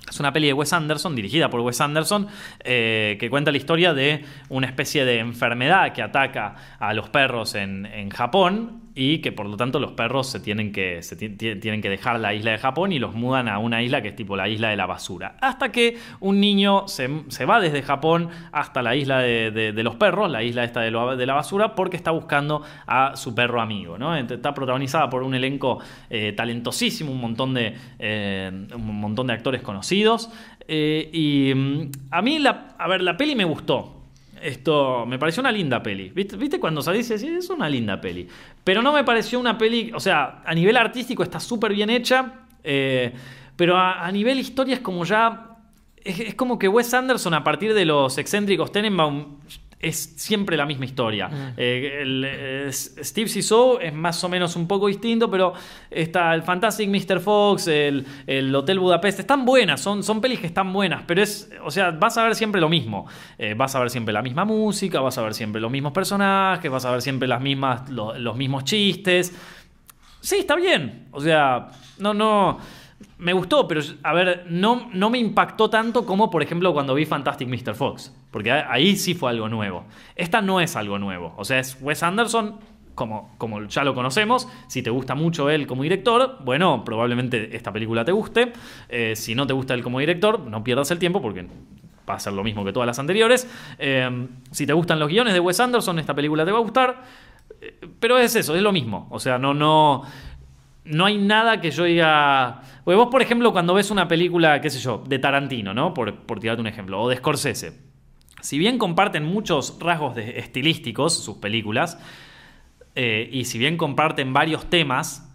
es 0.10 0.20
una 0.20 0.34
peli 0.34 0.48
de 0.48 0.54
Wes 0.54 0.74
Anderson, 0.74 1.16
dirigida 1.16 1.50
por 1.50 1.62
Wes 1.62 1.80
Anderson, 1.80 2.28
eh, 2.64 3.16
que 3.20 3.30
cuenta 3.30 3.52
la 3.52 3.58
historia 3.58 3.94
de 3.94 4.26
una 4.50 4.68
especie 4.68 5.06
de 5.06 5.20
enfermedad 5.20 5.94
que 5.94 6.02
ataca 6.02 6.56
a 6.80 6.94
los 6.94 7.08
perros 7.10 7.56
en, 7.56 7.86
en 7.86 8.10
Japón 8.10 8.91
y 8.94 9.20
que 9.20 9.32
por 9.32 9.46
lo 9.48 9.58
tanto 9.58 9.80
los 9.80 9.92
perros 9.94 10.28
se 10.28 10.40
tienen 10.40 10.72
que, 10.72 11.02
se 11.02 11.16
ti- 11.16 11.30
ti- 11.30 11.56
tienen 11.56 11.82
que 11.82 11.90
dejar 11.90 12.20
la 12.20 12.34
isla 12.34 12.52
de 12.52 12.58
Japón 12.58 12.92
y 12.92 13.00
los 13.00 13.14
mudan 13.16 13.48
a 13.48 13.58
una 13.58 13.82
isla 13.82 14.02
que 14.02 14.10
es 14.10 14.16
tipo 14.16 14.36
la 14.36 14.50
isla 14.50 14.70
de 14.70 14.76
la 14.76 14.86
basura. 14.86 15.38
Hasta 15.42 15.72
que 15.72 15.98
un 16.20 16.40
niño 16.40 16.88
se, 16.88 17.10
se 17.30 17.46
va 17.46 17.60
desde 17.60 17.82
Japón 17.82 18.30
hasta 18.52 18.82
la 18.82 18.96
isla 18.96 19.20
de, 19.20 19.52
de- 19.52 19.82
los 19.84 19.96
perros, 19.96 20.30
la 20.30 20.44
isla 20.44 20.64
esta 20.64 20.82
de, 20.82 20.92
de 20.92 21.26
la 21.26 21.34
basura, 21.34 21.74
porque 21.76 21.98
está 21.98 22.12
buscando 22.12 22.64
a 22.86 23.16
su 23.16 23.34
perro 23.34 23.62
amigo. 23.62 23.98
¿no? 23.98 24.16
Está 24.16 24.54
protagonizada 24.54 25.10
por 25.10 25.24
un 25.24 25.34
elenco 25.36 25.80
eh, 26.10 26.34
talentosísimo, 26.34 27.12
un 27.12 27.22
montón 27.22 27.54
de, 27.54 27.76
eh, 28.00 28.52
un 28.76 29.00
montón 29.00 29.28
de 29.28 29.34
actores 29.34 29.62
conocidos. 29.62 30.30
Eh, 30.68 31.10
y 31.12 31.54
mm, 31.56 31.92
a 32.12 32.22
mí, 32.22 32.40
a 32.46 32.88
ver, 32.88 33.02
la 33.02 33.18
peli 33.18 33.36
me 33.36 33.46
gustó. 33.46 34.01
Esto 34.42 35.06
me 35.06 35.20
pareció 35.20 35.42
una 35.42 35.52
linda 35.52 35.82
peli. 35.82 36.10
¿Viste, 36.10 36.36
¿Viste 36.36 36.60
cuando 36.60 36.82
salís 36.82 37.10
y 37.10 37.28
es 37.28 37.50
una 37.50 37.70
linda 37.70 38.00
peli? 38.02 38.28
Pero 38.64 38.82
no 38.82 38.92
me 38.92 39.04
pareció 39.04 39.40
una 39.40 39.58
peli, 39.58 39.92
o 39.94 40.00
sea, 40.00 40.42
a 40.46 40.54
nivel 40.54 40.78
artístico 40.78 41.24
está 41.24 41.40
súper 41.40 41.74
bien 41.74 41.90
hecha, 41.90 42.46
eh, 42.64 43.14
pero 43.56 43.78
a, 43.78 44.06
a 44.06 44.12
nivel 44.12 44.40
historia 44.40 44.76
es 44.76 44.82
como 44.82 45.06
ya... 45.06 45.48
Es, 46.04 46.20
es 46.20 46.36
como 46.36 46.58
que 46.58 46.68
Wes 46.68 46.92
Anderson 46.94 47.36
a 47.36 47.44
partir 47.44 47.76
de 47.76 47.86
los 47.86 48.18
excéntricos 48.18 48.72
Tenenbaum 48.72 49.38
es 49.82 50.14
siempre 50.16 50.56
la 50.56 50.66
misma 50.66 50.86
historia. 50.86 51.54
Eh, 51.58 52.00
el, 52.02 52.24
eh, 52.26 52.66
S- 52.70 53.04
Steve 53.04 53.30
es 53.82 53.94
más 53.94 54.24
o 54.24 54.30
menos 54.30 54.56
un 54.56 54.68
poco 54.68 54.88
distinto, 54.88 55.30
pero 55.30 55.54
está 55.90 56.34
el 56.34 56.44
Fantastic 56.44 56.90
Mr. 56.90 57.20
Fox, 57.20 57.68
el, 57.68 58.06
el 58.28 58.54
Hotel 58.56 58.80
Budapest, 58.80 59.20
están 59.20 59.44
buenas, 59.46 59.82
son, 59.82 60.04
son 60.04 60.22
pelis 60.22 60.40
que 60.40 60.48
están 60.48 60.72
buenas, 60.72 61.04
pero 61.08 61.22
es, 61.22 61.50
o 61.64 61.72
sea, 61.72 61.92
vas 61.92 62.18
a 62.18 62.24
ver 62.26 62.36
siempre 62.36 62.62
lo 62.62 62.70
mismo. 62.70 63.08
Eh, 63.38 63.54
vas 63.56 63.74
a 63.76 63.80
ver 63.80 63.90
siempre 63.90 64.14
la 64.14 64.22
misma 64.22 64.46
música, 64.46 65.00
vas 65.02 65.18
a 65.18 65.22
ver 65.24 65.34
siempre 65.34 65.60
los 65.62 65.72
mismos 65.72 65.92
personajes, 65.94 66.70
vas 66.72 66.86
a 66.86 66.92
ver 66.92 67.02
siempre 67.02 67.28
las 67.28 67.42
mismas, 67.42 67.90
lo- 67.90 68.18
los 68.18 68.36
mismos 68.38 68.64
chistes. 68.66 69.34
Sí, 70.20 70.36
está 70.40 70.56
bien. 70.56 71.08
O 71.12 71.20
sea, 71.20 71.70
no, 71.98 72.14
no. 72.14 72.60
Me 73.22 73.34
gustó, 73.34 73.68
pero 73.68 73.82
a 74.02 74.14
ver, 74.14 74.48
no, 74.50 74.90
no 74.94 75.12
me 75.12 75.20
impactó 75.20 75.70
tanto 75.70 76.08
como, 76.08 76.32
por 76.32 76.42
ejemplo, 76.42 76.74
cuando 76.74 76.96
vi 76.96 77.06
Fantastic 77.06 77.48
Mr. 77.48 77.76
Fox. 77.76 78.12
Porque 78.32 78.52
ahí 78.52 78.96
sí 78.96 79.14
fue 79.14 79.30
algo 79.30 79.48
nuevo. 79.48 79.86
Esta 80.16 80.42
no 80.42 80.60
es 80.60 80.76
algo 80.76 80.98
nuevo. 80.98 81.36
O 81.38 81.46
sea, 81.46 81.60
es 81.60 81.78
Wes 81.82 82.02
Anderson, 82.02 82.60
como, 82.96 83.36
como 83.38 83.64
ya 83.66 83.84
lo 83.84 83.94
conocemos. 83.94 84.48
Si 84.68 84.82
te 84.82 84.90
gusta 84.90 85.14
mucho 85.14 85.52
él 85.52 85.68
como 85.68 85.84
director, 85.84 86.38
bueno, 86.44 86.84
probablemente 86.84 87.56
esta 87.56 87.72
película 87.72 88.04
te 88.04 88.12
guste. 88.12 88.54
Eh, 88.90 89.16
si 89.16 89.36
no 89.36 89.46
te 89.46 89.54
gusta 89.54 89.76
él 89.76 89.84
como 89.84 90.00
director, 90.00 90.40
no 90.40 90.64
pierdas 90.64 90.90
el 90.90 90.98
tiempo 90.98 91.22
porque 91.22 91.46
va 92.10 92.16
a 92.16 92.20
ser 92.20 92.34
lo 92.34 92.44
mismo 92.44 92.66
que 92.66 92.74
todas 92.74 92.88
las 92.88 92.98
anteriores. 92.98 93.48
Eh, 93.78 94.28
si 94.50 94.66
te 94.66 94.74
gustan 94.74 94.98
los 94.98 95.10
guiones 95.10 95.36
de 95.36 95.40
Wes 95.40 95.60
Anderson, 95.60 96.00
esta 96.00 96.16
película 96.16 96.44
te 96.44 96.52
va 96.52 96.58
a 96.58 96.62
gustar. 96.62 97.04
Eh, 97.62 97.80
Pero 98.00 98.18
es 98.18 98.36
eso, 98.36 98.56
es 98.56 98.62
lo 98.64 98.72
mismo. 98.72 99.08
O 99.12 99.20
sea, 99.20 99.38
no, 99.38 99.54
no. 99.54 100.02
No 100.84 101.06
hay 101.06 101.18
nada 101.18 101.62
que 101.62 101.72
yo 101.72 101.84
diga. 101.84 102.62
Porque 102.84 102.96
vos, 102.96 103.10
por 103.10 103.22
ejemplo, 103.22 103.52
cuando 103.52 103.74
ves 103.74 103.92
una 103.92 104.08
película, 104.08 104.60
qué 104.62 104.70
sé 104.70 104.80
yo, 104.80 105.04
de 105.08 105.20
Tarantino, 105.20 105.74
¿no? 105.74 105.94
Por, 105.94 106.26
por 106.26 106.40
tirarte 106.40 106.62
un 106.62 106.68
ejemplo, 106.68 107.02
o 107.02 107.10
de 107.10 107.18
Scorsese. 107.18 107.80
Si 108.42 108.58
bien 108.58 108.78
comparten 108.80 109.24
muchos 109.24 109.78
rasgos 109.80 110.18
estilísticos 110.18 111.24
sus 111.24 111.38
películas, 111.38 112.00
eh, 112.96 113.30
y 113.32 113.46
si 113.46 113.60
bien 113.60 113.78
comparten 113.78 114.34
varios 114.34 114.70
temas, 114.70 115.32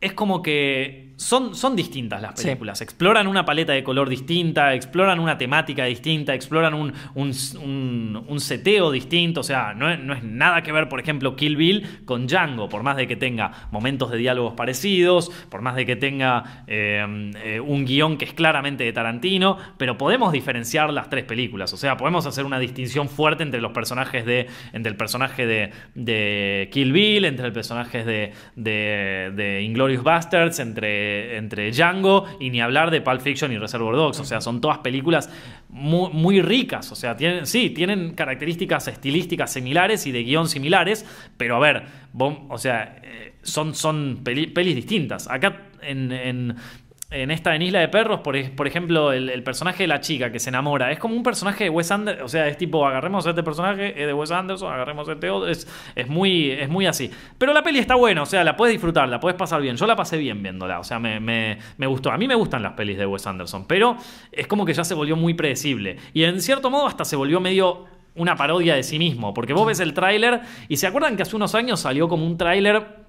es 0.00 0.12
como 0.12 0.42
que 0.42 1.05
son, 1.16 1.54
son 1.54 1.74
distintas 1.74 2.20
las 2.20 2.38
Sí. 2.38 2.44
películas. 2.46 2.80
Exploran 2.82 3.26
una 3.26 3.44
paleta 3.44 3.72
de 3.72 3.82
color 3.82 4.08
distinta, 4.08 4.74
exploran 4.74 5.18
una 5.18 5.38
temática 5.38 5.84
distinta, 5.86 6.34
exploran 6.34 6.74
un, 6.74 6.92
un, 7.14 7.32
un- 7.62 8.24
un 8.28 8.40
seteo 8.40 8.90
distinto. 8.90 9.40
O 9.40 9.44
sea, 9.44 9.72
no 9.74 9.90
es, 9.90 9.98
no 9.98 10.12
es 10.14 10.22
nada 10.22 10.62
que 10.62 10.72
ver, 10.72 10.88
por 10.88 11.00
ejemplo, 11.00 11.34
Kill 11.34 11.56
Bill 11.56 12.02
con 12.04 12.26
Django, 12.26 12.68
por 12.68 12.82
más 12.82 12.96
de 12.96 13.06
que 13.06 13.16
tenga 13.16 13.50
momentos 13.70 14.10
de 14.10 14.18
diálogos 14.18 14.54
parecidos, 14.54 15.30
por 15.48 15.62
más 15.62 15.74
de 15.74 15.86
que 15.86 15.96
tenga 15.96 16.64
eh, 16.66 17.32
eh, 17.44 17.60
un 17.60 17.84
guion 17.86 18.18
que 18.18 18.26
es 18.26 18.34
claramente 18.34 18.84
de 18.84 18.92
Tarantino, 18.92 19.56
pero 19.78 19.96
podemos 19.96 20.32
diferenciar 20.32 20.92
las 20.92 21.08
tres 21.08 21.24
películas. 21.24 21.72
O 21.72 21.76
sea, 21.76 21.96
podemos 21.96 22.26
hacer 22.26 22.44
una 22.44 22.58
distinción 22.58 23.08
fuerte 23.08 23.42
entre 23.42 23.60
los 23.60 23.72
personajes 23.72 24.26
de. 24.26 24.48
entre 24.74 24.90
el 24.90 24.96
personaje 24.98 25.46
de, 25.46 25.70
de 25.94 26.68
Kill 26.72 26.92
Bill, 26.92 27.24
entre 27.24 27.46
el 27.46 27.52
personaje 27.52 28.04
de, 28.04 28.32
de, 28.54 29.32
de 29.34 29.62
Inglorious 29.62 30.02
Bastards, 30.02 30.58
entre 30.60 31.05
entre, 31.06 31.36
entre 31.36 31.70
Django 31.70 32.24
y 32.40 32.50
ni 32.50 32.60
hablar 32.60 32.90
de 32.90 33.00
Pulp 33.00 33.20
Fiction 33.20 33.52
y 33.52 33.58
Reservoir 33.58 33.96
Dogs. 33.96 34.20
O 34.20 34.24
sea, 34.24 34.40
son 34.40 34.60
todas 34.60 34.78
películas 34.78 35.30
muy, 35.68 36.10
ricas. 36.42 36.90
O 36.92 36.96
sea, 36.96 37.16
tienen, 37.16 37.46
sí, 37.46 37.70
tienen 37.70 38.14
características 38.14 38.88
estilísticas 38.88 39.52
similares 39.52 40.06
y 40.06 40.12
de 40.12 40.22
guion 40.24 40.48
similares, 40.48 41.06
pero 41.36 41.56
a 41.56 41.60
ver, 41.60 41.84
o 42.48 42.58
sea, 42.58 42.98
eh, 43.02 43.34
son, 43.42 43.74
son 43.74 44.20
peli- 44.24 44.48
pelis 44.48 44.74
distintas. 44.74 45.28
Acá 45.28 45.62
en- 46.12 46.56
en 47.08 47.30
esta 47.30 47.54
en 47.54 47.62
Isla 47.62 47.78
de 47.78 47.88
Perros, 47.88 48.20
por, 48.20 48.36
por 48.56 48.66
ejemplo, 48.66 49.12
el, 49.12 49.30
el 49.30 49.42
personaje 49.44 49.84
de 49.84 49.86
la 49.86 50.00
chica 50.00 50.32
que 50.32 50.40
se 50.40 50.48
enamora 50.50 50.90
es 50.90 50.98
como 50.98 51.14
un 51.14 51.22
personaje 51.22 51.64
de 51.64 51.70
Wes 51.70 51.90
Anderson. 51.92 52.24
O 52.24 52.28
sea, 52.28 52.48
es 52.48 52.58
tipo, 52.58 52.84
agarremos 52.84 53.24
a 53.26 53.30
este 53.30 53.44
personaje 53.44 53.90
es 54.00 54.06
de 54.08 54.12
Wes 54.12 54.32
Anderson, 54.32 54.72
agarremos 54.72 55.08
a 55.08 55.12
este 55.12 55.30
otro. 55.30 55.48
Es, 55.48 55.68
es, 55.94 56.08
muy, 56.08 56.50
es 56.50 56.68
muy 56.68 56.84
así. 56.86 57.08
Pero 57.38 57.52
la 57.52 57.62
peli 57.62 57.78
está 57.78 57.94
buena, 57.94 58.22
o 58.22 58.26
sea, 58.26 58.42
la 58.42 58.56
puedes 58.56 58.72
disfrutar, 58.74 59.08
la 59.08 59.20
puedes 59.20 59.38
pasar 59.38 59.62
bien. 59.62 59.76
Yo 59.76 59.86
la 59.86 59.94
pasé 59.94 60.16
bien 60.16 60.42
viéndola, 60.42 60.80
o 60.80 60.84
sea, 60.84 60.98
me, 60.98 61.20
me- 61.20 61.58
me 61.76 61.86
gustó. 61.86 62.10
A 62.10 62.18
mí 62.18 62.26
me 62.26 62.34
gustan 62.34 62.62
las 62.64 62.72
pelis 62.72 62.98
de 62.98 63.06
Wes 63.06 63.24
Anderson, 63.26 63.66
pero 63.68 63.96
es 64.32 64.48
como 64.48 64.64
que 64.64 64.74
ya 64.74 64.82
se 64.82 64.94
volvió 64.94 65.14
muy 65.14 65.34
predecible. 65.34 65.98
Y 66.12 66.24
en 66.24 66.40
cierto 66.40 66.70
modo, 66.70 66.88
hasta 66.88 67.04
se 67.04 67.14
volvió 67.14 67.38
medio 67.40 67.84
una 68.16 68.34
parodia 68.34 68.74
de 68.74 68.82
sí 68.82 68.98
mismo. 68.98 69.32
Porque 69.32 69.52
vos 69.52 69.64
ves 69.66 69.78
el 69.78 69.94
tráiler 69.94 70.40
y 70.68 70.76
se 70.78 70.88
acuerdan 70.88 71.14
que 71.16 71.22
hace 71.22 71.36
unos 71.36 71.54
años 71.54 71.78
salió 71.78 72.08
como 72.08 72.26
un 72.26 72.36
tráiler 72.36 73.05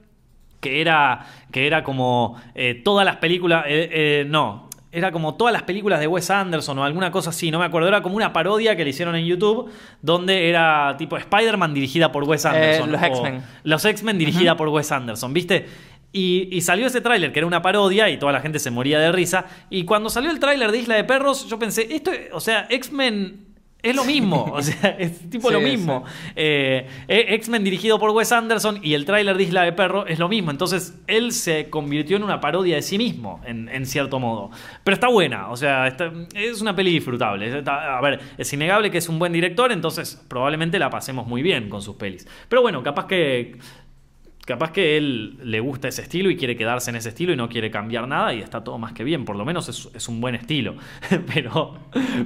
que 0.60 0.82
era, 0.82 1.26
que 1.52 1.68
era 1.68 1.84
como 1.84 2.42
eh, 2.56 2.82
todas 2.84 3.06
las 3.06 3.18
películas, 3.18 3.66
eh, 3.68 3.90
eh, 3.92 4.26
no, 4.28 4.68
era 4.92 5.12
como 5.12 5.36
todas 5.36 5.54
las 5.54 5.64
películas 5.64 6.00
de 6.00 6.08
Wes 6.08 6.30
Anderson 6.32 6.80
o 6.80 6.84
alguna 6.84 7.12
cosa 7.12 7.30
así, 7.30 7.52
no 7.52 7.60
me 7.60 7.66
acuerdo, 7.66 7.88
era 7.88 8.02
como 8.02 8.16
una 8.16 8.34
parodia 8.34 8.76
que 8.76 8.84
le 8.84 8.90
hicieron 8.90 9.16
en 9.16 9.26
YouTube, 9.26 9.70
donde 10.02 10.50
era 10.50 10.96
tipo 10.98 11.18
Spider-Man 11.18 11.74
dirigida 11.74 12.12
por 12.12 12.24
Wes 12.24 12.46
Anderson. 12.46 12.90
Eh, 12.90 12.92
los 12.92 13.02
o 13.02 13.06
X-Men. 13.06 13.44
Los 13.64 13.86
X-Men 13.86 14.18
dirigida 14.18 14.58
por 14.58 14.70
Wes 14.70 14.92
Anderson, 14.92 15.34
¿viste? 15.34 15.66
Y, 16.14 16.50
y 16.52 16.62
salió 16.62 16.88
ese 16.88 17.02
tráiler 17.02 17.32
que 17.34 17.40
era 17.40 17.46
una 17.46 17.62
parodia 17.62 18.10
y 18.10 18.18
toda 18.18 18.32
la 18.32 18.40
gente 18.40 18.60
se 18.60 18.72
moría 18.72 18.98
de 18.98 19.12
risa. 19.12 19.46
Y 19.70 19.84
cuando 19.84 20.10
salió 20.10 20.32
el 20.32 20.40
tráiler 20.40 20.72
de 20.72 20.80
Isla 20.80 20.96
de 20.96 21.04
Perros, 21.04 21.48
yo 21.48 21.60
pensé, 21.60 21.88
esto, 21.94 22.12
o 22.32 22.40
sea, 22.40 22.66
X-Men 22.70 23.47
es 23.84 23.96
lo 23.96 24.04
mismo, 24.04 24.52
o 24.54 24.62
sea, 24.62 24.90
es 25.00 25.30
tipo 25.30 25.48
Sí, 25.50 25.54
lo 25.54 25.62
mismo. 25.62 26.04
Eh, 26.36 26.88
eh, 27.08 27.26
X-Men 27.36 27.64
dirigido 27.64 28.00
por 28.00 28.10
Wes 28.10 28.32
Anderson 28.32 28.80
y 28.84 28.94
el 28.96 29.06
tráiler 29.06 29.38
de 29.38 29.44
Isla 29.44 29.64
de 29.64 29.72
Perro 29.74 30.06
es 30.08 30.20
lo 30.20 30.28
mismo. 30.28 30.52
Entonces, 30.52 31.00
él 31.08 31.32
se 31.32 31.70
convirtió 31.70 32.18
en 32.18 32.24
una 32.24 32.42
parodia 32.42 32.76
de 32.76 32.82
sí 32.82 32.98
mismo, 32.98 33.40
en, 33.46 33.70
en 33.70 33.86
cierto 33.86 34.20
modo. 34.20 34.50
Pero 34.84 34.96
está 34.96 35.08
buena, 35.08 35.50
o 35.50 35.56
sea, 35.56 35.88
está- 35.88 36.12
es 36.34 36.60
una 36.62 36.76
peli 36.76 36.92
disfrutable. 36.92 37.60
Está- 37.60 37.98
a 37.98 38.02
ver, 38.02 38.20
es 38.38 38.52
innegable 38.52 38.92
que 38.92 38.98
es 38.98 39.08
un 39.10 39.20
buen 39.20 39.32
director, 39.32 39.72
entonces 39.72 40.22
probablemente 40.28 40.80
la 40.80 40.90
pasemos 40.90 41.28
muy 41.28 41.42
bien 41.42 41.70
con 41.70 41.82
sus 41.82 41.96
pelis. 41.96 42.28
Pero 42.50 42.62
bueno, 42.62 42.84
capaz 42.84 43.08
que... 43.08 43.58
Capaz 44.48 44.72
que 44.72 44.96
él 44.98 45.38
le 45.44 45.60
gusta 45.60 45.90
ese 45.90 46.02
estilo 46.02 46.30
y 46.32 46.38
quiere 46.38 46.56
quedarse 46.56 46.90
en 46.90 46.96
ese 46.96 47.10
estilo 47.10 47.34
y 47.34 47.36
no 47.36 47.50
quiere 47.50 47.70
cambiar 47.70 48.08
nada 48.08 48.34
y 48.34 48.40
está 48.40 48.64
todo 48.64 48.78
más 48.78 48.94
que 48.94 49.04
bien. 49.04 49.26
Por 49.26 49.36
lo 49.36 49.44
menos 49.44 49.68
es, 49.68 49.90
es 49.94 50.08
un 50.08 50.22
buen 50.22 50.36
estilo. 50.36 50.76
pero, 51.34 51.78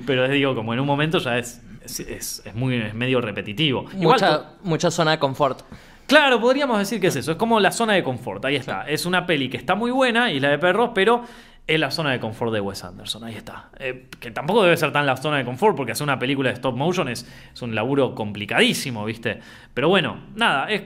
pero 0.05 0.21
les 0.27 0.31
digo, 0.31 0.53
como 0.55 0.73
en 0.73 0.79
un 0.79 0.85
momento 0.85 1.17
ya 1.17 1.37
es, 1.39 1.61
es, 1.83 1.99
es- 1.99 2.43
es 2.45 2.55
muy, 2.55 2.75
es 2.75 2.93
medio 2.93 3.19
repetitivo. 3.21 3.85
Igual 3.99 4.19
Mucha, 4.21 4.49
mucha 4.63 4.91
zona 4.91 5.11
de 5.11 5.17
confort. 5.19 5.61
Claro, 6.05 6.39
podríamos 6.39 6.77
decir 6.77 7.01
que 7.01 7.07
es 7.07 7.15
eso. 7.15 7.31
Es 7.31 7.37
como 7.37 7.59
la 7.59 7.71
zona 7.71 7.93
de 7.93 8.03
confort. 8.03 8.45
Ahí 8.45 8.55
está. 8.55 8.83
Es 8.87 9.05
una 9.05 9.25
peli 9.25 9.49
que 9.49 9.57
está 9.57 9.73
muy 9.75 9.89
buena, 9.91 10.31
Isla 10.31 10.49
de 10.49 10.59
Perros, 10.59 10.91
pero 10.93 11.23
es 11.65 11.79
la 11.79 11.89
zona 11.89 12.11
de 12.11 12.19
confort 12.19 12.53
de 12.53 12.59
Wes 12.59 12.83
Anderson. 12.83 13.23
Ahí 13.23 13.35
está. 13.35 13.69
Eh, 13.79 14.09
que 14.19 14.29
tampoco 14.29 14.61
debe 14.63 14.75
ser 14.77 14.91
tan 14.91 15.05
la 15.05 15.15
zona 15.17 15.37
de 15.37 15.45
confort, 15.45 15.75
porque 15.75 15.93
hacer 15.93 16.03
una 16.03 16.19
película 16.19 16.49
de 16.49 16.55
stop 16.55 16.75
motion 16.75 17.07
es, 17.07 17.25
es 17.53 17.61
un 17.61 17.73
laburo 17.73 18.13
complicadísimo, 18.13 19.05
¿viste? 19.05 19.39
Pero 19.73 19.89
bueno, 19.89 20.17
nada, 20.35 20.69
es. 20.69 20.83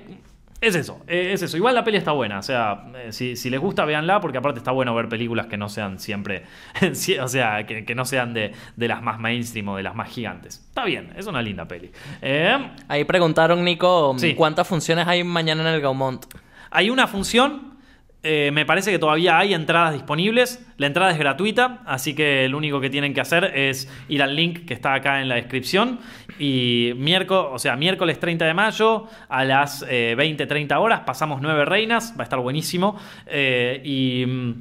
Es 0.66 0.74
eso, 0.76 1.04
eh, 1.08 1.30
es 1.34 1.42
eso. 1.44 1.58
Igual 1.58 1.76
la 1.76 1.84
peli 1.84 1.98
está 1.98 2.12
buena. 2.12 2.40
O 2.40 2.42
sea, 2.42 2.86
eh, 2.96 3.12
si, 3.12 3.36
si 3.36 3.50
les 3.52 3.60
gusta, 3.60 3.86
véanla, 3.86 4.20
porque 4.20 4.40
aparte 4.40 4.58
está 4.58 4.72
bueno 4.72 4.96
ver 4.96 5.08
películas 5.08 5.46
que 5.46 5.58
no 5.58 5.70
sean 5.70 6.00
siempre. 6.00 6.44
o 7.22 7.28
sea, 7.28 7.66
que, 7.68 7.86
que 7.86 7.94
no 7.94 8.04
sean 8.06 8.34
de, 8.34 8.52
de 8.76 8.88
las 8.88 9.04
más 9.04 9.20
mainstream 9.20 9.68
o 9.70 9.78
de 9.78 9.84
las 9.84 9.94
más 9.96 10.10
gigantes. 10.10 10.66
Está 10.68 10.84
bien, 10.86 11.14
es 11.16 11.28
una 11.28 11.42
linda 11.42 11.68
peli. 11.68 11.92
Eh, 12.22 12.58
Ahí 12.88 13.04
preguntaron, 13.04 13.64
Nico, 13.64 14.16
Sí. 14.18 14.34
¿cuántas 14.34 14.68
funciones 14.68 15.08
hay 15.08 15.24
mañana 15.24 15.62
en 15.62 15.76
el 15.76 15.82
Gaumont? 15.82 16.26
Hay 16.72 16.90
una 16.90 17.06
función, 17.08 17.76
eh, 18.24 18.50
me 18.52 18.66
parece 18.66 18.90
que 18.92 18.98
todavía 18.98 19.38
hay 19.38 19.54
entradas 19.54 19.94
disponibles. 19.94 20.66
La 20.78 20.88
entrada 20.88 21.12
es 21.12 21.20
gratuita, 21.20 21.82
así 21.86 22.16
que 22.16 22.50
lo 22.50 22.58
único 22.58 22.82
que 22.82 22.90
tienen 22.90 23.14
que 23.14 23.22
hacer 23.22 23.52
es 23.56 23.88
ir 24.10 24.24
al 24.24 24.36
link 24.36 24.66
que 24.66 24.74
está 24.74 24.94
acá 24.96 25.22
en 25.22 25.30
la 25.30 25.36
descripción. 25.36 26.00
Y 26.40 26.92
miércoles, 26.98 27.48
o 27.54 27.60
sea, 27.60 27.76
miércoles 27.76 28.20
30 28.20 28.46
de 28.46 28.54
mayo 28.54 29.08
a 29.30 29.44
las 29.46 29.86
eh, 29.90 30.16
20-30 30.18 30.78
horas 30.80 31.02
pasamos 31.06 31.42
Nueve 31.42 31.64
Reinas, 31.66 32.14
va 32.18 32.22
a 32.22 32.24
estar 32.24 32.40
buenísimo. 32.40 33.00
Eh, 33.28 33.82
y. 33.84 34.26
mm, 34.26 34.54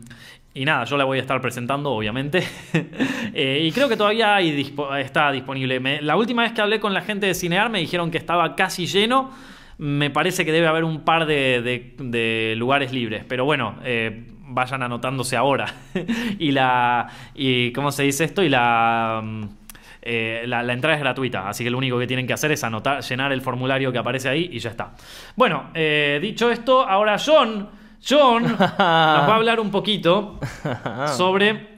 y 0.57 0.64
nada, 0.64 0.85
yo 0.85 0.97
la 0.97 1.03
voy 1.03 1.18
a 1.18 1.20
estar 1.20 1.41
presentando, 1.41 1.91
obviamente. 1.91 2.45
Eh, 3.37 3.64
y 3.64 3.72
creo 3.72 3.89
que 3.89 3.97
todavía 3.97 4.37
hay 4.37 4.72
está 5.01 5.33
disponible. 5.33 6.01
La 6.03 6.16
última 6.16 6.43
vez 6.43 6.53
que 6.53 6.61
hablé 6.61 6.79
con 6.79 6.95
la 6.95 7.01
gente 7.01 7.27
de 7.27 7.35
Cinear 7.35 7.68
me 7.68 7.81
dijeron 7.81 8.12
que 8.12 8.18
estaba 8.18 8.55
casi 8.55 8.87
lleno. 8.87 9.33
Me 9.79 10.09
parece 10.11 10.45
que 10.45 10.53
debe 10.53 10.68
haber 10.68 10.85
un 10.85 11.01
par 11.01 11.27
de, 11.27 11.93
de- 11.99 12.55
lugares 12.57 12.93
libres. 12.93 13.25
Pero 13.29 13.45
bueno, 13.45 13.75
eh, 13.83 14.29
vayan 14.47 14.85
anotándose 14.85 15.37
ahora. 15.37 15.66
y 16.39 16.53
la. 16.53 17.09
Y, 17.35 17.72
¿Cómo 17.72 17.91
se 17.91 18.05
dice 18.05 18.22
esto? 18.22 18.45
Y 18.45 18.49
la. 18.49 19.20
Eh, 20.07 20.45
la, 20.47 20.63
la 20.63 20.73
entrada 20.75 20.97
es 20.97 21.01
gratuita, 21.01 21.49
así 21.49 21.65
que 21.65 21.71
lo 21.71 21.79
único 21.79 21.99
que 21.99 22.07
tienen 22.07 22.27
que 22.27 22.35
hacer 22.35 22.53
es 22.53 22.63
anotar, 22.63 23.03
llenar 23.03 23.33
el 23.33 23.41
formulario 23.41 23.91
que 23.91 23.99
aparece 23.99 24.29
ahí 24.29 24.51
y 24.53 24.59
ya 24.59 24.71
está. 24.71 24.93
Bueno, 25.35 25.71
eh, 25.75 26.19
dicho 26.21 26.51
esto, 26.51 26.87
ahora 26.87 27.17
John, 27.19 27.71
John 28.07 28.43
nos 28.43 28.61
va 28.61 29.27
a 29.27 29.35
hablar 29.37 29.61
un 29.61 29.71
poquito 29.71 30.39
sobre 31.17 31.74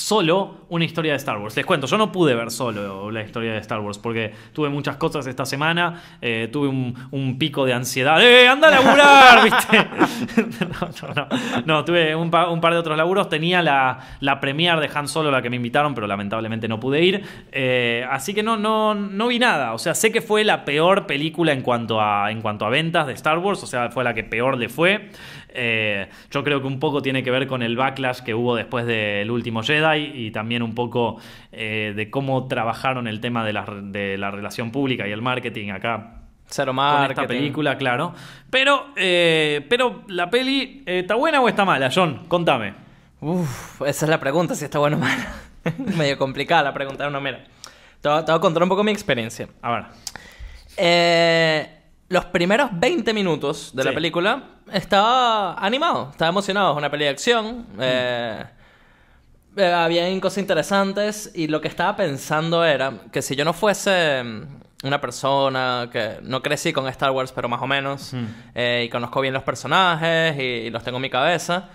solo 0.00 0.56
una 0.68 0.84
historia 0.84 1.12
de 1.12 1.16
Star 1.18 1.38
Wars. 1.38 1.56
Les 1.56 1.66
cuento, 1.66 1.86
yo 1.86 1.98
no 1.98 2.10
pude 2.12 2.34
ver 2.34 2.50
solo 2.50 3.10
la 3.10 3.22
historia 3.22 3.52
de 3.52 3.58
Star 3.58 3.80
Wars 3.80 3.98
porque 3.98 4.32
tuve 4.52 4.68
muchas 4.68 4.96
cosas 4.96 5.26
esta 5.26 5.44
semana, 5.44 6.02
eh, 6.22 6.48
tuve 6.52 6.68
un, 6.68 6.94
un 7.10 7.38
pico 7.38 7.64
de 7.64 7.74
ansiedad. 7.74 8.22
¡Eh, 8.22 8.48
anda 8.48 8.68
a 8.68 8.70
laburar! 8.70 9.44
¿Viste? 9.44 10.56
no, 10.66 11.08
no, 11.08 11.14
no. 11.14 11.28
No, 11.66 11.84
tuve 11.84 12.14
un, 12.14 12.30
pa- 12.30 12.48
un 12.48 12.60
par 12.60 12.72
de 12.72 12.78
otros 12.78 12.96
laburos. 12.96 13.28
Tenía 13.28 13.62
la, 13.62 13.98
la 14.20 14.40
premiere 14.40 14.80
de 14.80 14.90
Han 14.94 15.08
Solo, 15.08 15.30
la 15.30 15.42
que 15.42 15.50
me 15.50 15.56
invitaron, 15.56 15.94
pero 15.94 16.06
lamentablemente 16.06 16.68
no 16.68 16.78
pude 16.80 17.02
ir. 17.02 17.22
Eh, 17.52 18.06
así 18.10 18.34
que 18.34 18.42
no, 18.42 18.56
no, 18.56 18.94
no 18.94 19.28
vi 19.28 19.38
nada. 19.38 19.72
O 19.74 19.78
sea, 19.78 19.94
sé 19.94 20.12
que 20.12 20.20
fue 20.20 20.44
la 20.44 20.64
peor 20.64 21.06
película 21.06 21.52
en 21.52 21.62
cuanto, 21.62 22.00
a, 22.00 22.30
en 22.30 22.40
cuanto 22.40 22.64
a 22.64 22.70
ventas 22.70 23.06
de 23.06 23.12
Star 23.14 23.38
Wars. 23.38 23.62
O 23.62 23.66
sea, 23.66 23.90
fue 23.90 24.04
la 24.04 24.14
que 24.14 24.24
peor 24.24 24.56
le 24.56 24.68
fue. 24.68 25.10
Eh, 25.52 26.08
yo 26.30 26.44
creo 26.44 26.60
que 26.60 26.66
un 26.66 26.78
poco 26.78 27.02
tiene 27.02 27.22
que 27.22 27.30
ver 27.30 27.46
con 27.46 27.62
el 27.62 27.76
backlash 27.76 28.20
que 28.20 28.34
hubo 28.34 28.54
después 28.54 28.86
del 28.86 29.30
último 29.30 29.62
Jedi 29.62 30.12
y 30.14 30.30
también 30.30 30.62
un 30.62 30.74
poco 30.74 31.18
eh, 31.52 31.92
de 31.94 32.10
cómo 32.10 32.46
trabajaron 32.48 33.06
el 33.06 33.20
tema 33.20 33.44
de 33.44 33.52
la, 33.52 33.64
de 33.82 34.18
la 34.18 34.30
relación 34.30 34.70
pública 34.70 35.06
y 35.08 35.12
el 35.12 35.22
marketing 35.22 35.70
acá 35.70 36.16
Cero 36.46 36.70
con 36.70 36.76
marketing. 36.76 37.22
esta 37.22 37.28
película, 37.28 37.78
claro. 37.78 38.12
Pero, 38.50 38.88
eh, 38.96 39.64
pero 39.68 40.02
la 40.08 40.28
peli, 40.30 40.82
¿está 40.84 41.14
buena 41.14 41.40
o 41.40 41.48
está 41.48 41.64
mala, 41.64 41.90
John? 41.94 42.26
Contame. 42.26 42.74
Uf, 43.20 43.82
esa 43.82 44.06
es 44.06 44.08
la 44.10 44.18
pregunta, 44.18 44.54
si 44.54 44.64
está 44.64 44.78
bueno 44.78 44.96
o 44.96 45.00
mala. 45.00 45.32
Medio 45.96 46.18
complicada 46.18 46.64
la 46.64 46.74
pregunta, 46.74 47.08
no, 47.08 47.20
mira. 47.20 47.44
Te 48.00 48.08
te 48.08 48.08
voy 48.08 48.34
a 48.34 48.40
contar 48.40 48.62
un 48.62 48.68
poco 48.68 48.82
mi 48.82 48.90
experiencia. 48.90 49.48
A 49.62 49.72
ver. 49.72 49.84
Eh, 50.76 51.79
los 52.10 52.24
primeros 52.26 52.68
20 52.72 53.14
minutos 53.14 53.70
de 53.74 53.84
la 53.84 53.90
Sí. 53.90 53.94
película 53.94 54.42
estaba 54.72 55.54
animado, 55.54 56.08
estaba 56.10 56.28
emocionado. 56.28 56.72
Es 56.72 56.76
una 56.78 56.90
peli 56.90 57.04
de 57.04 57.10
acción. 57.10 57.66
eh, 57.80 58.44
eh, 59.56 59.72
habían 59.72 60.20
cosas 60.20 60.38
interesantes 60.38 61.32
y 61.34 61.46
lo 61.48 61.60
que 61.60 61.66
estaba 61.68 61.96
pensando 61.96 62.64
era 62.64 62.92
que 63.12 63.20
si 63.22 63.34
yo 63.34 63.44
no 63.44 63.52
fuese 63.52 64.22
mm, 64.22 64.86
una 64.86 65.00
persona 65.00 65.88
que 65.92 66.18
no 66.22 66.40
crecí 66.42 66.72
con 66.72 66.86
Star 66.88 67.10
Wars, 67.10 67.32
pero 67.32 67.48
más 67.48 67.60
o 67.60 67.66
menos, 67.66 68.12
eh, 68.54 68.84
y 68.86 68.88
conozco 68.88 69.20
bien 69.20 69.34
los 69.34 69.42
personajes 69.42 70.36
y, 70.38 70.42
y 70.42 70.70
los 70.70 70.82
tengo 70.84 70.98
en 70.98 71.02
mi 71.02 71.10
cabeza, 71.10 71.68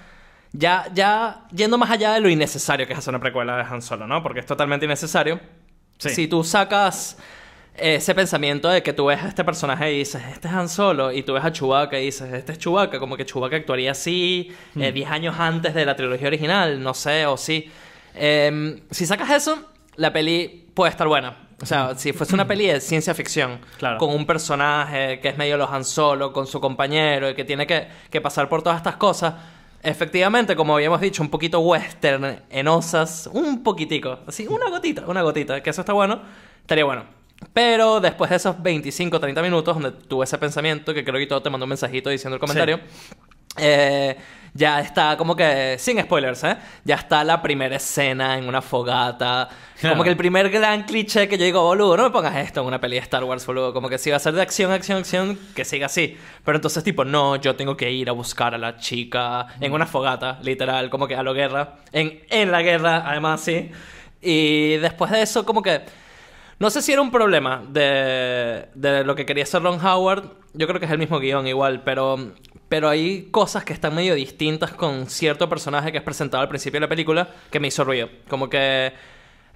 ya, 0.54 0.86
ya 0.94 1.42
yendo 1.54 1.78
más 1.78 1.92
allá 1.92 2.14
de 2.14 2.22
lo 2.22 2.30
innecesario 2.30 2.88
que 2.88 2.94
es 2.94 3.00
hacer 3.00 3.12
una 3.14 3.20
precuela 3.20 3.58
de 3.58 3.64
Han 3.64 3.82
Solo, 3.82 4.08
¿no? 4.08 4.24
Porque 4.24 4.40
es 4.40 4.46
totalmente 4.46 4.86
innecesario. 4.86 5.40
Sí. 5.98 6.10
Si 6.12 6.28
tú 6.28 6.44
sacas 6.44 7.18
ese 7.78 8.15
pensamiento 8.15 8.69
de 8.69 8.82
que 8.84 8.93
tú 8.93 9.05
ves 9.05 9.21
a 9.21 9.28
este 9.28 9.43
personaje 9.43 9.91
y 9.93 9.97
dices, 9.99 10.21
este 10.32 10.47
es 10.47 10.53
Han 10.53 10.69
Solo, 10.69 11.11
y 11.11 11.23
tú 11.23 11.34
ves 11.34 11.43
a 11.43 11.51
Chewbacca 11.51 11.99
y 11.99 12.05
dices, 12.05 12.32
este 12.34 12.53
es 12.53 12.57
Chewbacca, 12.59 12.99
como 12.99 13.17
que 13.17 13.26
Chewbacca 13.26 13.57
actuaría 13.57 13.91
así 13.91 14.51
eh, 14.80 14.91
10 14.91 15.09
años 15.11 15.36
antes 15.38 15.73
de 15.73 15.86
la 15.86 15.95
trilogía 15.95 16.28
original, 16.28 16.82
no 16.82 16.93
sé, 16.93 17.26
o 17.26 17.36
sí. 17.38 17.69
Em, 18.13 18.80
si 18.91 19.05
sacas 19.05 19.30
eso, 19.32 19.59
la 19.97 20.13
peli 20.13 20.67
puede 20.73 20.89
estar 20.91 21.07
buena. 21.07 21.38
O 21.61 21.65
sea, 21.65 21.95
si 21.95 22.11
fuese 22.13 22.34
una 22.34 22.45
peli 22.47 22.67
de 22.67 22.82
ciencia 22.82 23.13
ficción, 23.13 23.59
Claro. 23.78 23.97
con 23.97 24.09
un 24.09 24.26
personaje 24.26 25.19
que 25.21 25.30
es 25.30 25.38
medio 25.38 25.55
los 25.57 25.69
Han 25.69 25.86
Solo, 25.86 26.34
con 26.34 26.47
su 26.47 26.59
compañero, 26.59 27.30
y 27.30 27.34
que 27.36 27.45
tiene 27.45 27.65
que, 27.65 27.88
que 28.09 28.19
pasar 28.21 28.49
por 28.49 28.61
todas 28.61 28.78
estas 28.78 28.97
cosas, 28.97 29.34
efectivamente, 29.82 30.55
como 30.55 30.76
habíamos 30.76 30.99
dicho, 30.99 31.21
un 31.21 31.30
poquito 31.30 31.59
western, 31.59 32.41
enosas, 32.49 33.30
un 33.32 33.63
poquitico, 33.63 34.19
así, 34.28 34.47
una 34.47 34.69
gotita, 34.69 35.03
una 35.07 35.21
gotita, 35.21 35.61
que 35.61 35.69
eso 35.69 35.82
está 35.82 35.93
bueno, 35.93 36.21
estaría 36.61 36.84
bueno. 36.86 37.03
Pero 37.54 38.00
después 38.00 38.30
de 38.30 38.38
esos 38.38 38.62
25, 38.62 39.20
30 39.20 39.42
minutos 39.42 39.76
donde 39.76 39.92
tuve 39.92 40.26
ese 40.26 40.38
pensamiento, 40.38 40.94
que 40.94 41.04
creo 41.04 41.20
que 41.20 41.28
todo 41.28 41.42
te 41.42 41.50
mandó 41.50 41.66
un 41.66 41.70
mensajito 41.70 42.10
diciendo 42.10 42.36
el 42.36 42.40
comentario, 42.40 42.80
eh, 43.58 44.18
ya 44.54 44.80
está 44.80 45.18
como 45.18 45.36
que, 45.36 45.76
sin 45.78 46.02
spoilers, 46.02 46.44
¿eh? 46.46 46.58
Ya 46.86 46.96
está 46.96 47.26
la 47.26 47.42
primera 47.42 47.76
escena 47.76 48.38
en 48.38 48.48
una 48.48 48.62
fogata. 48.62 49.50
Claro. 49.80 49.96
Como 49.96 50.04
que 50.06 50.10
el 50.10 50.16
primer 50.16 50.50
gran 50.50 50.84
cliché 50.84 51.28
que 51.28 51.38
yo 51.38 51.44
digo, 51.44 51.62
boludo, 51.62 51.98
no 51.98 52.04
me 52.04 52.10
pongas 52.10 52.38
esto 52.38 52.62
en 52.62 52.68
una 52.68 52.80
peli 52.80 52.96
de 52.96 53.02
Star 53.02 53.26
Wars, 53.26 53.46
boludo. 53.46 53.74
Como 53.74 53.90
que 53.90 53.98
si 53.98 54.12
va 54.12 54.16
a 54.16 54.20
ser 54.20 54.34
de 54.34 54.42
acción, 54.42 54.72
acción, 54.72 55.00
acción, 55.00 55.38
que 55.56 55.66
siga 55.66 55.88
así. 55.88 56.18
Pero 56.46 56.58
entonces, 56.58 56.86
tipo, 56.86 57.04
no, 57.04 57.36
yo 57.36 57.58
tengo 57.58 57.76
que 57.76 57.92
ir 57.92 58.08
a 58.08 58.14
buscar 58.14 58.56
a 58.56 58.58
la 58.58 58.78
chica 58.78 59.48
en 59.60 59.74
una 59.74 59.86
fogata, 59.86 60.40
literal, 60.42 60.90
como 60.90 61.06
que 61.06 61.18
a 61.18 61.24
la 61.24 61.34
guerra. 61.34 61.76
En, 61.92 62.22
en 62.30 62.50
la 62.50 62.62
guerra, 62.62 63.04
además, 63.06 63.42
sí. 63.42 63.72
Y 64.22 64.78
después 64.78 65.12
de 65.12 65.22
eso, 65.22 65.46
como 65.46 65.62
que... 65.62 65.82
No 66.60 66.70
sé 66.70 66.82
si 66.82 66.93
era 66.93 67.01
un 67.01 67.12
problema 67.12 67.64
de, 67.70 68.68
de 68.76 69.03
lo 69.03 69.16
que 69.16 69.26
quería 69.26 69.43
hacer 69.43 69.62
Ron 69.62 69.86
Howard. 69.86 70.24
Yo 70.53 70.68
creo 70.68 70.80
que 70.80 70.86
es 70.86 70.91
el 70.91 70.97
mismo 70.97 71.20
guion 71.20 71.47
igual, 71.47 71.82
pero, 71.84 72.32
pero 72.70 72.88
hay 72.88 73.28
cosas 73.30 73.66
que 73.66 73.74
están 73.74 73.93
medio 73.93 74.16
distintas 74.16 74.72
con 74.72 75.08
cierto 75.08 75.49
personaje 75.49 75.91
que 75.91 75.97
es 75.97 76.03
presentado 76.03 76.41
al 76.41 76.47
principio 76.49 76.78
de 76.78 76.86
la 76.86 76.89
película 76.89 77.28
que 77.51 77.60
me 77.60 77.68
hizo 77.68 77.84
ruido. 77.84 78.10
Como 78.30 78.49
que 78.49 78.93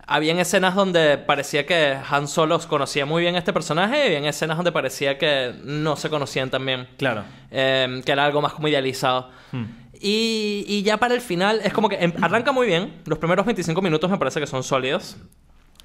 habían 0.05 0.39
escenas 0.39 0.75
donde 0.75 1.17
parecía 1.19 1.65
que 1.65 1.95
Han 2.09 2.27
Solo 2.27 2.59
conocía 2.67 3.05
muy 3.05 3.21
bien 3.21 3.35
a 3.35 3.37
este 3.39 3.53
personaje 3.53 4.03
y 4.03 4.07
habían 4.07 4.25
escenas 4.25 4.57
donde 4.57 4.71
parecía 4.73 5.17
que 5.17 5.53
no 5.63 5.95
se 5.95 6.09
conocían 6.09 6.49
tan 6.49 6.65
bien. 6.65 6.87
Claro. 6.97 7.23
Eh, 7.49 8.01
que 8.05 8.11
era 8.11 8.25
algo 8.25 8.41
más 8.41 8.53
como 8.53 8.67
idealizado. 8.67 9.29
Hmm. 9.53 9.65
Y, 10.01 10.65
y 10.67 10.83
ya 10.83 10.97
para 10.97 11.13
el 11.13 11.21
final 11.21 11.61
es 11.63 11.71
como 11.71 11.87
que 11.87 11.95
em- 11.95 12.13
arranca 12.21 12.51
muy 12.51 12.67
bien. 12.67 13.01
Los 13.05 13.19
primeros 13.19 13.45
25 13.45 13.81
minutos 13.81 14.09
me 14.09 14.17
parece 14.17 14.39
que 14.41 14.47
son 14.47 14.63
sólidos. 14.63 15.15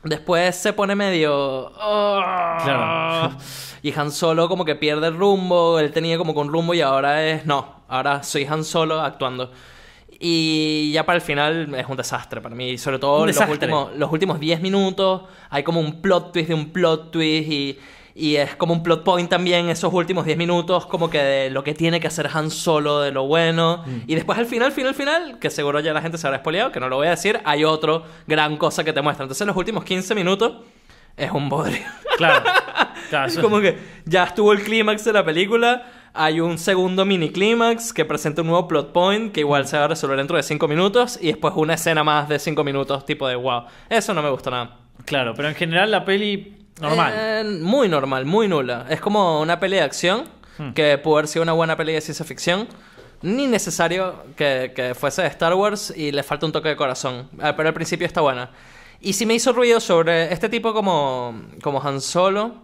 Después 0.05 0.55
se 0.57 0.73
pone 0.73 0.95
medio... 0.95 1.73
"Ah". 1.79 2.59
Claro. 2.63 3.37
Y 3.83 3.93
Han 3.99 4.11
Solo 4.11 4.49
como 4.49 4.65
que 4.65 4.75
pierde 4.75 5.09
el 5.09 5.17
rumbo. 5.17 5.79
Él 5.79 5.91
tenía 5.93 6.17
como 6.19 6.33
un 6.33 6.49
rumbo 6.53 6.75
y 6.75 6.81
ahora 6.81 7.25
es... 7.27 7.45
No, 7.47 7.83
ahora 7.89 8.23
soy 8.23 8.45
Han 8.45 8.65
Solo 8.65 9.01
actuando. 9.01 9.51
Y 10.21 10.93
ya 10.93 11.05
para 11.05 11.17
el 11.17 11.23
final 11.23 11.75
es 11.75 11.87
un 11.89 11.97
desastre 11.97 12.41
para 12.41 12.55
mí. 12.55 12.79
Sobre 12.79 12.99
todo 12.99 13.27
los 13.27 13.37
últimos, 13.49 13.95
los 13.97 14.13
últimos 14.13 14.41
10 14.41 14.61
minutos. 14.61 15.23
Hay 15.51 15.63
como 15.63 15.81
un 15.81 16.01
plot 16.01 16.33
twist 16.33 16.49
de 16.49 16.55
un 16.55 16.71
plot 16.71 17.11
twist 17.11 17.51
y... 17.51 17.79
Y 18.17 18.37
es 18.37 18.55
como 18.55 18.73
un 18.73 18.83
plot 18.83 19.03
point 19.03 19.29
también 19.29 19.69
esos 19.69 19.93
últimos 19.93 20.25
10 20.25 20.39
minutos, 20.39 20.87
como 20.87 21.11
que 21.11 21.19
de 21.19 21.51
lo 21.51 21.65
que 21.65 21.75
tiene 21.75 21.99
que 21.99 22.07
hacer 22.07 22.31
Han 22.33 22.51
Solo, 22.51 23.01
de 23.01 23.11
lo 23.11 23.27
bueno. 23.27 23.83
Mm. 23.85 24.03
Y 24.07 24.15
después 24.15 24.39
al 24.39 24.47
final, 24.47 24.71
final, 24.71 24.95
final, 24.95 25.39
que 25.41 25.51
seguro 25.51 25.81
ya 25.81 25.93
la 25.93 26.01
gente 26.01 26.17
se 26.17 26.27
habrá 26.27 26.39
spoileado, 26.39 26.71
que 26.71 26.79
no 26.79 26.89
lo 26.89 26.97
voy 26.97 27.09
a 27.09 27.11
decir, 27.11 27.41
hay 27.45 27.65
otro 27.65 28.05
gran 28.27 28.57
cosa 28.57 28.85
que 28.85 28.93
te 28.93 29.03
muestra. 29.03 29.25
Entonces 29.25 29.45
los 29.47 29.57
últimos 29.57 29.85
15 29.85 30.15
minutos 30.15 30.55
es 31.17 31.31
un 31.31 31.49
bodrio. 31.49 31.83
Claro. 32.17 32.45
Claro, 33.11 33.27
Es 33.29 33.39
como 33.39 33.61
que 33.61 33.79
ya 34.07 34.25
estuvo 34.25 34.53
el 34.53 34.63
clímax 34.63 35.05
de 35.05 35.13
la 35.13 35.25
película, 35.25 35.87
hay 36.15 36.41
un 36.41 36.57
segundo 36.59 37.05
mini 37.05 37.31
clímax 37.31 37.93
que 37.93 38.05
presenta 38.05 38.41
un 38.41 38.49
nuevo 38.49 38.67
plot 38.67 38.93
point 38.93 39.31
que 39.33 39.41
igual 39.41 39.67
se 39.69 39.77
va 39.77 39.85
a 39.85 39.89
resolver 39.89 40.17
dentro 40.17 40.37
de 40.39 40.43
5 40.43 40.67
minutos 40.67 41.19
y 41.21 41.27
después 41.27 41.53
una 41.55 41.75
escena 41.75 42.03
más 42.03 42.29
de 42.29 42.39
5 42.39 42.65
minutos 42.65 43.05
tipo 43.05 43.29
de 43.29 43.37
wow. 43.37 43.65
Eso 43.91 44.15
no 44.15 44.23
me 44.23 44.31
gustó 44.31 44.51
nada. 44.51 44.79
Claro, 45.05 45.35
pero 45.35 45.49
en 45.49 45.55
general 45.55 45.91
la 45.91 46.05
peli 46.05 46.64
normal. 46.81 47.13
Eh, 47.17 47.45
muy 47.61 47.89
normal, 47.89 48.25
muy 48.25 48.49
nula. 48.49 48.87
Es 48.89 49.01
como 49.01 49.41
una 49.41 49.59
peli 49.61 49.77
de 49.77 49.83
acción 49.83 50.25
Hmm. 50.57 50.73
que 50.73 50.99
pudo 50.99 51.17
haber 51.17 51.29
sido 51.29 51.43
una 51.43 51.53
buena 51.53 51.77
peli 51.77 51.93
de 51.93 52.01
ciencia 52.01 52.25
ficción. 52.25 52.69
Ni 53.23 53.47
necesario 53.47 54.23
que, 54.37 54.73
que 54.77 54.95
fuese 54.95 55.23
de 55.23 55.29
Star 55.29 55.55
Wars 55.55 55.93
y 55.97 56.13
le 56.13 56.23
falta 56.23 56.47
un 56.47 56.53
toque 56.53 56.69
de 56.69 56.77
corazón. 56.77 57.29
Eh, 57.43 57.53
pero 57.57 57.69
al 57.69 57.75
principio 57.75 58.07
está 58.07 58.21
buena. 58.21 58.51
Y 59.01 59.15
si 59.15 59.27
me 59.27 59.35
hizo 59.35 59.53
ruido 59.53 59.81
sobre 59.81 60.33
este 60.33 60.49
tipo 60.49 60.73
como, 60.73 61.43
como 61.63 61.83
Han 61.83 62.01
Solo. 62.01 62.57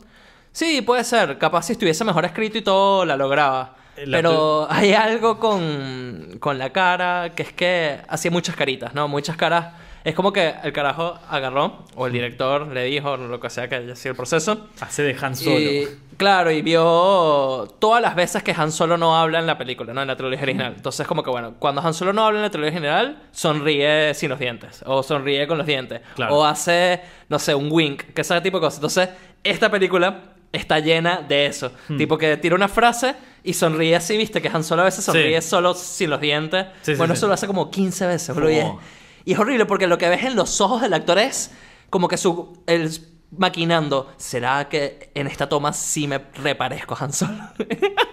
Sí, 0.52 0.82
puede 0.82 1.04
ser. 1.04 1.38
Capaz 1.38 1.64
si 1.64 1.72
estuviese 1.72 2.04
mejor 2.04 2.24
escrito 2.24 2.58
y 2.58 2.62
todo, 2.62 3.04
la 3.04 3.16
lograba. 3.16 3.74
Eh, 3.96 4.06
la 4.06 4.18
Pero 4.18 4.66
hay 4.70 4.92
algo 4.92 5.38
con, 5.38 6.36
con 6.40 6.58
la 6.58 6.70
cara 6.70 7.32
que 7.34 7.42
es 7.42 7.52
que 7.52 8.00
hacía 8.08 8.30
muchas 8.30 8.54
caritas, 8.54 8.94
¿no? 8.94 9.08
Muchas 9.08 9.36
caras. 9.36 9.74
Es 10.02 10.14
como 10.14 10.32
que 10.32 10.54
el 10.64 10.72
carajo 10.72 11.18
agarró, 11.28 11.84
o 11.94 12.06
el 12.06 12.12
director 12.12 12.66
le 12.68 12.84
dijo, 12.84 13.16
lo 13.18 13.38
que 13.38 13.50
sea 13.50 13.68
que 13.68 13.74
haya 13.74 13.94
sido 13.94 14.12
el 14.12 14.16
proceso. 14.16 14.68
Hace 14.80 15.02
de 15.02 15.16
Han 15.20 15.36
Solo. 15.36 15.60
Y, 15.60 15.88
claro, 16.16 16.50
y 16.50 16.62
vio 16.62 17.68
todas 17.78 18.00
las 18.00 18.14
veces 18.14 18.42
que 18.42 18.52
Han 18.56 18.72
Solo 18.72 18.96
no 18.96 19.18
habla 19.18 19.38
en 19.40 19.46
la 19.46 19.58
película, 19.58 19.92
¿no? 19.92 20.00
En 20.00 20.08
la 20.08 20.16
trilogía 20.16 20.42
original. 20.44 20.72
Entonces, 20.76 21.06
como 21.06 21.22
que 21.22 21.28
bueno, 21.30 21.54
cuando 21.58 21.82
Han 21.82 21.92
Solo 21.92 22.12
no 22.14 22.24
habla 22.24 22.38
en 22.38 22.44
la 22.44 22.50
trilogía 22.50 22.72
general, 22.72 23.22
sonríe 23.32 24.14
sin 24.14 24.30
los 24.30 24.38
dientes. 24.38 24.82
O 24.86 25.02
sonríe 25.02 25.46
con 25.46 25.58
los 25.58 25.66
dientes. 25.66 26.00
Claro. 26.14 26.34
O 26.36 26.44
hace, 26.46 27.00
no 27.28 27.38
sé, 27.38 27.54
un 27.54 27.68
wink, 27.70 28.02
que 28.14 28.22
ese 28.22 28.40
tipo 28.40 28.58
de 28.58 28.62
cosas. 28.62 28.78
Entonces, 28.78 29.08
esta 29.44 29.70
película 29.70 30.22
está 30.52 30.78
llena 30.78 31.20
de 31.28 31.46
eso. 31.46 31.72
Hmm. 31.88 31.98
Tipo 31.98 32.16
que 32.16 32.36
tira 32.38 32.54
una 32.54 32.68
frase 32.68 33.14
y 33.44 33.52
sonríe 33.52 33.96
así, 33.96 34.16
viste, 34.16 34.40
que 34.40 34.48
Han 34.48 34.64
Solo 34.64 34.82
a 34.82 34.86
veces 34.86 35.04
sonríe 35.04 35.40
Sí. 35.42 35.48
solo 35.48 35.74
sin 35.74 36.08
los 36.10 36.20
dientes. 36.20 36.66
Sí, 36.82 36.92
sí, 36.92 36.98
bueno, 36.98 37.12
eso 37.14 37.26
lo 37.26 37.34
hace 37.34 37.46
como 37.46 37.70
15 37.70 38.06
veces, 38.06 38.34
bro. 38.34 38.48
Oh. 38.48 38.80
Y 39.24 39.32
es 39.32 39.38
horrible 39.38 39.66
porque 39.66 39.86
lo 39.86 39.98
que 39.98 40.08
ves 40.08 40.24
en 40.24 40.36
los 40.36 40.60
ojos 40.60 40.80
del 40.80 40.94
actor 40.94 41.18
es 41.18 41.52
como 41.88 42.08
que 42.08 42.16
su... 42.16 42.62
El, 42.66 42.90
maquinando, 43.36 44.12
¿será 44.16 44.68
que 44.68 45.10
en 45.14 45.26
esta 45.26 45.48
toma 45.48 45.72
sí 45.72 46.08
me 46.08 46.18
reparezco 46.18 46.96
a? 46.98 47.08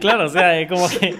Claro, 0.00 0.26
o 0.26 0.28
sea, 0.28 0.58
es 0.58 0.68
como 0.68 0.88
que 0.88 1.16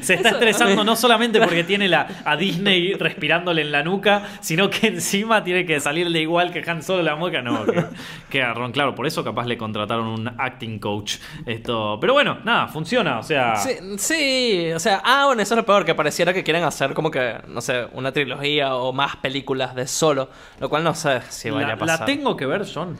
se 0.00 0.14
está 0.14 0.28
Eso- 0.28 0.38
estresando 0.38 0.84
no 0.84 0.96
solamente 0.96 1.40
porque 1.40 1.64
tiene 1.64 1.88
la, 1.88 2.06
a 2.24 2.36
Disney 2.36 2.94
respirándole 2.94 3.62
en 3.62 3.72
la 3.72 3.82
nuca, 3.82 4.22
sino 4.40 4.70
que 4.70 4.86
encima 4.88 5.42
tiene 5.44 5.66
que 5.66 5.80
salirle 5.80 6.20
igual 6.20 6.52
que 6.52 6.68
Han 6.70 6.82
Solo 6.82 7.02
la 7.02 7.16
moca. 7.16 7.42
No, 7.42 7.64
que, 7.66 7.84
que. 8.30 8.44
Claro, 8.72 8.94
por 8.94 9.06
eso 9.06 9.22
capaz 9.24 9.46
le 9.46 9.56
contrataron 9.58 10.06
un 10.06 10.28
acting 10.38 10.78
coach. 10.78 11.16
Esto, 11.44 11.98
pero 12.00 12.12
bueno, 12.12 12.38
nada, 12.44 12.68
funciona, 12.68 13.18
o 13.18 13.22
sea. 13.22 13.56
Sí, 13.56 13.72
sí, 13.98 14.70
o 14.74 14.78
sea, 14.78 15.02
ah, 15.04 15.24
bueno, 15.26 15.42
eso 15.42 15.54
es 15.54 15.58
lo 15.58 15.66
peor, 15.66 15.84
que 15.84 15.94
pareciera 15.94 16.32
que 16.32 16.42
quieren 16.44 16.62
hacer 16.64 16.94
como 16.94 17.10
que, 17.10 17.36
no 17.48 17.60
sé, 17.60 17.86
una 17.92 18.12
trilogía 18.12 18.74
o 18.76 18.92
más 18.92 19.16
películas 19.16 19.74
de 19.74 19.86
solo, 19.86 20.30
lo 20.60 20.68
cual 20.68 20.84
no 20.84 20.94
sé 20.94 21.20
si 21.28 21.50
vaya 21.50 21.68
la, 21.68 21.72
a 21.74 21.76
pasar. 21.78 22.00
la 22.00 22.06
tengo 22.06 22.36
que 22.36 22.46
ver, 22.46 22.64
John. 22.72 22.96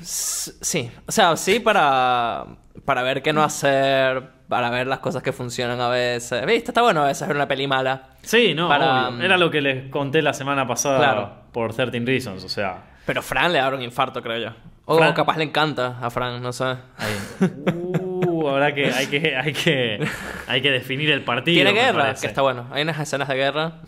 Sí, 0.00 0.90
o 1.06 1.12
sea, 1.12 1.36
sí 1.36 1.60
para, 1.60 2.44
para 2.84 3.02
ver 3.02 3.22
qué 3.22 3.32
no 3.32 3.42
hacer, 3.42 4.22
para 4.48 4.70
ver 4.70 4.86
las 4.86 4.98
cosas 5.00 5.22
que 5.22 5.32
funcionan 5.32 5.80
a 5.80 5.88
veces. 5.88 6.44
¿Viste? 6.46 6.70
Está 6.70 6.82
bueno 6.82 7.02
a 7.02 7.06
veces 7.06 7.26
ver 7.28 7.36
una 7.36 7.48
peli 7.48 7.66
mala. 7.66 8.10
Sí, 8.22 8.54
no, 8.54 8.68
Para- 8.68 9.08
obvio. 9.08 9.22
Era 9.24 9.36
lo 9.38 9.50
que 9.50 9.60
les 9.60 9.90
conté 9.90 10.22
la 10.22 10.32
semana 10.34 10.66
pasada 10.66 10.98
Claro. 10.98 11.32
por 11.52 11.74
13 11.74 12.00
Reasons, 12.04 12.44
o 12.44 12.48
sea. 12.48 12.82
Pero 13.06 13.22
Fran 13.22 13.52
le 13.52 13.58
da 13.58 13.68
un 13.68 13.82
infarto, 13.82 14.22
creo 14.22 14.38
yo. 14.38 14.56
O 14.84 14.98
Fran- 14.98 15.12
capaz 15.14 15.36
le 15.36 15.44
encanta 15.44 15.98
a 16.00 16.10
Fran, 16.10 16.42
no 16.42 16.52
sé. 16.52 16.64
ahí. 16.64 17.48
Uh, 17.72 18.48
habrá 18.48 18.74
que, 18.74 18.90
hay 18.92 19.06
que, 19.06 19.36
hay 19.36 19.52
que, 19.52 20.08
hay 20.48 20.60
que 20.62 20.70
definir 20.70 21.10
el 21.10 21.22
partido. 21.22 21.54
Tiene 21.54 21.72
guerra, 21.72 22.14
que 22.14 22.26
está 22.26 22.42
bueno. 22.42 22.66
Hay 22.72 22.82
unas 22.82 22.98
escenas 22.98 23.28
de 23.28 23.34
guerra 23.36 23.80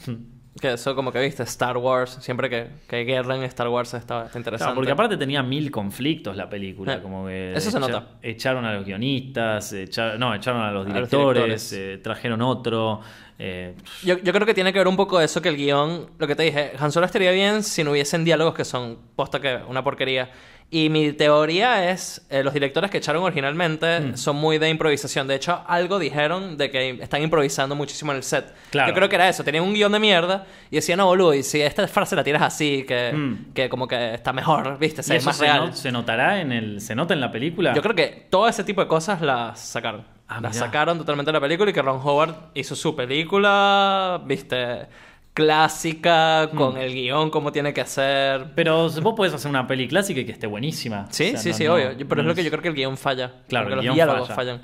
que 0.69 0.73
eso 0.75 0.95
como 0.95 1.13
que 1.13 1.21
viste, 1.21 1.43
Star 1.45 1.77
Wars, 1.77 2.19
siempre 2.21 2.49
que, 2.49 2.69
que 2.89 2.97
hay 2.97 3.05
guerra 3.05 3.37
en 3.37 3.43
Star 3.45 3.69
Wars 3.69 3.93
está, 3.95 4.27
está 4.27 4.39
interesante. 4.39 4.65
Claro, 4.65 4.75
porque 4.77 4.91
aparte 4.93 5.17
tenía 5.17 5.43
mil 5.43 5.71
conflictos 5.71 6.37
la 6.37 6.49
película, 6.49 6.95
Eh, 6.95 7.01
como 7.03 7.27
que 7.27 7.53
eso 7.53 7.71
se 7.71 7.77
echa- 7.79 7.81
nota. 7.81 8.07
echaron 8.23 8.65
a 8.65 8.73
los 8.75 8.85
guionistas, 8.87 9.75
no, 10.19 10.35
echaron 10.35 10.63
a 10.63 10.73
los 10.73 10.87
directores. 10.87 11.73
eh, 11.73 12.01
trajeron 12.03 12.41
otro. 12.43 13.01
eh, 13.39 13.75
Yo, 14.05 14.17
yo 14.19 14.33
creo 14.33 14.47
que 14.47 14.55
tiene 14.55 14.73
que 14.73 14.79
ver 14.79 14.89
un 14.89 14.97
poco 14.97 15.21
eso 15.21 15.43
que 15.43 15.49
el 15.49 15.57
guion, 15.57 16.07
lo 16.19 16.27
que 16.27 16.35
te 16.37 16.45
dije, 16.45 16.73
Han 16.79 16.93
Solo 16.93 17.07
estaría 17.07 17.31
bien 17.33 17.63
si 17.63 17.83
no 17.85 17.91
hubiesen 17.91 18.25
diálogos 18.25 18.55
que 18.55 18.65
son 18.65 18.97
posta 19.17 19.41
que 19.41 19.59
una 19.69 19.83
porquería. 19.85 20.31
Y 20.71 20.89
mi 20.89 21.13
teoría 21.13 21.91
es, 21.91 22.27
eh, 22.31 22.43
los 22.43 22.53
directores 22.53 22.91
que 22.91 22.99
echaron 22.99 23.23
originalmente 23.23 24.01
Mm. 24.01 24.17
son 24.17 24.35
muy 24.37 24.59
de 24.59 24.69
improvisación. 24.71 25.29
De 25.29 25.37
hecho, 25.37 25.63
algo 25.69 26.01
dijeron 26.01 26.57
de 26.57 26.69
que 26.71 26.91
están 27.01 27.23
improvisando 27.23 27.77
muchísimo 27.77 28.11
en 28.11 28.17
el 28.17 28.25
set. 28.25 28.53
Claro. 28.71 28.89
Yo 28.89 28.95
creo 28.95 29.09
que 29.09 29.15
era 29.15 29.29
eso, 29.29 29.45
tenían 29.45 29.63
un 29.63 29.73
guion 29.75 29.93
de 29.93 30.01
mierda 30.01 30.47
y 30.73 30.77
decían, 30.77 30.99
no, 30.99 31.07
boludo, 31.07 31.33
y 31.33 31.45
si 31.45 31.61
esta 31.61 31.87
frase 31.87 32.17
la 32.17 32.25
tiras 32.25 32.43
así, 32.43 32.85
que, 32.89 33.13
Mm. 33.13 33.53
que 33.55 33.69
como 33.69 33.87
que 33.87 34.15
está 34.15 34.33
mejor, 34.33 34.77
¿viste? 34.79 35.03
¿y 35.03 35.05
Se 35.05 35.13
ve 35.13 35.19
eso 35.19 35.27
más 35.27 35.37
se, 35.37 35.45
real. 35.45 35.67
no- 35.67 35.73
se 35.77 35.93
notará 35.93 36.41
en 36.41 36.51
el, 36.51 36.81
se 36.81 36.97
nota 36.97 37.15
en 37.15 37.21
la 37.21 37.31
película? 37.31 37.73
Yo 37.73 37.83
creo 37.83 37.95
que 37.95 38.27
todo 38.29 38.49
ese 38.49 38.65
tipo 38.65 38.81
de 38.81 38.89
cosas 38.89 39.21
las 39.21 39.61
sacaron. 39.61 40.05
Ah, 40.27 40.41
las 40.41 40.57
sacaron 40.57 40.99
totalmente 40.99 41.29
de 41.31 41.35
la 41.35 41.41
película 41.41 41.71
y 41.71 41.75
que 41.75 41.83
Ron 41.83 42.01
Howard 42.03 42.35
hizo 42.55 42.75
su 42.75 42.97
película, 42.97 44.21
viste, 44.25 44.87
clásica, 45.35 46.49
con 46.55 46.77
el 46.77 46.93
guion 46.95 47.31
como 47.31 47.53
tiene 47.53 47.75
que 47.75 47.85
ser. 47.85 48.47
Pero 48.55 48.89
vos 49.03 49.15
podés 49.15 49.35
hacer 49.35 49.51
una 49.51 49.67
peli 49.67 49.87
clásica 49.89 50.21
y 50.21 50.25
que 50.25 50.33
esté 50.33 50.47
buenísima. 50.47 51.07
Sí, 51.11 51.29
O 51.29 51.31
sea, 51.33 51.39
sí, 51.39 51.49
no- 51.51 51.55
sí, 51.57 51.65
no- 51.65 51.75
obvio. 51.75 51.93
Yo- 51.93 52.09
Pero 52.09 52.23
no 52.23 52.31
es 52.31 52.37
lo 52.37 52.41
que 52.41 52.45
yo 52.45 52.51
creo 52.51 52.63
que 52.63 52.69
el 52.69 52.75
guion 52.75 52.97
falla. 52.97 53.33
Claro, 53.49 53.69
el 53.69 53.75
los 53.77 53.83
guion 53.83 53.95
diálogos 53.95 54.29
falla. 54.29 54.37
fallan. 54.37 54.63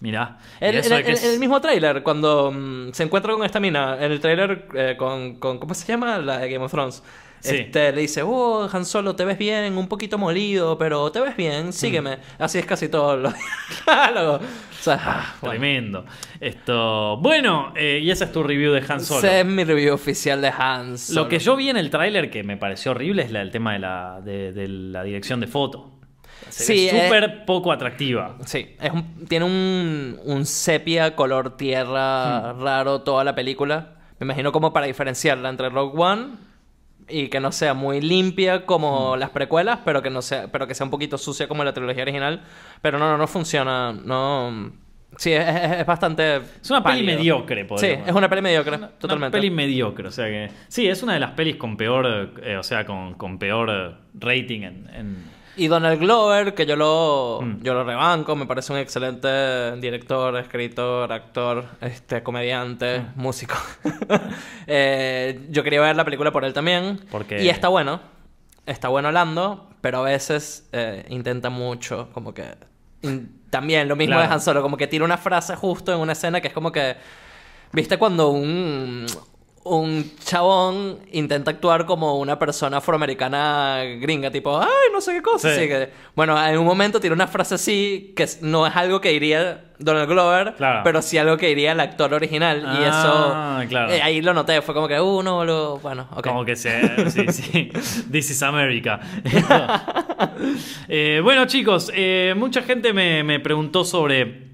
Mirá. 0.00 0.38
Es- 0.60 0.90
en 1.24 1.32
el 1.34 1.38
mismo 1.38 1.60
tráiler, 1.60 2.02
cuando 2.02 2.50
mm, 2.52 2.92
se 2.92 3.02
encuentra 3.04 3.32
con 3.34 3.44
esta 3.44 3.60
mina, 3.60 3.96
en 4.04 4.10
el 4.10 4.20
tráiler 4.20 4.66
eh, 4.74 4.96
con, 4.98 5.36
con- 5.36 5.58
¿Cómo 5.58 5.74
se 5.74 5.86
llama? 5.86 6.18
La 6.18 6.38
de 6.38 6.50
Game 6.50 6.64
of 6.64 6.70
Thrones. 6.72 7.02
Sí. 7.42 7.56
Este, 7.56 7.90
le 7.92 8.00
dice, 8.02 8.22
oh, 8.22 8.68
Han 8.72 8.84
Solo, 8.84 9.16
te 9.16 9.24
ves 9.24 9.36
bien, 9.36 9.76
un 9.76 9.88
poquito 9.88 10.16
molido, 10.16 10.78
pero 10.78 11.10
te 11.10 11.20
ves 11.20 11.36
bien, 11.36 11.72
sígueme. 11.72 12.18
Así 12.38 12.58
es 12.58 12.64
casi 12.66 12.88
todo 12.88 13.16
los 13.16 13.34
diálogos. 13.86 14.40
O 14.42 14.82
sea, 14.84 14.98
ah, 15.04 15.34
bueno. 15.40 15.50
Tremendo. 15.58 16.04
Esto. 16.40 17.16
Bueno, 17.18 17.72
eh, 17.76 18.00
y 18.02 18.10
esa 18.10 18.26
es 18.26 18.32
tu 18.32 18.42
review 18.42 18.72
de 18.72 18.84
Han 18.88 19.00
Solo. 19.00 19.18
Ese 19.26 19.40
es 19.40 19.46
mi 19.46 19.64
review 19.64 19.92
oficial 19.94 20.40
de 20.40 20.48
Han 20.56 20.98
Solo. 20.98 21.22
Lo 21.22 21.28
que 21.28 21.38
yo 21.40 21.56
vi 21.56 21.68
en 21.70 21.76
el 21.76 21.90
tráiler 21.90 22.30
que 22.30 22.42
me 22.44 22.56
pareció 22.56 22.92
horrible 22.92 23.22
es 23.22 23.30
la, 23.32 23.42
el 23.42 23.50
tema 23.50 23.72
de 23.72 23.78
la, 23.80 24.20
de, 24.24 24.52
de 24.52 24.68
la 24.68 25.02
dirección 25.02 25.40
de 25.40 25.46
foto. 25.48 25.88
Sí, 26.48 26.88
es 26.88 26.94
eh, 26.94 27.02
súper 27.04 27.44
poco 27.44 27.72
atractiva. 27.72 28.36
Sí, 28.44 28.76
es 28.80 28.90
un- 28.92 29.26
tiene 29.26 29.44
un, 29.44 30.18
un 30.24 30.44
sepia 30.46 31.14
color 31.16 31.56
tierra 31.56 32.52
Hmm. 32.54 32.62
raro 32.62 33.00
toda 33.02 33.24
la 33.24 33.34
película. 33.34 33.94
Me 34.18 34.24
imagino 34.26 34.52
como 34.52 34.72
para 34.72 34.86
diferenciarla 34.86 35.48
entre 35.48 35.68
Rogue 35.70 36.00
One 36.00 36.26
y 37.08 37.28
que 37.28 37.40
no 37.40 37.52
sea 37.52 37.74
muy 37.74 38.00
limpia 38.00 38.64
como 38.66 39.16
las 39.16 39.30
precuelas, 39.30 39.80
pero 39.84 40.02
que 40.02 40.10
no 40.10 40.22
sea, 40.22 40.50
pero 40.50 40.66
que 40.66 40.74
sea 40.74 40.84
un 40.84 40.90
poquito 40.90 41.18
sucia 41.18 41.48
como 41.48 41.64
la 41.64 41.72
trilogía 41.72 42.02
original. 42.02 42.42
Pero 42.80 42.98
no, 42.98 43.10
no, 43.10 43.18
no 43.18 43.26
funciona. 43.26 43.92
No. 43.92 44.72
Sí, 45.18 45.30
es, 45.32 45.46
es- 45.46 45.80
es 45.80 45.86
bastante. 45.86 46.36
Es 46.36 46.70
una 46.70 46.82
peli 46.82 47.00
pálido. 47.00 47.18
mediocre, 47.18 47.60
Sí, 47.62 47.66
podríamos 47.68 48.08
es 48.08 48.14
una 48.14 48.28
peli 48.30 48.42
mediocre, 48.42 48.76
Una 48.76 48.88
totalmente. 48.88 49.36
peli 49.38 49.50
mediocre, 49.50 50.08
o 50.08 50.10
sea 50.10 50.26
que. 50.26 50.50
Sí, 50.68 50.88
es 50.88 51.02
una 51.02 51.14
de 51.14 51.20
las 51.20 51.32
pelis 51.32 51.56
con 51.56 51.76
peor. 51.76 52.32
eh, 52.42 52.56
o 52.56 52.62
sea, 52.62 52.86
con, 52.86 53.14
con 53.14 53.38
peor 53.38 53.98
rating 54.14 54.62
en. 54.62 54.90
en- 54.94 55.31
Y 55.56 55.68
Donald 55.68 56.00
Glover, 56.00 56.54
que 56.54 56.64
yo 56.64 56.76
lo, 56.76 57.40
Mm. 57.42 57.62
yo 57.62 57.74
lo 57.74 57.84
rebanco, 57.84 58.34
me 58.36 58.46
parece 58.46 58.72
un 58.72 58.78
excelente 58.78 59.76
director, 59.76 60.36
escritor, 60.38 61.12
actor, 61.12 61.66
este, 61.80 62.22
comediante, 62.22 63.00
Mm. 63.00 63.20
músico. 63.20 63.54
Eh, 64.66 65.46
yo 65.50 65.62
quería 65.62 65.80
ver 65.80 65.96
la 65.96 66.04
película 66.04 66.30
por 66.32 66.44
él 66.44 66.52
también. 66.52 67.00
Porque- 67.10 67.42
Y 67.42 67.48
está 67.48 67.68
bueno. 67.68 68.00
Está 68.64 68.88
bueno 68.88 69.10
Lando, 69.12 69.68
pero 69.80 69.98
a 69.98 70.02
veces 70.02 70.68
eh, 70.72 71.04
intenta 71.08 71.50
mucho, 71.50 72.08
como 72.12 72.32
que... 72.32 72.44
también 73.50 73.88
lo 73.88 73.96
mismo 73.96 74.14
Claro. 74.14 74.28
de 74.28 74.34
Han 74.34 74.40
Solo, 74.40 74.62
como 74.62 74.76
que 74.76 74.86
tira 74.86 75.04
una 75.04 75.18
frase 75.18 75.56
justo 75.56 75.92
en 75.92 75.98
una 75.98 76.12
escena 76.12 76.40
que 76.40 76.48
es 76.48 76.54
como 76.54 76.70
que... 76.72 76.96
¿Viste 77.72 77.98
cuando 77.98 78.28
un, 78.28 79.04
un 79.64 80.10
chabón 80.24 80.98
intenta 81.12 81.52
actuar 81.52 81.86
como 81.86 82.18
una 82.18 82.38
persona 82.38 82.78
afroamericana 82.78 83.82
gringa? 84.00 84.30
Tipo, 84.30 84.58
ay, 84.60 84.66
no 84.92 85.00
sé 85.00 85.12
qué 85.14 85.22
cosa. 85.22 85.54
Sí. 85.54 85.68
que, 85.68 85.90
bueno, 86.16 86.42
en 86.46 86.58
un 86.58 86.64
momento 86.66 86.98
tira 87.00 87.14
una 87.14 87.26
frase 87.28 87.54
así 87.54 88.12
que 88.16 88.26
no 88.40 88.66
es 88.66 88.74
algo 88.74 89.00
que 89.00 89.10
diría 89.10 89.66
Donald 89.78 90.08
Glover, 90.08 90.54
Claro. 90.56 90.80
pero 90.84 91.00
sí 91.02 91.18
algo 91.18 91.36
que 91.36 91.48
diría 91.48 91.72
el 91.72 91.80
actor 91.80 92.12
original. 92.14 92.60
y 92.60 92.84
Ah, 92.84 93.60
eso... 93.62 93.68
claro. 93.68 93.92
eh, 93.92 94.02
ahí 94.02 94.20
lo 94.20 94.32
noté. 94.34 94.62
Fue 94.62 94.74
como 94.74 94.86
que, 94.88 95.00
uh, 95.00 95.22
no, 95.22 95.44
lo... 95.44 95.78
Bueno, 95.78 96.08
ok. 96.14 96.26
Como 96.26 96.44
que 96.44 96.56
se. 96.56 97.10
Sí, 97.10 97.26
sí. 97.32 97.70
This 98.10 98.30
is 98.30 98.42
America. 98.42 99.00
Eh, 100.88 101.20
bueno, 101.22 101.46
chicos, 101.46 101.90
eh, 101.94 102.34
mucha 102.36 102.62
gente 102.62 102.92
me, 102.92 103.22
me 103.24 103.40
preguntó 103.40 103.84
sobre. 103.84 104.51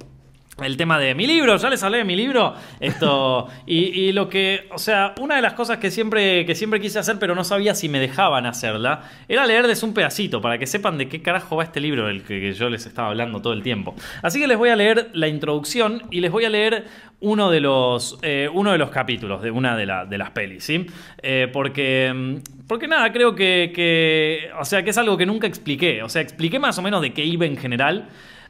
El 0.65 0.77
tema 0.77 0.99
de 0.99 1.15
mi 1.15 1.25
libro, 1.29 1.57
ya 1.57 1.71
les 1.71 1.81
hablé 1.85 1.99
de 1.99 2.05
mi 2.05 2.17
libro. 2.17 2.53
Esto. 2.81 3.47
Y, 3.65 3.77
y 4.01 4.13
lo 4.13 4.29
que. 4.29 4.67
O 4.73 4.79
sea, 4.79 5.15
una 5.21 5.37
de 5.37 5.43
las 5.43 5.53
cosas 5.53 5.79
que 5.79 5.91
siempre, 5.93 6.45
que 6.47 6.57
siempre 6.57 6.81
quise 6.81 6.99
hacer, 6.99 7.17
pero 7.21 7.37
no 7.37 7.45
sabía 7.45 7.77
si 7.77 7.89
me 7.89 8.01
dejaban 8.01 8.45
hacerla, 8.45 9.03
era 9.29 9.47
leerles 9.47 9.85
un 9.85 9.95
pedacito 9.95 10.41
para 10.41 10.59
que 10.59 10.67
sepan 10.67 10.99
de 10.99 11.09
qué 11.09 11.23
carajo 11.23 11.55
va 11.57 11.63
este 11.63 11.81
libro 11.81 12.07
del 12.09 12.23
que, 12.25 12.53
yo 12.55 12.69
les 12.71 12.87
estaba 12.87 13.09
hablando 13.09 13.41
todo 13.41 13.53
el 13.53 13.63
tiempo. 13.63 13.95
Así 14.21 14.41
que 14.41 14.49
les 14.49 14.59
voy 14.59 14.71
a 14.71 14.77
leer 14.77 15.11
la 15.13 15.29
introducción 15.29 16.03
y 16.11 16.21
les 16.21 16.33
voy 16.33 16.45
a 16.45 16.51
leer 16.51 16.87
uno 17.21 17.51
de 17.51 17.61
los, 17.61 18.19
eh, 18.23 18.49
uno 18.53 18.73
de 18.73 18.79
los 18.79 18.91
capítulos 18.91 19.43
de 19.43 19.53
una 19.53 19.77
de, 19.77 19.87
la- 19.87 20.07
de 20.07 20.19
las 20.19 20.31
pelis, 20.31 20.65
¿sí? 20.65 20.87
Eh, 21.23 21.49
porque, 21.53 22.13
mm, 22.13 22.67
porque 22.67 22.89
nada, 22.89 23.13
creo 23.13 23.37
que, 23.37 23.71
que, 23.75 24.51
o 24.59 24.65
sea, 24.65 24.83
que 24.83 24.91
es 24.91 24.99
algo 24.99 25.17
que 25.17 25.25
nunca 25.27 25.47
expliqué. 25.47 26.03
O 26.03 26.09
sea, 26.09 26.21
expliqué 26.21 26.59
más 26.59 26.77
o 26.79 26.83
menos 26.83 27.01
de 27.01 27.13
qué 27.13 27.25
iba 27.25 27.47
en 27.47 27.57
general. 27.57 28.09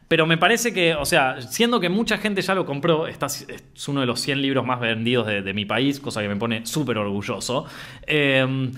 Pero 0.08 0.26
me 0.26 0.38
parece 0.38 0.72
que, 0.72 0.94
o 0.94 1.04
sea, 1.04 1.40
siendo 1.42 1.80
que 1.80 1.90
mucha 1.90 2.16
gente 2.18 2.40
ya 2.40 2.54
lo 2.54 2.64
compró, 2.64 3.06
está- 3.06 3.26
es 3.26 3.88
uno 3.88 4.00
de 4.00 4.06
los 4.06 4.20
100 4.20 4.40
libros 4.42 4.64
más 4.64 4.80
vendidos 4.80 5.26
de, 5.26 5.52
mi 5.54 5.66
país, 5.66 6.00
cosa 6.00 6.22
que 6.22 6.28
me 6.28 6.36
pone 6.36 6.64
súper 6.66 6.96
orgulloso. 6.98 7.66
Eh, 8.06 8.70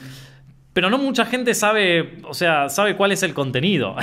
pero 0.72 0.89
no 0.89 0.99
mucha 0.99 1.26
gente 1.26 1.53
sabe, 1.55 2.18
o 2.24 2.33
sea, 2.33 2.68
sabe 2.68 2.97
cuál 2.97 3.11
es 3.11 3.24
el 3.24 3.35
contenido. 3.35 3.97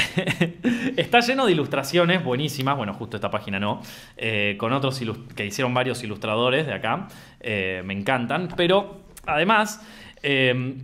Está 0.98 1.22
lleno 1.22 1.46
de 1.46 1.54
ilustraciones 1.54 2.24
buenísimas, 2.24 2.76
bueno, 2.76 2.94
justo 2.94 3.16
esta 3.16 3.32
página 3.32 3.58
no, 3.58 3.82
eh, 4.18 4.56
con 4.60 4.74
otros 4.74 5.02
que 5.36 5.46
hicieron 5.46 5.74
varios 5.74 6.04
ilustradores 6.04 6.68
de 6.68 6.74
acá, 6.74 7.08
eh, 7.40 7.82
me 7.86 7.94
encantan, 7.94 8.50
pero 8.58 9.00
además, 9.26 9.82
eh, 10.22 10.76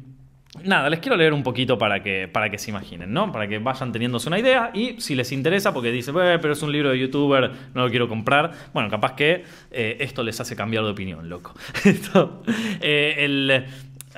nada, 0.61 0.89
les 0.89 0.99
quiero 0.99 1.17
leer 1.17 1.33
un 1.33 1.41
poquito 1.41 1.77
para 1.77 2.03
que, 2.03 2.27
para 2.27 2.49
que 2.49 2.57
se 2.57 2.69
imaginen, 2.69 3.11
¿no? 3.11 3.31
Para 3.31 3.47
que 3.47 3.57
vayan 3.57 3.91
teniéndose 3.91 4.27
una 4.27 4.39
idea 4.39 4.71
y 4.73 5.01
si 5.01 5.15
les 5.15 5.31
interesa, 5.31 5.73
porque 5.73 5.91
dicen, 5.91 6.15
"Eh, 6.21 6.37
pero 6.41 6.53
es 6.53 6.61
un 6.61 6.71
libro 6.71 6.91
de 6.91 6.99
youtuber, 6.99 7.51
no 7.73 7.83
lo 7.83 7.89
quiero 7.89 8.07
comprar, 8.07 8.51
bueno, 8.73 8.89
capaz 8.89 9.15
que 9.15 9.43
eh, 9.71 9.97
esto 9.99 10.23
les 10.23 10.39
hace 10.39 10.55
cambiar 10.55 10.83
de 10.83 10.91
opinión, 10.91 11.29
loco. 11.29 11.53
Eh. 12.85 13.65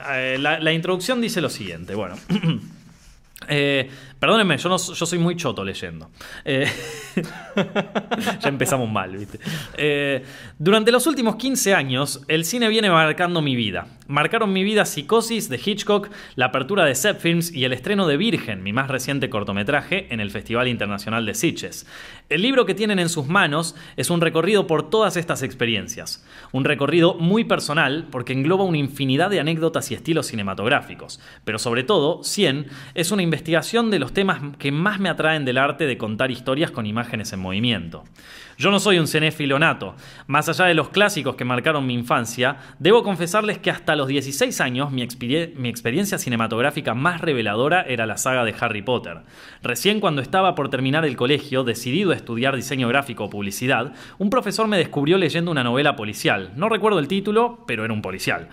Eh, 0.10 0.38
la, 0.40 0.74
introducción 0.74 1.22
dice 1.22 1.42
lo 1.42 1.50
siguiente, 1.50 1.96
bueno. 1.96 2.16
perdónenme, 4.26 4.58
yo, 4.58 4.76
soy 4.80 5.20
muy 5.20 5.36
choto 5.36 5.64
leyendo. 5.64 6.10
Eh, 6.44 6.68
ya 8.42 8.50
empezamos 8.50 8.90
mal, 8.90 9.16
¿viste? 9.16 9.40
Eh, 9.78 10.24
durante 10.58 10.92
los 10.92 11.06
últimos 11.06 11.36
15 11.36 11.76
años, 11.76 12.24
el 12.28 12.44
cine 12.44 12.68
viene 12.70 12.90
marcando 12.90 13.44
mi 13.44 13.56
vida. 13.56 13.86
Marcaron 14.08 14.52
mi 14.52 14.64
vida 14.64 14.86
Psicosis 14.86 15.48
de 15.50 15.60
Hitchcock, 15.64 16.10
la 16.36 16.48
apertura 16.48 16.86
de 16.86 16.96
Zep 16.96 17.20
Films 17.20 17.52
y 17.52 17.66
el 17.66 17.74
estreno 17.74 18.08
de 18.08 18.18
Virgen, 18.18 18.64
mi 18.64 18.74
más 18.74 18.88
reciente 18.88 19.30
cortometraje, 19.30 20.08
en 20.12 20.20
el 20.20 20.32
Festival 20.32 20.68
Internacional 20.68 21.26
de 21.26 21.36
Sitges. 21.36 21.88
El 22.30 22.42
libro 22.42 22.66
que 22.66 22.74
tienen 22.74 22.98
en 22.98 23.10
sus 23.10 23.28
manos 23.28 23.76
es 23.98 24.10
un 24.10 24.22
recorrido 24.22 24.66
por 24.66 24.90
todas 24.90 25.18
estas 25.18 25.44
experiencias. 25.44 26.26
Un 26.52 26.66
recorrido 26.66 27.14
muy 27.16 27.44
personal 27.44 28.08
porque 28.12 28.34
engloba 28.34 28.64
una 28.64 28.80
infinidad 28.80 29.30
de 29.30 29.40
anécdotas 29.40 29.92
y 29.92 29.94
estilos 29.94 30.28
cinematográficos. 30.28 31.20
Pero 31.44 31.60
sobre 31.60 31.84
todo, 31.84 32.24
100 32.24 32.68
es 32.96 33.12
una 33.12 33.22
investigación 33.22 33.92
de 33.92 34.00
los 34.00 34.14
temas 34.16 34.42
que 34.58 34.72
más 34.72 35.00
me 35.00 35.10
atraen 35.10 35.46
del 35.46 35.60
arte 35.60 35.86
de 35.86 36.00
contar 36.00 36.32
historias 36.32 36.72
con 36.72 36.88
imágenes 36.88 37.32
en 37.34 37.40
movimiento. 37.40 38.04
Yo 38.58 38.72
no 38.72 38.80
soy 38.80 39.00
un 39.00 39.08
cinéfilo 39.08 39.60
nato. 39.60 39.96
Más 40.28 40.48
allá 40.48 40.66
de 40.66 40.76
los 40.76 40.88
clásicos 40.88 41.36
que 41.36 41.44
marcaron 41.44 41.86
mi 41.86 41.94
infancia, 41.94 42.56
debo 42.80 43.04
confesarles 43.04 43.58
que 43.58 43.70
hasta 43.70 43.98
los 43.98 44.08
16 44.08 44.62
años 44.62 44.92
mi, 44.92 45.06
mi 45.58 45.68
experiencia 45.68 46.18
cinematográfica 46.18 46.94
más 46.94 47.20
reveladora 47.20 47.82
era 47.82 48.06
la 48.06 48.16
saga 48.16 48.46
de 48.46 48.56
Harry 48.58 48.82
Potter. 48.82 49.24
Recién 49.62 50.00
cuando 50.00 50.22
estaba 50.22 50.56
por 50.56 50.70
terminar 50.70 51.04
el 51.04 51.18
colegio, 51.18 51.66
decidido 51.66 52.12
a 52.12 52.16
estudiar 52.16 52.56
diseño 52.56 52.88
gráfico 52.88 53.26
o 53.26 53.30
publicidad, 53.30 53.94
un 54.20 54.30
profesor 54.30 54.70
me 54.70 54.78
descubrió 54.78 55.18
leyendo 55.18 55.52
una 55.52 55.66
novela 55.66 55.98
policial. 55.98 56.54
No 56.56 56.70
recuerdo 56.70 57.00
el 57.00 57.10
título, 57.10 57.66
pero 57.68 57.84
era 57.84 57.94
un 57.94 58.02
policial. 58.02 58.48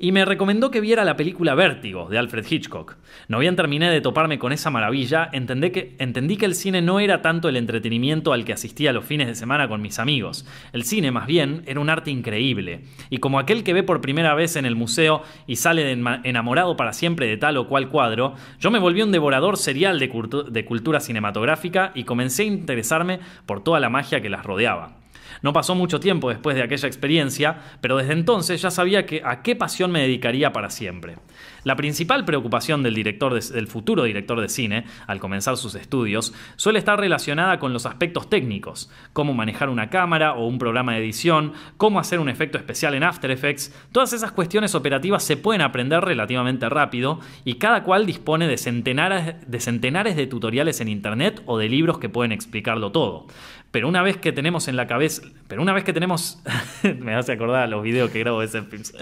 Y 0.00 0.10
me 0.10 0.24
recomendó 0.24 0.72
que 0.72 0.80
viera 0.80 1.04
la 1.04 1.14
película 1.16 1.54
Vértigo, 1.54 2.08
de 2.08 2.18
Alfred 2.18 2.44
Hitchcock. 2.50 2.96
No 3.28 3.38
bien 3.38 3.54
terminé 3.54 3.88
de 3.88 4.00
toparme 4.00 4.40
con 4.40 4.52
esa 4.52 4.70
maravilla, 4.70 5.28
entendí 5.32 5.70
que, 5.70 5.94
entendí 6.00 6.36
que 6.36 6.46
el 6.46 6.56
cine 6.56 6.82
no 6.82 6.98
era 6.98 7.22
tanto 7.22 7.48
el 7.48 7.56
entretenimiento 7.56 8.32
al 8.32 8.44
que 8.44 8.52
asistía 8.52 8.92
los 8.92 9.04
fines 9.04 9.28
de 9.28 9.34
semana 9.36 9.43
con 9.68 9.82
mis 9.82 9.98
amigos. 9.98 10.46
El 10.72 10.84
cine, 10.84 11.10
más 11.10 11.26
bien, 11.26 11.62
era 11.66 11.80
un 11.80 11.90
arte 11.90 12.10
increíble. 12.10 12.84
Y 13.10 13.18
como 13.18 13.38
aquel 13.38 13.62
que 13.62 13.74
ve 13.74 13.82
por 13.82 14.00
primera 14.00 14.34
vez 14.34 14.56
en 14.56 14.64
el 14.64 14.74
museo 14.74 15.22
y 15.46 15.56
sale 15.56 15.92
enamorado 15.92 16.76
para 16.76 16.92
siempre 16.92 17.26
de 17.26 17.36
tal 17.36 17.58
o 17.58 17.68
cual 17.68 17.90
cuadro, 17.90 18.34
yo 18.58 18.70
me 18.70 18.78
volví 18.78 19.02
un 19.02 19.12
devorador 19.12 19.58
serial 19.58 19.98
de, 19.98 20.08
de 20.50 20.64
cultura 20.64 21.00
cinematográfica 21.00 21.92
y 21.94 22.04
comencé 22.04 22.42
a 22.42 22.46
interesarme 22.46 23.20
por 23.44 23.62
toda 23.62 23.80
la 23.80 23.90
magia 23.90 24.20
que 24.20 24.30
las 24.30 24.44
rodeaba. 24.44 24.96
No 25.42 25.52
pasó 25.52 25.74
mucho 25.74 26.00
tiempo 26.00 26.30
después 26.30 26.56
de 26.56 26.62
aquella 26.62 26.88
experiencia, 26.88 27.58
pero 27.82 27.98
desde 27.98 28.14
entonces 28.14 28.62
ya 28.62 28.70
sabía 28.70 29.04
que 29.04 29.20
a 29.24 29.42
qué 29.42 29.54
pasión 29.54 29.92
me 29.92 30.00
dedicaría 30.00 30.52
para 30.54 30.70
siempre. 30.70 31.16
La 31.64 31.76
principal 31.76 32.24
preocupación 32.24 32.82
del, 32.82 32.94
director 32.94 33.34
de- 33.34 33.54
del 33.54 33.66
futuro 33.66 34.04
director 34.04 34.40
de 34.40 34.48
cine, 34.48 34.84
al 35.06 35.18
comenzar 35.18 35.56
sus 35.56 35.74
estudios, 35.74 36.32
suele 36.56 36.78
estar 36.78 36.98
relacionada 37.00 37.58
con 37.58 37.72
los 37.72 37.86
aspectos 37.86 38.28
técnicos, 38.30 38.90
cómo 39.12 39.34
manejar 39.34 39.68
una 39.70 39.90
cámara 39.90 40.34
o 40.34 40.46
un 40.46 40.58
programa 40.58 40.92
de 40.92 40.98
edición, 40.98 41.52
cómo 41.76 41.98
hacer 41.98 42.20
un 42.20 42.28
efecto 42.28 42.58
especial 42.58 42.94
en 42.94 43.02
After 43.02 43.30
Effects. 43.30 43.74
Todas 43.92 44.12
esas 44.12 44.32
cuestiones 44.32 44.74
operativas 44.74 45.22
se 45.24 45.36
pueden 45.36 45.62
aprender 45.62 46.04
relativamente 46.04 46.68
rápido 46.68 47.20
y 47.44 47.54
cada 47.54 47.82
cual 47.82 48.06
dispone 48.06 48.46
de 48.46 48.58
centenares 48.58 49.34
de, 49.46 49.60
centenares 49.60 50.16
de 50.16 50.26
tutoriales 50.26 50.80
en 50.80 50.88
internet 50.88 51.42
o 51.46 51.58
de 51.58 51.68
libros 51.68 51.98
que 51.98 52.08
pueden 52.08 52.32
explicarlo 52.32 52.92
todo. 52.92 53.26
Pero 53.70 53.88
una 53.88 54.02
vez 54.02 54.16
que 54.18 54.30
tenemos 54.30 54.68
en 54.68 54.76
la 54.76 54.86
cabeza, 54.86 55.22
pero 55.48 55.60
una 55.60 55.72
vez 55.72 55.82
que 55.82 55.92
tenemos, 55.92 56.40
me 57.00 57.14
hace 57.14 57.32
acordar 57.32 57.68
los 57.68 57.82
videos 57.82 58.10
que 58.10 58.20
grabo 58.20 58.40
de 58.40 58.46
films. 58.62 58.94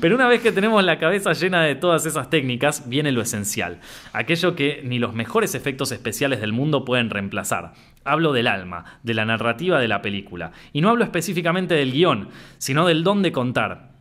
Pero 0.00 0.16
una 0.16 0.26
vez 0.26 0.40
que 0.40 0.50
tenemos 0.50 0.82
la 0.82 0.98
cabeza 0.98 1.32
llena 1.32 1.62
de 1.62 1.76
todas 1.76 2.05
esas 2.06 2.30
técnicas, 2.30 2.88
viene 2.88 3.12
lo 3.12 3.20
esencial, 3.20 3.80
aquello 4.12 4.54
que 4.54 4.80
ni 4.84 4.98
los 4.98 5.14
mejores 5.14 5.54
efectos 5.54 5.92
especiales 5.92 6.40
del 6.40 6.52
mundo 6.52 6.84
pueden 6.84 7.10
reemplazar. 7.10 7.74
Hablo 8.04 8.32
del 8.32 8.46
alma, 8.46 8.98
de 9.02 9.14
la 9.14 9.24
narrativa 9.24 9.80
de 9.80 9.88
la 9.88 10.02
película, 10.02 10.52
y 10.72 10.80
no 10.80 10.90
hablo 10.90 11.04
específicamente 11.04 11.74
del 11.74 11.92
guion, 11.92 12.28
sino 12.58 12.86
del 12.86 13.04
don 13.04 13.22
de 13.22 13.32
contar 13.32 13.96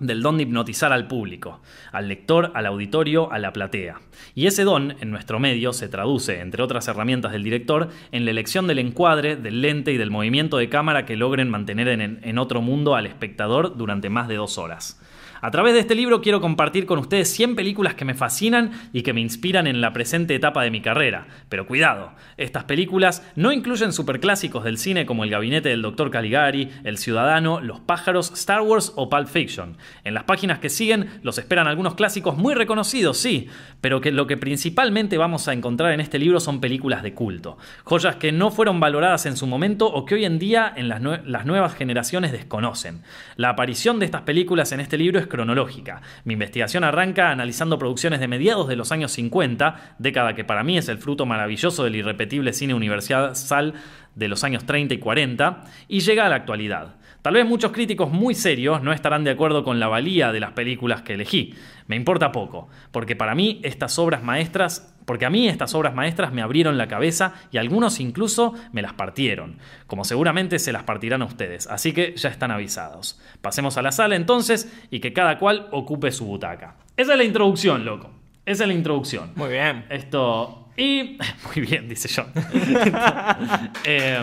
del 0.00 0.22
don 0.22 0.38
de 0.38 0.44
hipnotizar 0.44 0.92
al 0.92 1.06
público, 1.06 1.60
al 1.92 2.08
lector, 2.08 2.50
al 2.54 2.66
auditorio, 2.66 3.30
a 3.30 3.38
la 3.38 3.52
platea. 3.52 4.00
Y 4.34 4.46
ese 4.46 4.64
don, 4.64 4.96
en 5.00 5.10
nuestro 5.10 5.38
medio, 5.38 5.72
se 5.72 5.88
traduce, 5.88 6.40
entre 6.40 6.62
otras 6.62 6.88
herramientas 6.88 7.32
del 7.32 7.44
director, 7.44 7.90
en 8.10 8.24
la 8.24 8.30
elección 8.30 8.66
del 8.66 8.78
encuadre, 8.78 9.36
del 9.36 9.60
lente 9.60 9.92
y 9.92 9.98
del 9.98 10.10
movimiento 10.10 10.56
de 10.56 10.68
cámara 10.68 11.04
que 11.04 11.16
logren 11.16 11.50
mantener 11.50 11.88
en, 11.88 12.20
en 12.22 12.38
otro 12.38 12.62
mundo 12.62 12.96
al 12.96 13.06
espectador 13.06 13.76
durante 13.76 14.08
más 14.08 14.26
de 14.26 14.36
dos 14.36 14.58
horas. 14.58 15.00
A 15.42 15.50
través 15.50 15.72
de 15.72 15.80
este 15.80 15.94
libro 15.94 16.20
quiero 16.20 16.42
compartir 16.42 16.84
con 16.84 16.98
ustedes 16.98 17.32
100 17.32 17.56
películas 17.56 17.94
que 17.94 18.04
me 18.04 18.14
fascinan 18.14 18.72
y 18.92 19.02
que 19.02 19.14
me 19.14 19.22
inspiran 19.22 19.66
en 19.66 19.80
la 19.80 19.94
presente 19.94 20.34
etapa 20.34 20.62
de 20.62 20.70
mi 20.70 20.82
carrera. 20.82 21.28
Pero 21.48 21.66
cuidado, 21.66 22.12
estas 22.36 22.64
películas 22.64 23.26
no 23.36 23.50
incluyen 23.50 23.94
superclásicos 23.94 24.64
del 24.64 24.76
cine 24.76 25.06
como 25.06 25.24
El 25.24 25.30
gabinete 25.30 25.70
del 25.70 25.80
Dr. 25.80 26.10
Caligari, 26.10 26.70
El 26.84 26.98
Ciudadano, 26.98 27.60
Los 27.60 27.80
pájaros, 27.80 28.32
Star 28.34 28.60
Wars 28.60 28.92
o 28.96 29.08
Pulp 29.08 29.28
Fiction. 29.28 29.78
En 30.04 30.12
las 30.12 30.24
páginas 30.24 30.58
que 30.58 30.68
siguen 30.68 31.08
los 31.22 31.38
esperan 31.38 31.66
algunos 31.66 31.94
clásicos 31.94 32.36
muy 32.36 32.54
reconocidos, 32.54 33.16
sí, 33.16 33.48
pero 33.80 34.02
que 34.02 34.12
lo 34.12 34.26
que 34.26 34.36
principalmente 34.36 35.16
vamos 35.16 35.48
a 35.48 35.54
encontrar 35.54 35.92
en 35.92 36.00
este 36.00 36.18
libro 36.18 36.38
son 36.40 36.60
películas 36.60 37.02
de 37.02 37.14
culto. 37.14 37.56
Joyas 37.84 38.16
que 38.16 38.30
no 38.30 38.50
fueron 38.50 38.78
valoradas 38.78 39.24
en 39.24 39.38
su 39.38 39.46
momento 39.46 39.86
o 39.86 40.04
que 40.04 40.16
hoy 40.16 40.26
en 40.26 40.38
día 40.38 40.70
en 40.76 40.90
las, 40.90 41.00
las 41.00 41.46
nuevas 41.46 41.74
generaciones 41.74 42.30
desconocen. 42.30 43.02
La 43.36 43.48
aparición 43.48 43.98
de 43.98 44.04
estas 44.04 44.22
películas 44.22 44.72
en 44.72 44.80
este 44.80 44.98
libro 44.98 45.18
es 45.18 45.29
cronológica. 45.30 46.02
Mi 46.24 46.34
investigación 46.34 46.84
arranca 46.84 47.30
analizando 47.30 47.78
producciones 47.78 48.20
de 48.20 48.28
mediados 48.28 48.68
de 48.68 48.76
los 48.76 48.92
años 48.92 49.12
50, 49.12 49.94
década 49.98 50.34
que 50.34 50.44
para 50.44 50.62
mí 50.62 50.76
es 50.76 50.90
el 50.90 50.98
fruto 50.98 51.24
maravilloso 51.24 51.84
del 51.84 51.96
irrepetible 51.96 52.52
cine 52.52 52.74
universal 52.74 53.74
de 54.14 54.28
los 54.28 54.44
años 54.44 54.66
30 54.66 54.92
y 54.92 54.98
40, 54.98 55.64
y 55.88 56.00
llega 56.00 56.26
a 56.26 56.28
la 56.28 56.36
actualidad. 56.36 56.96
Tal 57.22 57.34
vez 57.34 57.44
muchos 57.44 57.72
críticos 57.72 58.10
muy 58.10 58.34
serios 58.34 58.82
no 58.82 58.92
estarán 58.92 59.24
de 59.24 59.30
acuerdo 59.30 59.62
con 59.62 59.78
la 59.78 59.88
valía 59.88 60.32
de 60.32 60.40
las 60.40 60.52
películas 60.52 61.02
que 61.02 61.14
elegí. 61.14 61.54
Me 61.86 61.96
importa 61.96 62.32
poco, 62.32 62.68
porque 62.92 63.14
para 63.14 63.34
mí 63.34 63.60
estas 63.62 63.98
obras 63.98 64.22
maestras, 64.22 64.94
porque 65.04 65.26
a 65.26 65.30
mí 65.30 65.48
estas 65.48 65.74
obras 65.74 65.94
maestras 65.94 66.32
me 66.32 66.40
abrieron 66.40 66.78
la 66.78 66.88
cabeza 66.88 67.34
y 67.52 67.58
algunos 67.58 68.00
incluso 68.00 68.54
me 68.72 68.80
las 68.80 68.94
partieron, 68.94 69.58
como 69.86 70.04
seguramente 70.04 70.58
se 70.58 70.72
las 70.72 70.84
partirán 70.84 71.20
a 71.20 71.26
ustedes, 71.26 71.66
así 71.66 71.92
que 71.92 72.14
ya 72.16 72.30
están 72.30 72.50
avisados. 72.50 73.20
Pasemos 73.42 73.76
a 73.76 73.82
la 73.82 73.92
sala 73.92 74.16
entonces 74.16 74.72
y 74.90 75.00
que 75.00 75.12
cada 75.12 75.38
cual 75.38 75.68
ocupe 75.72 76.12
su 76.12 76.24
butaca. 76.24 76.76
Esa 76.96 77.12
es 77.12 77.18
la 77.18 77.24
introducción, 77.24 77.84
loco. 77.84 78.10
Esa 78.46 78.64
es 78.64 78.68
la 78.68 78.74
introducción. 78.74 79.32
Muy 79.36 79.50
bien. 79.50 79.84
Esto. 79.90 80.70
Y. 80.76 81.18
Muy 81.54 81.66
bien, 81.66 81.88
dice 81.88 82.08
John. 82.14 82.32
Eh, 83.84 84.22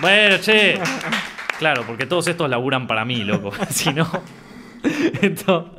bueno, 0.00 0.38
che. 0.38 0.78
Claro, 1.58 1.84
porque 1.86 2.06
todos 2.06 2.28
estos 2.28 2.48
laburan 2.48 2.86
para 2.86 3.04
mí, 3.04 3.24
loco. 3.24 3.50
Si 3.70 3.92
no. 3.92 4.08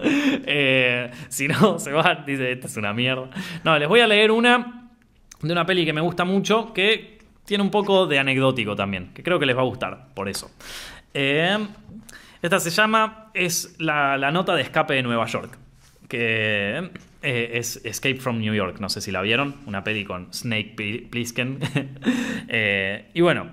Eh, 0.03 1.09
si 1.29 1.47
no, 1.47 1.79
se 1.79 1.91
van. 1.91 2.25
Dice, 2.25 2.51
esta 2.51 2.67
es 2.67 2.77
una 2.77 2.93
mierda. 2.93 3.29
No, 3.63 3.77
les 3.79 3.87
voy 3.87 4.01
a 4.01 4.07
leer 4.07 4.31
una. 4.31 4.89
De 5.41 5.51
una 5.53 5.65
peli 5.65 5.85
que 5.85 5.93
me 5.93 6.01
gusta 6.01 6.25
mucho. 6.25 6.73
Que 6.73 7.19
tiene 7.45 7.63
un 7.63 7.71
poco 7.71 8.07
de 8.07 8.19
anecdótico 8.19 8.75
también. 8.75 9.11
Que 9.13 9.23
creo 9.23 9.39
que 9.39 9.45
les 9.45 9.55
va 9.55 9.61
a 9.61 9.65
gustar. 9.65 10.07
Por 10.13 10.27
eso. 10.27 10.51
Eh, 11.13 11.57
esta 12.41 12.59
se 12.59 12.69
llama. 12.69 13.31
Es 13.33 13.75
la, 13.79 14.17
nota 14.31 14.55
de 14.55 14.63
escape 14.63 14.95
de 14.95 15.03
Nueva 15.03 15.25
York 15.27 15.57
que 16.09 16.89
eh, 17.21 17.51
es 17.53 17.79
Escape 17.85 18.15
from 18.15 18.39
New 18.39 18.55
York, 18.55 18.79
no 18.79 18.89
sé 18.89 18.99
si 18.99 19.11
la 19.11 19.21
vieron, 19.21 19.57
una 19.67 19.83
peli 19.83 20.05
con 20.05 20.33
Snake 20.33 20.73
Pl- 20.75 21.07
Plissken. 21.07 21.59
Y 23.13 23.21
bueno, 23.21 23.51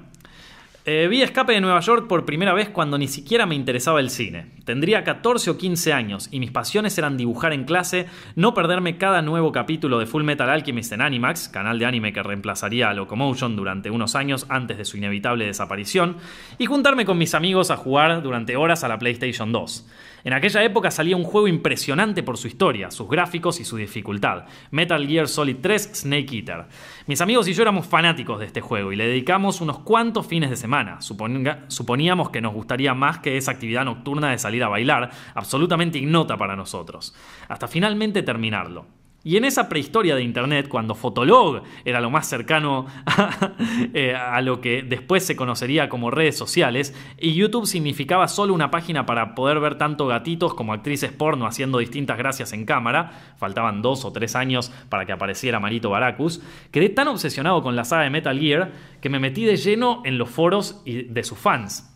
eh, 0.89 1.09
vi 1.09 1.21
Escape 1.21 1.53
de 1.53 1.61
Nueva 1.61 1.81
York 1.81 2.07
por 2.07 2.25
primera 2.25 2.55
vez 2.55 2.69
cuando 2.69 2.97
ni 2.97 3.09
siquiera 3.09 3.45
me 3.45 3.57
interesaba 3.57 3.99
el 3.99 4.09
cine. 4.09 4.53
Tendría 4.65 5.03
14 5.03 5.51
o 5.51 5.59
15 5.59 5.93
años 5.93 6.29
y 6.31 6.39
mis 6.39 6.53
pasiones 6.53 6.97
eran 6.97 7.17
dibujar 7.17 7.53
en 7.53 7.65
clase, 7.65 8.07
no 8.37 8.55
perderme 8.55 8.97
cada 8.97 9.21
nuevo 9.21 9.51
capítulo 9.51 9.99
de 9.99 10.07
Full 10.07 10.23
Metal 10.23 10.49
Alchemist 10.49 10.93
en 10.93 11.01
Animax, 11.01 11.49
canal 11.49 11.81
de 11.81 11.87
anime 11.87 12.13
que 12.13 12.23
reemplazaría 12.23 12.89
a 12.89 12.95
Locomotion 12.95 13.57
durante 13.57 13.91
unos 13.91 14.15
años 14.15 14.47
antes 14.49 14.79
de 14.79 14.85
su 14.85 14.97
inevitable 14.97 15.47
desaparición, 15.47 16.19
y 16.57 16.67
juntarme 16.67 17.05
con 17.05 17.19
mis 17.19 17.35
amigos 17.35 17.73
a 17.73 17.77
jugar 17.77 18.23
durante 18.23 18.57
horas 18.57 18.85
a 18.85 18.89
la 18.89 19.01
PlayStation 19.01 19.51
2. 19.51 19.89
En 20.27 20.33
aquella 20.33 20.65
época 20.65 20.91
salía 20.91 21.17
un 21.17 21.23
juego 21.23 21.47
impresionante 21.47 22.25
por 22.25 22.37
su 22.37 22.49
historia, 22.49 22.91
sus 22.91 23.09
gráficos 23.09 23.61
y 23.61 23.65
su 23.65 23.77
dificultad, 23.77 24.47
Metal 24.73 25.07
Gear 25.07 25.29
Solid 25.29 25.59
3 25.63 25.91
Snake 25.95 26.39
Eater. 26.39 26.67
Mis 27.07 27.21
amigos 27.21 27.47
y 27.47 27.53
yo 27.53 27.63
éramos 27.63 27.87
fanáticos 27.87 28.41
de 28.41 28.47
este 28.47 28.61
juego 28.61 28.91
y 28.91 28.97
le 28.97 29.07
dedicamos 29.07 29.61
unos 29.61 29.79
cuantos 29.79 30.27
fines 30.27 30.51
de 30.51 30.57
semana. 30.57 30.99
Suponíamos 31.01 32.31
que 32.31 32.41
nos 32.41 32.55
gustaría 32.55 32.93
más 32.93 33.21
que 33.21 33.37
esa 33.37 33.53
actividad 33.53 33.85
nocturna 33.85 34.33
de 34.33 34.39
salir 34.39 34.65
a 34.65 34.69
bailar, 34.69 35.13
absolutamente 35.33 35.99
ignota 35.99 36.37
para 36.37 36.57
nosotros, 36.57 37.15
hasta 37.47 37.69
finalmente 37.69 38.25
terminarlo. 38.25 38.96
Y 39.27 39.37
en 39.37 39.45
esa 39.45 39.69
prehistoria 39.69 40.15
de 40.15 40.23
Internet, 40.23 40.69
cuando 40.69 40.95
Fotolog 40.95 41.65
era 41.85 42.01
lo 42.01 42.11
más 42.11 42.29
cercano 42.29 42.87
a, 43.07 43.55
eh, 43.93 44.15
a 44.15 44.41
lo 44.41 44.61
que 44.61 44.85
después 44.85 45.27
se 45.27 45.35
conocería 45.35 45.89
como 45.89 46.13
redes 46.13 46.39
sociales, 46.39 46.95
y 47.19 47.35
YouTube 47.35 47.67
significaba 47.67 48.29
solo 48.29 48.55
una 48.55 48.71
página 48.71 49.05
para 49.05 49.35
poder 49.35 49.59
ver 49.59 49.79
tanto 49.79 50.07
gatitos 50.07 50.55
como 50.55 50.73
actrices 50.73 51.11
porno 51.11 51.45
haciendo 51.45 51.79
distintas 51.79 52.19
gracias 52.19 52.53
en 52.53 52.67
cámara, 52.67 53.35
faltaban 53.37 53.83
dos 53.83 54.05
o 54.05 54.13
tres 54.13 54.37
años 54.37 54.71
para 54.89 55.07
que 55.07 55.13
apareciera 55.13 55.59
Marito 55.59 55.91
Baracus, 55.91 56.41
quedé 56.71 56.89
tan 56.89 57.09
obsesionado 57.09 57.65
con 57.65 57.75
la 57.75 57.83
saga 57.83 58.05
de 58.05 58.11
Metal 58.11 58.39
Gear 58.39 58.71
que 59.01 59.09
me 59.09 59.19
metí 59.19 59.45
de 59.45 59.57
lleno 59.57 60.03
en 60.05 60.19
los 60.19 60.31
foros 60.31 60.85
de 60.85 61.25
sus 61.25 61.37
fans. 61.37 61.96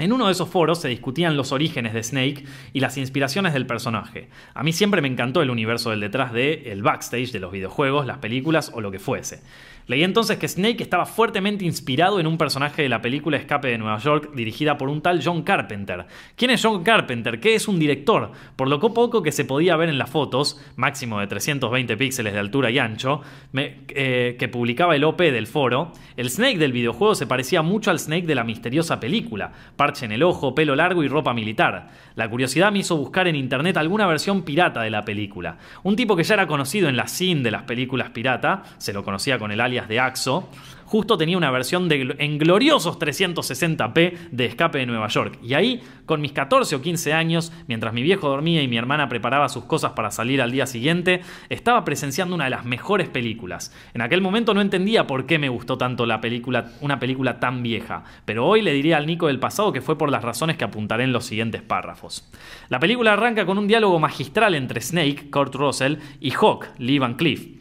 En 0.00 0.14
uno 0.14 0.26
de 0.26 0.32
esos 0.32 0.48
foros 0.48 0.80
se 0.80 0.88
discutían 0.88 1.36
los 1.36 1.52
orígenes 1.52 1.92
de 1.92 2.02
Snake 2.02 2.44
y 2.72 2.80
las 2.80 2.96
inspiraciones 2.96 3.52
del 3.52 3.66
personaje. 3.66 4.30
A 4.54 4.62
mí 4.62 4.72
siempre 4.72 5.02
me 5.02 5.08
encantó 5.08 5.42
el 5.42 5.50
universo 5.50 5.90
del 5.90 6.00
detrás 6.00 6.32
de 6.32 6.72
el 6.72 6.82
backstage 6.82 7.32
de 7.32 7.38
los 7.38 7.52
videojuegos, 7.52 8.06
las 8.06 8.16
películas 8.16 8.72
o 8.72 8.80
lo 8.80 8.90
que 8.90 8.98
fuese. 8.98 9.42
Leí 9.90 10.04
entonces 10.04 10.38
que 10.38 10.46
Snake 10.46 10.84
estaba 10.84 11.04
fuertemente 11.04 11.64
inspirado 11.64 12.20
en 12.20 12.28
un 12.28 12.38
personaje 12.38 12.82
de 12.82 12.88
la 12.88 13.02
película 13.02 13.36
Escape 13.36 13.66
de 13.66 13.76
Nueva 13.76 13.98
York 13.98 14.30
dirigida 14.36 14.78
por 14.78 14.88
un 14.88 15.02
tal 15.02 15.20
John 15.20 15.42
Carpenter. 15.42 16.06
¿Quién 16.36 16.52
es 16.52 16.62
John 16.62 16.84
Carpenter? 16.84 17.40
¿Qué 17.40 17.56
es 17.56 17.66
un 17.66 17.80
director? 17.80 18.30
Por 18.54 18.68
lo 18.68 18.78
poco 18.78 19.20
que 19.20 19.32
se 19.32 19.44
podía 19.44 19.74
ver 19.74 19.88
en 19.88 19.98
las 19.98 20.08
fotos, 20.08 20.64
máximo 20.76 21.18
de 21.18 21.26
320 21.26 21.96
píxeles 21.96 22.32
de 22.32 22.38
altura 22.38 22.70
y 22.70 22.78
ancho, 22.78 23.22
eh, 23.52 24.36
que 24.38 24.46
publicaba 24.46 24.94
el 24.94 25.02
OP 25.02 25.22
del 25.22 25.48
foro, 25.48 25.90
el 26.16 26.30
Snake 26.30 26.58
del 26.58 26.70
videojuego 26.70 27.16
se 27.16 27.26
parecía 27.26 27.62
mucho 27.62 27.90
al 27.90 27.98
Snake 27.98 28.28
de 28.28 28.36
la 28.36 28.44
misteriosa 28.44 29.00
película, 29.00 29.50
parche 29.74 30.04
en 30.04 30.12
el 30.12 30.22
ojo, 30.22 30.54
pelo 30.54 30.76
largo 30.76 31.02
y 31.02 31.08
ropa 31.08 31.34
militar. 31.34 31.88
La 32.14 32.30
curiosidad 32.30 32.70
me 32.70 32.78
hizo 32.78 32.96
buscar 32.96 33.26
en 33.26 33.34
internet 33.34 33.76
alguna 33.76 34.06
versión 34.06 34.42
pirata 34.42 34.82
de 34.82 34.90
la 34.90 35.04
película. 35.04 35.58
Un 35.82 35.96
tipo 35.96 36.14
que 36.14 36.22
ya 36.22 36.34
era 36.34 36.46
conocido 36.46 36.88
en 36.88 36.96
la 36.96 37.08
scene 37.08 37.42
de 37.42 37.50
las 37.50 37.64
películas 37.64 38.10
pirata, 38.10 38.62
se 38.78 38.92
lo 38.92 39.02
conocía 39.02 39.36
con 39.40 39.50
el 39.50 39.60
alias 39.60 39.79
de 39.88 40.00
Axo, 40.00 40.48
justo 40.90 41.16
tenía 41.16 41.38
una 41.38 41.52
versión 41.52 41.88
en 41.92 42.38
gloriosos 42.38 42.98
360p 42.98 44.30
de 44.32 44.44
Escape 44.44 44.78
de 44.78 44.86
Nueva 44.86 45.06
York. 45.06 45.38
Y 45.40 45.54
ahí, 45.54 45.80
con 46.04 46.20
mis 46.20 46.32
14 46.32 46.74
o 46.74 46.82
15 46.82 47.12
años, 47.12 47.52
mientras 47.68 47.94
mi 47.94 48.02
viejo 48.02 48.28
dormía 48.28 48.60
y 48.60 48.66
mi 48.66 48.76
hermana 48.76 49.08
preparaba 49.08 49.48
sus 49.48 49.64
cosas 49.66 49.92
para 49.92 50.10
salir 50.10 50.42
al 50.42 50.50
día 50.50 50.66
siguiente, 50.66 51.20
estaba 51.48 51.84
presenciando 51.84 52.34
una 52.34 52.44
de 52.44 52.50
las 52.50 52.64
mejores 52.64 53.08
películas. 53.08 53.72
En 53.94 54.00
aquel 54.00 54.20
momento 54.20 54.52
no 54.52 54.60
entendía 54.60 55.06
por 55.06 55.26
qué 55.26 55.38
me 55.38 55.48
gustó 55.48 55.78
tanto 55.78 56.06
la 56.06 56.20
película, 56.20 56.72
una 56.80 56.98
película 56.98 57.38
tan 57.38 57.62
vieja, 57.62 58.02
pero 58.24 58.44
hoy 58.44 58.60
le 58.60 58.72
diría 58.72 58.96
al 58.96 59.06
Nico 59.06 59.28
del 59.28 59.38
pasado 59.38 59.72
que 59.72 59.82
fue 59.82 59.96
por 59.96 60.10
las 60.10 60.24
razones 60.24 60.56
que 60.56 60.64
apuntaré 60.64 61.04
en 61.04 61.12
los 61.12 61.24
siguientes 61.24 61.62
párrafos. 61.62 62.28
La 62.68 62.80
película 62.80 63.12
arranca 63.12 63.46
con 63.46 63.58
un 63.58 63.68
diálogo 63.68 64.00
magistral 64.00 64.56
entre 64.56 64.80
Snake, 64.80 65.30
Kurt 65.30 65.54
Russell, 65.54 65.98
y 66.18 66.32
Hawk, 66.32 66.66
Lee 66.78 66.98
Van 66.98 67.14
Cleef 67.14 67.59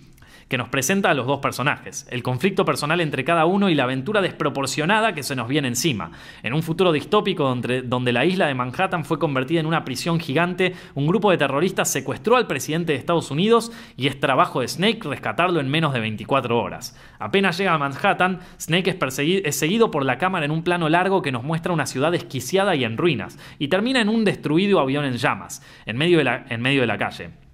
que 0.50 0.58
nos 0.58 0.68
presenta 0.68 1.12
a 1.12 1.14
los 1.14 1.28
dos 1.28 1.40
personajes, 1.40 2.08
el 2.10 2.24
conflicto 2.24 2.66
personal 2.66 3.00
entre 3.02 3.24
cada 3.24 3.46
uno 3.46 3.70
y 3.70 3.76
la 3.76 3.84
aventura 3.84 4.20
desproporcionada 4.20 5.14
que 5.14 5.24
se 5.24 5.36
nos 5.36 5.48
viene 5.48 5.68
encima. 5.68 6.12
En 6.42 6.54
un 6.54 6.64
futuro 6.64 6.92
distópico 6.92 7.44
donde, 7.44 7.84
donde 7.84 8.12
la 8.12 8.26
isla 8.26 8.48
de 8.48 8.56
Manhattan 8.56 9.06
fue 9.06 9.20
convertida 9.20 9.60
en 9.60 9.68
una 9.68 9.86
prisión 9.86 10.20
gigante, 10.20 10.74
un 10.96 11.06
grupo 11.06 11.30
de 11.30 11.38
terroristas 11.38 11.92
secuestró 11.92 12.36
al 12.36 12.48
presidente 12.48 12.94
de 12.94 12.98
Estados 12.98 13.30
Unidos 13.30 13.72
y 13.96 14.08
es 14.08 14.20
trabajo 14.20 14.62
de 14.62 14.68
Snake 14.68 15.02
rescatarlo 15.04 15.60
en 15.60 15.70
menos 15.70 15.94
de 15.94 16.00
24 16.00 16.60
horas. 16.60 16.98
Apenas 17.20 17.58
llega 17.58 17.74
a 17.74 17.78
Manhattan, 17.78 18.40
Snake 18.60 18.98
es, 19.44 19.56
seguido 19.56 19.92
por 19.92 20.04
la 20.04 20.18
cámara 20.18 20.46
en 20.46 20.52
un 20.52 20.64
plano 20.64 20.90
largo 20.90 21.22
que 21.22 21.32
nos 21.32 21.44
muestra 21.44 21.74
una 21.74 21.86
ciudad 21.86 22.16
esquiciada 22.16 22.76
y 22.76 22.84
en 22.84 22.98
ruinas, 22.98 23.38
y 23.60 23.68
termina 23.68 24.02
en 24.02 24.10
un 24.10 24.26
destruido 24.26 24.80
avión 24.80 25.06
en 25.06 25.18
llamas, 25.18 25.62
en 25.86 25.98
medio 25.98 26.18
de 26.18 26.24
la, 26.24 26.46
en 26.50 26.62
medio 26.62 26.82
de 26.82 26.88
la 26.88 26.98
calle. 26.98 27.49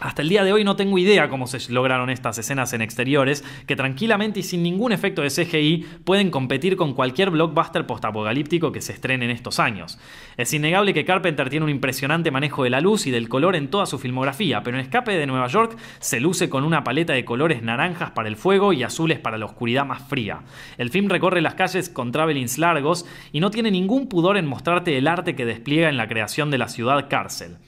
Hasta 0.00 0.22
el 0.22 0.30
día 0.30 0.44
de 0.44 0.52
hoy 0.54 0.64
no 0.64 0.76
tengo 0.76 0.96
idea 0.96 1.28
cómo 1.28 1.46
se 1.46 1.70
lograron 1.70 2.08
estas 2.08 2.38
escenas 2.38 2.72
en 2.72 2.80
exteriores, 2.80 3.44
que 3.66 3.76
tranquilamente 3.76 4.40
y 4.40 4.42
sin 4.42 4.62
ningún 4.62 4.92
efecto 4.92 5.20
de 5.20 5.28
CGI 5.28 5.86
pueden 6.04 6.30
competir 6.30 6.76
con 6.76 6.94
cualquier 6.94 7.28
blockbuster 7.28 7.86
postapocalíptico 7.86 8.72
que 8.72 8.80
se 8.80 8.94
estrene 8.94 9.26
en 9.26 9.30
estos 9.30 9.60
años. 9.60 9.98
Es 10.38 10.54
innegable 10.54 10.94
que 10.94 11.04
Carpenter 11.04 11.50
tiene 11.50 11.64
un 11.64 11.70
impresionante 11.70 12.30
manejo 12.30 12.64
de 12.64 12.70
la 12.70 12.80
luz 12.80 13.06
y 13.06 13.10
del 13.10 13.28
color 13.28 13.56
en 13.56 13.68
toda 13.68 13.84
su 13.84 13.98
filmografía, 13.98 14.62
pero 14.62 14.78
en 14.78 14.84
Escape 14.84 15.12
de 15.12 15.26
Nueva 15.26 15.48
York 15.48 15.76
se 15.98 16.18
luce 16.18 16.48
con 16.48 16.64
una 16.64 16.82
paleta 16.82 17.12
de 17.12 17.26
colores 17.26 17.62
naranjas 17.62 18.12
para 18.12 18.28
el 18.28 18.36
fuego 18.36 18.72
y 18.72 18.82
azules 18.82 19.18
para 19.18 19.36
la 19.36 19.44
oscuridad 19.44 19.84
más 19.84 20.08
fría. 20.08 20.44
El 20.78 20.88
film 20.88 21.10
recorre 21.10 21.42
las 21.42 21.56
calles 21.56 21.90
con 21.90 22.10
travelings 22.10 22.56
largos 22.56 23.04
y 23.32 23.40
no 23.40 23.50
tiene 23.50 23.70
ningún 23.70 24.08
pudor 24.08 24.38
en 24.38 24.46
mostrarte 24.46 24.96
el 24.96 25.06
arte 25.06 25.36
que 25.36 25.44
despliega 25.44 25.90
en 25.90 25.98
la 25.98 26.08
creación 26.08 26.50
de 26.50 26.56
la 26.56 26.68
ciudad 26.68 27.06
cárcel. 27.10 27.58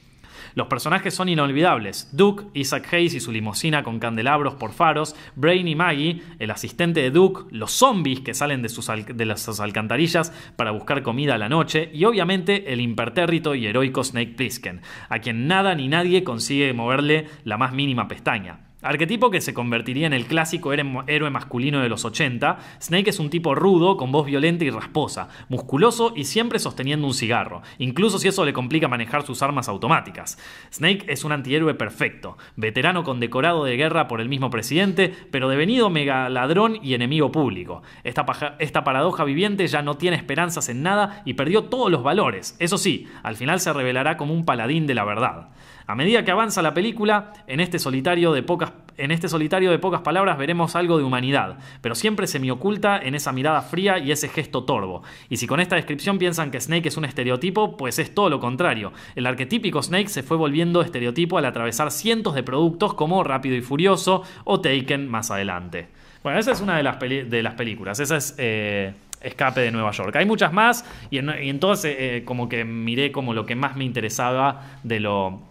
Los 0.54 0.66
personajes 0.66 1.14
son 1.14 1.28
inolvidables. 1.28 2.10
Duke, 2.12 2.44
Isaac 2.54 2.92
Hayes 2.92 3.14
y 3.14 3.20
su 3.20 3.32
limusina 3.32 3.82
con 3.82 3.98
candelabros 3.98 4.54
por 4.54 4.72
faros, 4.72 5.16
Brain 5.36 5.66
y 5.68 5.74
Maggie, 5.74 6.22
el 6.38 6.50
asistente 6.50 7.00
de 7.00 7.10
Duke, 7.10 7.44
los 7.50 7.72
zombies 7.72 8.20
que 8.20 8.34
salen 8.34 8.62
de, 8.62 8.68
sus, 8.68 8.88
de 8.88 9.26
las 9.26 9.60
alcantarillas 9.60 10.32
para 10.56 10.70
buscar 10.70 11.02
comida 11.02 11.34
a 11.34 11.38
la 11.38 11.48
noche 11.48 11.90
y 11.92 12.04
obviamente 12.04 12.72
el 12.72 12.80
impertérrito 12.80 13.54
y 13.54 13.66
heroico 13.66 14.04
Snake 14.04 14.34
Plissken, 14.36 14.82
a 15.08 15.18
quien 15.20 15.46
nada 15.46 15.74
ni 15.74 15.88
nadie 15.88 16.24
consigue 16.24 16.72
moverle 16.72 17.26
la 17.44 17.58
más 17.58 17.72
mínima 17.72 18.08
pestaña. 18.08 18.71
Arquetipo 18.82 19.30
que 19.30 19.40
se 19.40 19.54
convertiría 19.54 20.08
en 20.08 20.12
el 20.12 20.26
clásico 20.26 20.72
héroe 20.72 21.30
masculino 21.30 21.80
de 21.80 21.88
los 21.88 22.04
80, 22.04 22.58
Snake 22.80 23.10
es 23.10 23.20
un 23.20 23.30
tipo 23.30 23.54
rudo, 23.54 23.96
con 23.96 24.10
voz 24.10 24.26
violenta 24.26 24.64
y 24.64 24.70
rasposa, 24.70 25.28
musculoso 25.48 26.12
y 26.16 26.24
siempre 26.24 26.58
sosteniendo 26.58 27.06
un 27.06 27.14
cigarro, 27.14 27.62
incluso 27.78 28.18
si 28.18 28.26
eso 28.26 28.44
le 28.44 28.52
complica 28.52 28.88
manejar 28.88 29.24
sus 29.24 29.40
armas 29.40 29.68
automáticas. 29.68 30.36
Snake 30.72 31.04
es 31.06 31.22
un 31.22 31.30
antihéroe 31.30 31.74
perfecto, 31.74 32.36
veterano 32.56 33.04
condecorado 33.04 33.64
de 33.64 33.76
guerra 33.76 34.08
por 34.08 34.20
el 34.20 34.28
mismo 34.28 34.50
presidente, 34.50 35.14
pero 35.30 35.48
devenido 35.48 35.88
mega 35.88 36.28
ladrón 36.28 36.80
y 36.82 36.94
enemigo 36.94 37.30
público. 37.30 37.82
Esta, 38.02 38.26
esta 38.58 38.82
paradoja 38.82 39.22
viviente 39.22 39.64
ya 39.68 39.82
no 39.82 39.96
tiene 39.96 40.16
esperanzas 40.16 40.68
en 40.68 40.82
nada 40.82 41.22
y 41.24 41.34
perdió 41.34 41.66
todos 41.66 41.88
los 41.88 42.02
valores. 42.02 42.56
Eso 42.58 42.78
sí, 42.78 43.06
al 43.22 43.36
final 43.36 43.60
se 43.60 43.72
revelará 43.72 44.16
como 44.16 44.34
un 44.34 44.44
paladín 44.44 44.88
de 44.88 44.94
la 44.94 45.04
verdad. 45.04 45.50
A 45.86 45.94
medida 45.94 46.24
que 46.24 46.30
avanza 46.30 46.62
la 46.62 46.74
película, 46.74 47.32
en 47.46 47.60
este 47.60 47.78
solitario 47.78 48.32
de 48.32 48.42
pocas, 48.42 48.72
en 48.96 49.10
este 49.10 49.28
solitario 49.28 49.70
de 49.70 49.78
pocas 49.78 50.02
palabras 50.02 50.38
veremos 50.38 50.76
algo 50.76 50.98
de 50.98 51.04
humanidad, 51.04 51.58
pero 51.80 51.94
siempre 51.94 52.26
se 52.26 52.38
me 52.38 52.50
oculta 52.50 52.98
en 52.98 53.14
esa 53.14 53.32
mirada 53.32 53.62
fría 53.62 53.98
y 53.98 54.12
ese 54.12 54.28
gesto 54.28 54.64
torvo. 54.64 55.02
Y 55.28 55.38
si 55.38 55.46
con 55.46 55.60
esta 55.60 55.76
descripción 55.76 56.18
piensan 56.18 56.50
que 56.50 56.60
Snake 56.60 56.88
es 56.88 56.96
un 56.96 57.04
estereotipo, 57.04 57.76
pues 57.76 57.98
es 57.98 58.14
todo 58.14 58.30
lo 58.30 58.40
contrario. 58.40 58.92
El 59.14 59.26
arquetípico 59.26 59.82
Snake 59.82 60.08
se 60.08 60.22
fue 60.22 60.36
volviendo 60.36 60.82
estereotipo 60.82 61.38
al 61.38 61.46
atravesar 61.46 61.90
cientos 61.90 62.34
de 62.34 62.42
productos 62.42 62.94
como 62.94 63.24
Rápido 63.24 63.56
y 63.56 63.62
Furioso 63.62 64.22
o 64.44 64.60
Taken 64.60 65.08
más 65.08 65.30
adelante. 65.30 65.88
Bueno, 66.22 66.38
esa 66.38 66.52
es 66.52 66.60
una 66.60 66.76
de 66.76 66.82
las, 66.82 67.00
de 67.00 67.42
las 67.42 67.54
películas. 67.54 67.98
Esa 68.00 68.16
es... 68.16 68.34
Eh, 68.38 68.92
Escape 69.22 69.60
de 69.60 69.70
Nueva 69.70 69.92
York. 69.92 70.16
Hay 70.16 70.26
muchas 70.26 70.52
más 70.52 70.84
y, 71.08 71.18
entonces 71.18 71.94
eh, 71.96 72.22
como 72.24 72.48
que 72.48 72.64
miré 72.64 73.12
como 73.12 73.34
lo 73.34 73.46
que 73.46 73.54
más 73.54 73.76
me 73.76 73.84
interesaba 73.84 74.78
de 74.82 74.98
lo, 74.98 75.42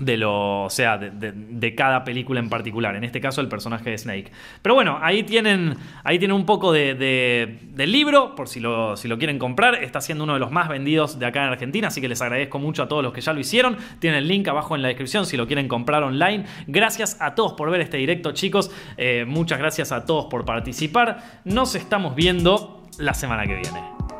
de 0.00 0.16
lo, 0.16 0.64
o 0.64 0.70
sea, 0.70 0.98
de, 0.98 1.74
cada 1.74 2.04
película 2.04 2.40
en 2.40 2.48
particular. 2.48 2.96
En 2.96 3.04
este 3.04 3.20
caso, 3.20 3.40
el 3.40 3.48
personaje 3.48 3.90
de 3.90 3.98
Snake. 3.98 4.32
Pero 4.62 4.74
bueno, 4.74 4.98
ahí 5.02 5.22
tienen, 5.22 5.76
ahí 6.04 6.18
un 6.30 6.46
poco 6.46 6.72
de, 6.72 7.58
del 7.72 7.92
libro, 7.92 8.34
por 8.34 8.48
si 8.48 8.60
lo, 8.60 8.96
si 8.96 9.08
lo 9.08 9.18
quieren 9.18 9.38
comprar. 9.38 9.82
Está 9.82 10.00
siendo 10.00 10.24
uno 10.24 10.34
de 10.34 10.40
los 10.40 10.50
más 10.50 10.68
vendidos 10.68 11.18
de 11.18 11.26
acá 11.26 11.44
en 11.44 11.52
Argentina, 11.52 11.88
así 11.88 12.00
que 12.00 12.08
les 12.08 12.20
agradezco 12.20 12.58
mucho 12.58 12.82
a 12.82 12.88
todos 12.88 13.02
los 13.02 13.12
que 13.12 13.20
ya 13.20 13.32
lo 13.32 13.40
hicieron. 13.40 13.76
Tienen 13.98 14.18
el 14.18 14.28
link 14.28 14.48
abajo 14.48 14.74
en 14.76 14.82
la 14.82 14.88
descripción 14.88 15.26
si 15.26 15.36
lo 15.36 15.46
quieren 15.46 15.68
comprar 15.68 16.02
online. 16.02 16.44
Gracias 16.66 17.16
a 17.20 17.34
todos 17.34 17.54
por 17.54 17.70
ver 17.70 17.80
este 17.80 17.96
directo, 17.96 18.32
chicos. 18.32 18.70
Eh, 18.96 19.24
muchas 19.26 19.58
gracias 19.58 19.92
a 19.92 20.04
todos 20.04 20.26
por 20.26 20.44
participar. 20.44 21.40
Nos 21.44 21.74
estamos 21.74 22.14
viendo 22.14 22.82
la 22.98 23.14
semana 23.14 23.44
que 23.46 23.54
viene. 23.54 24.19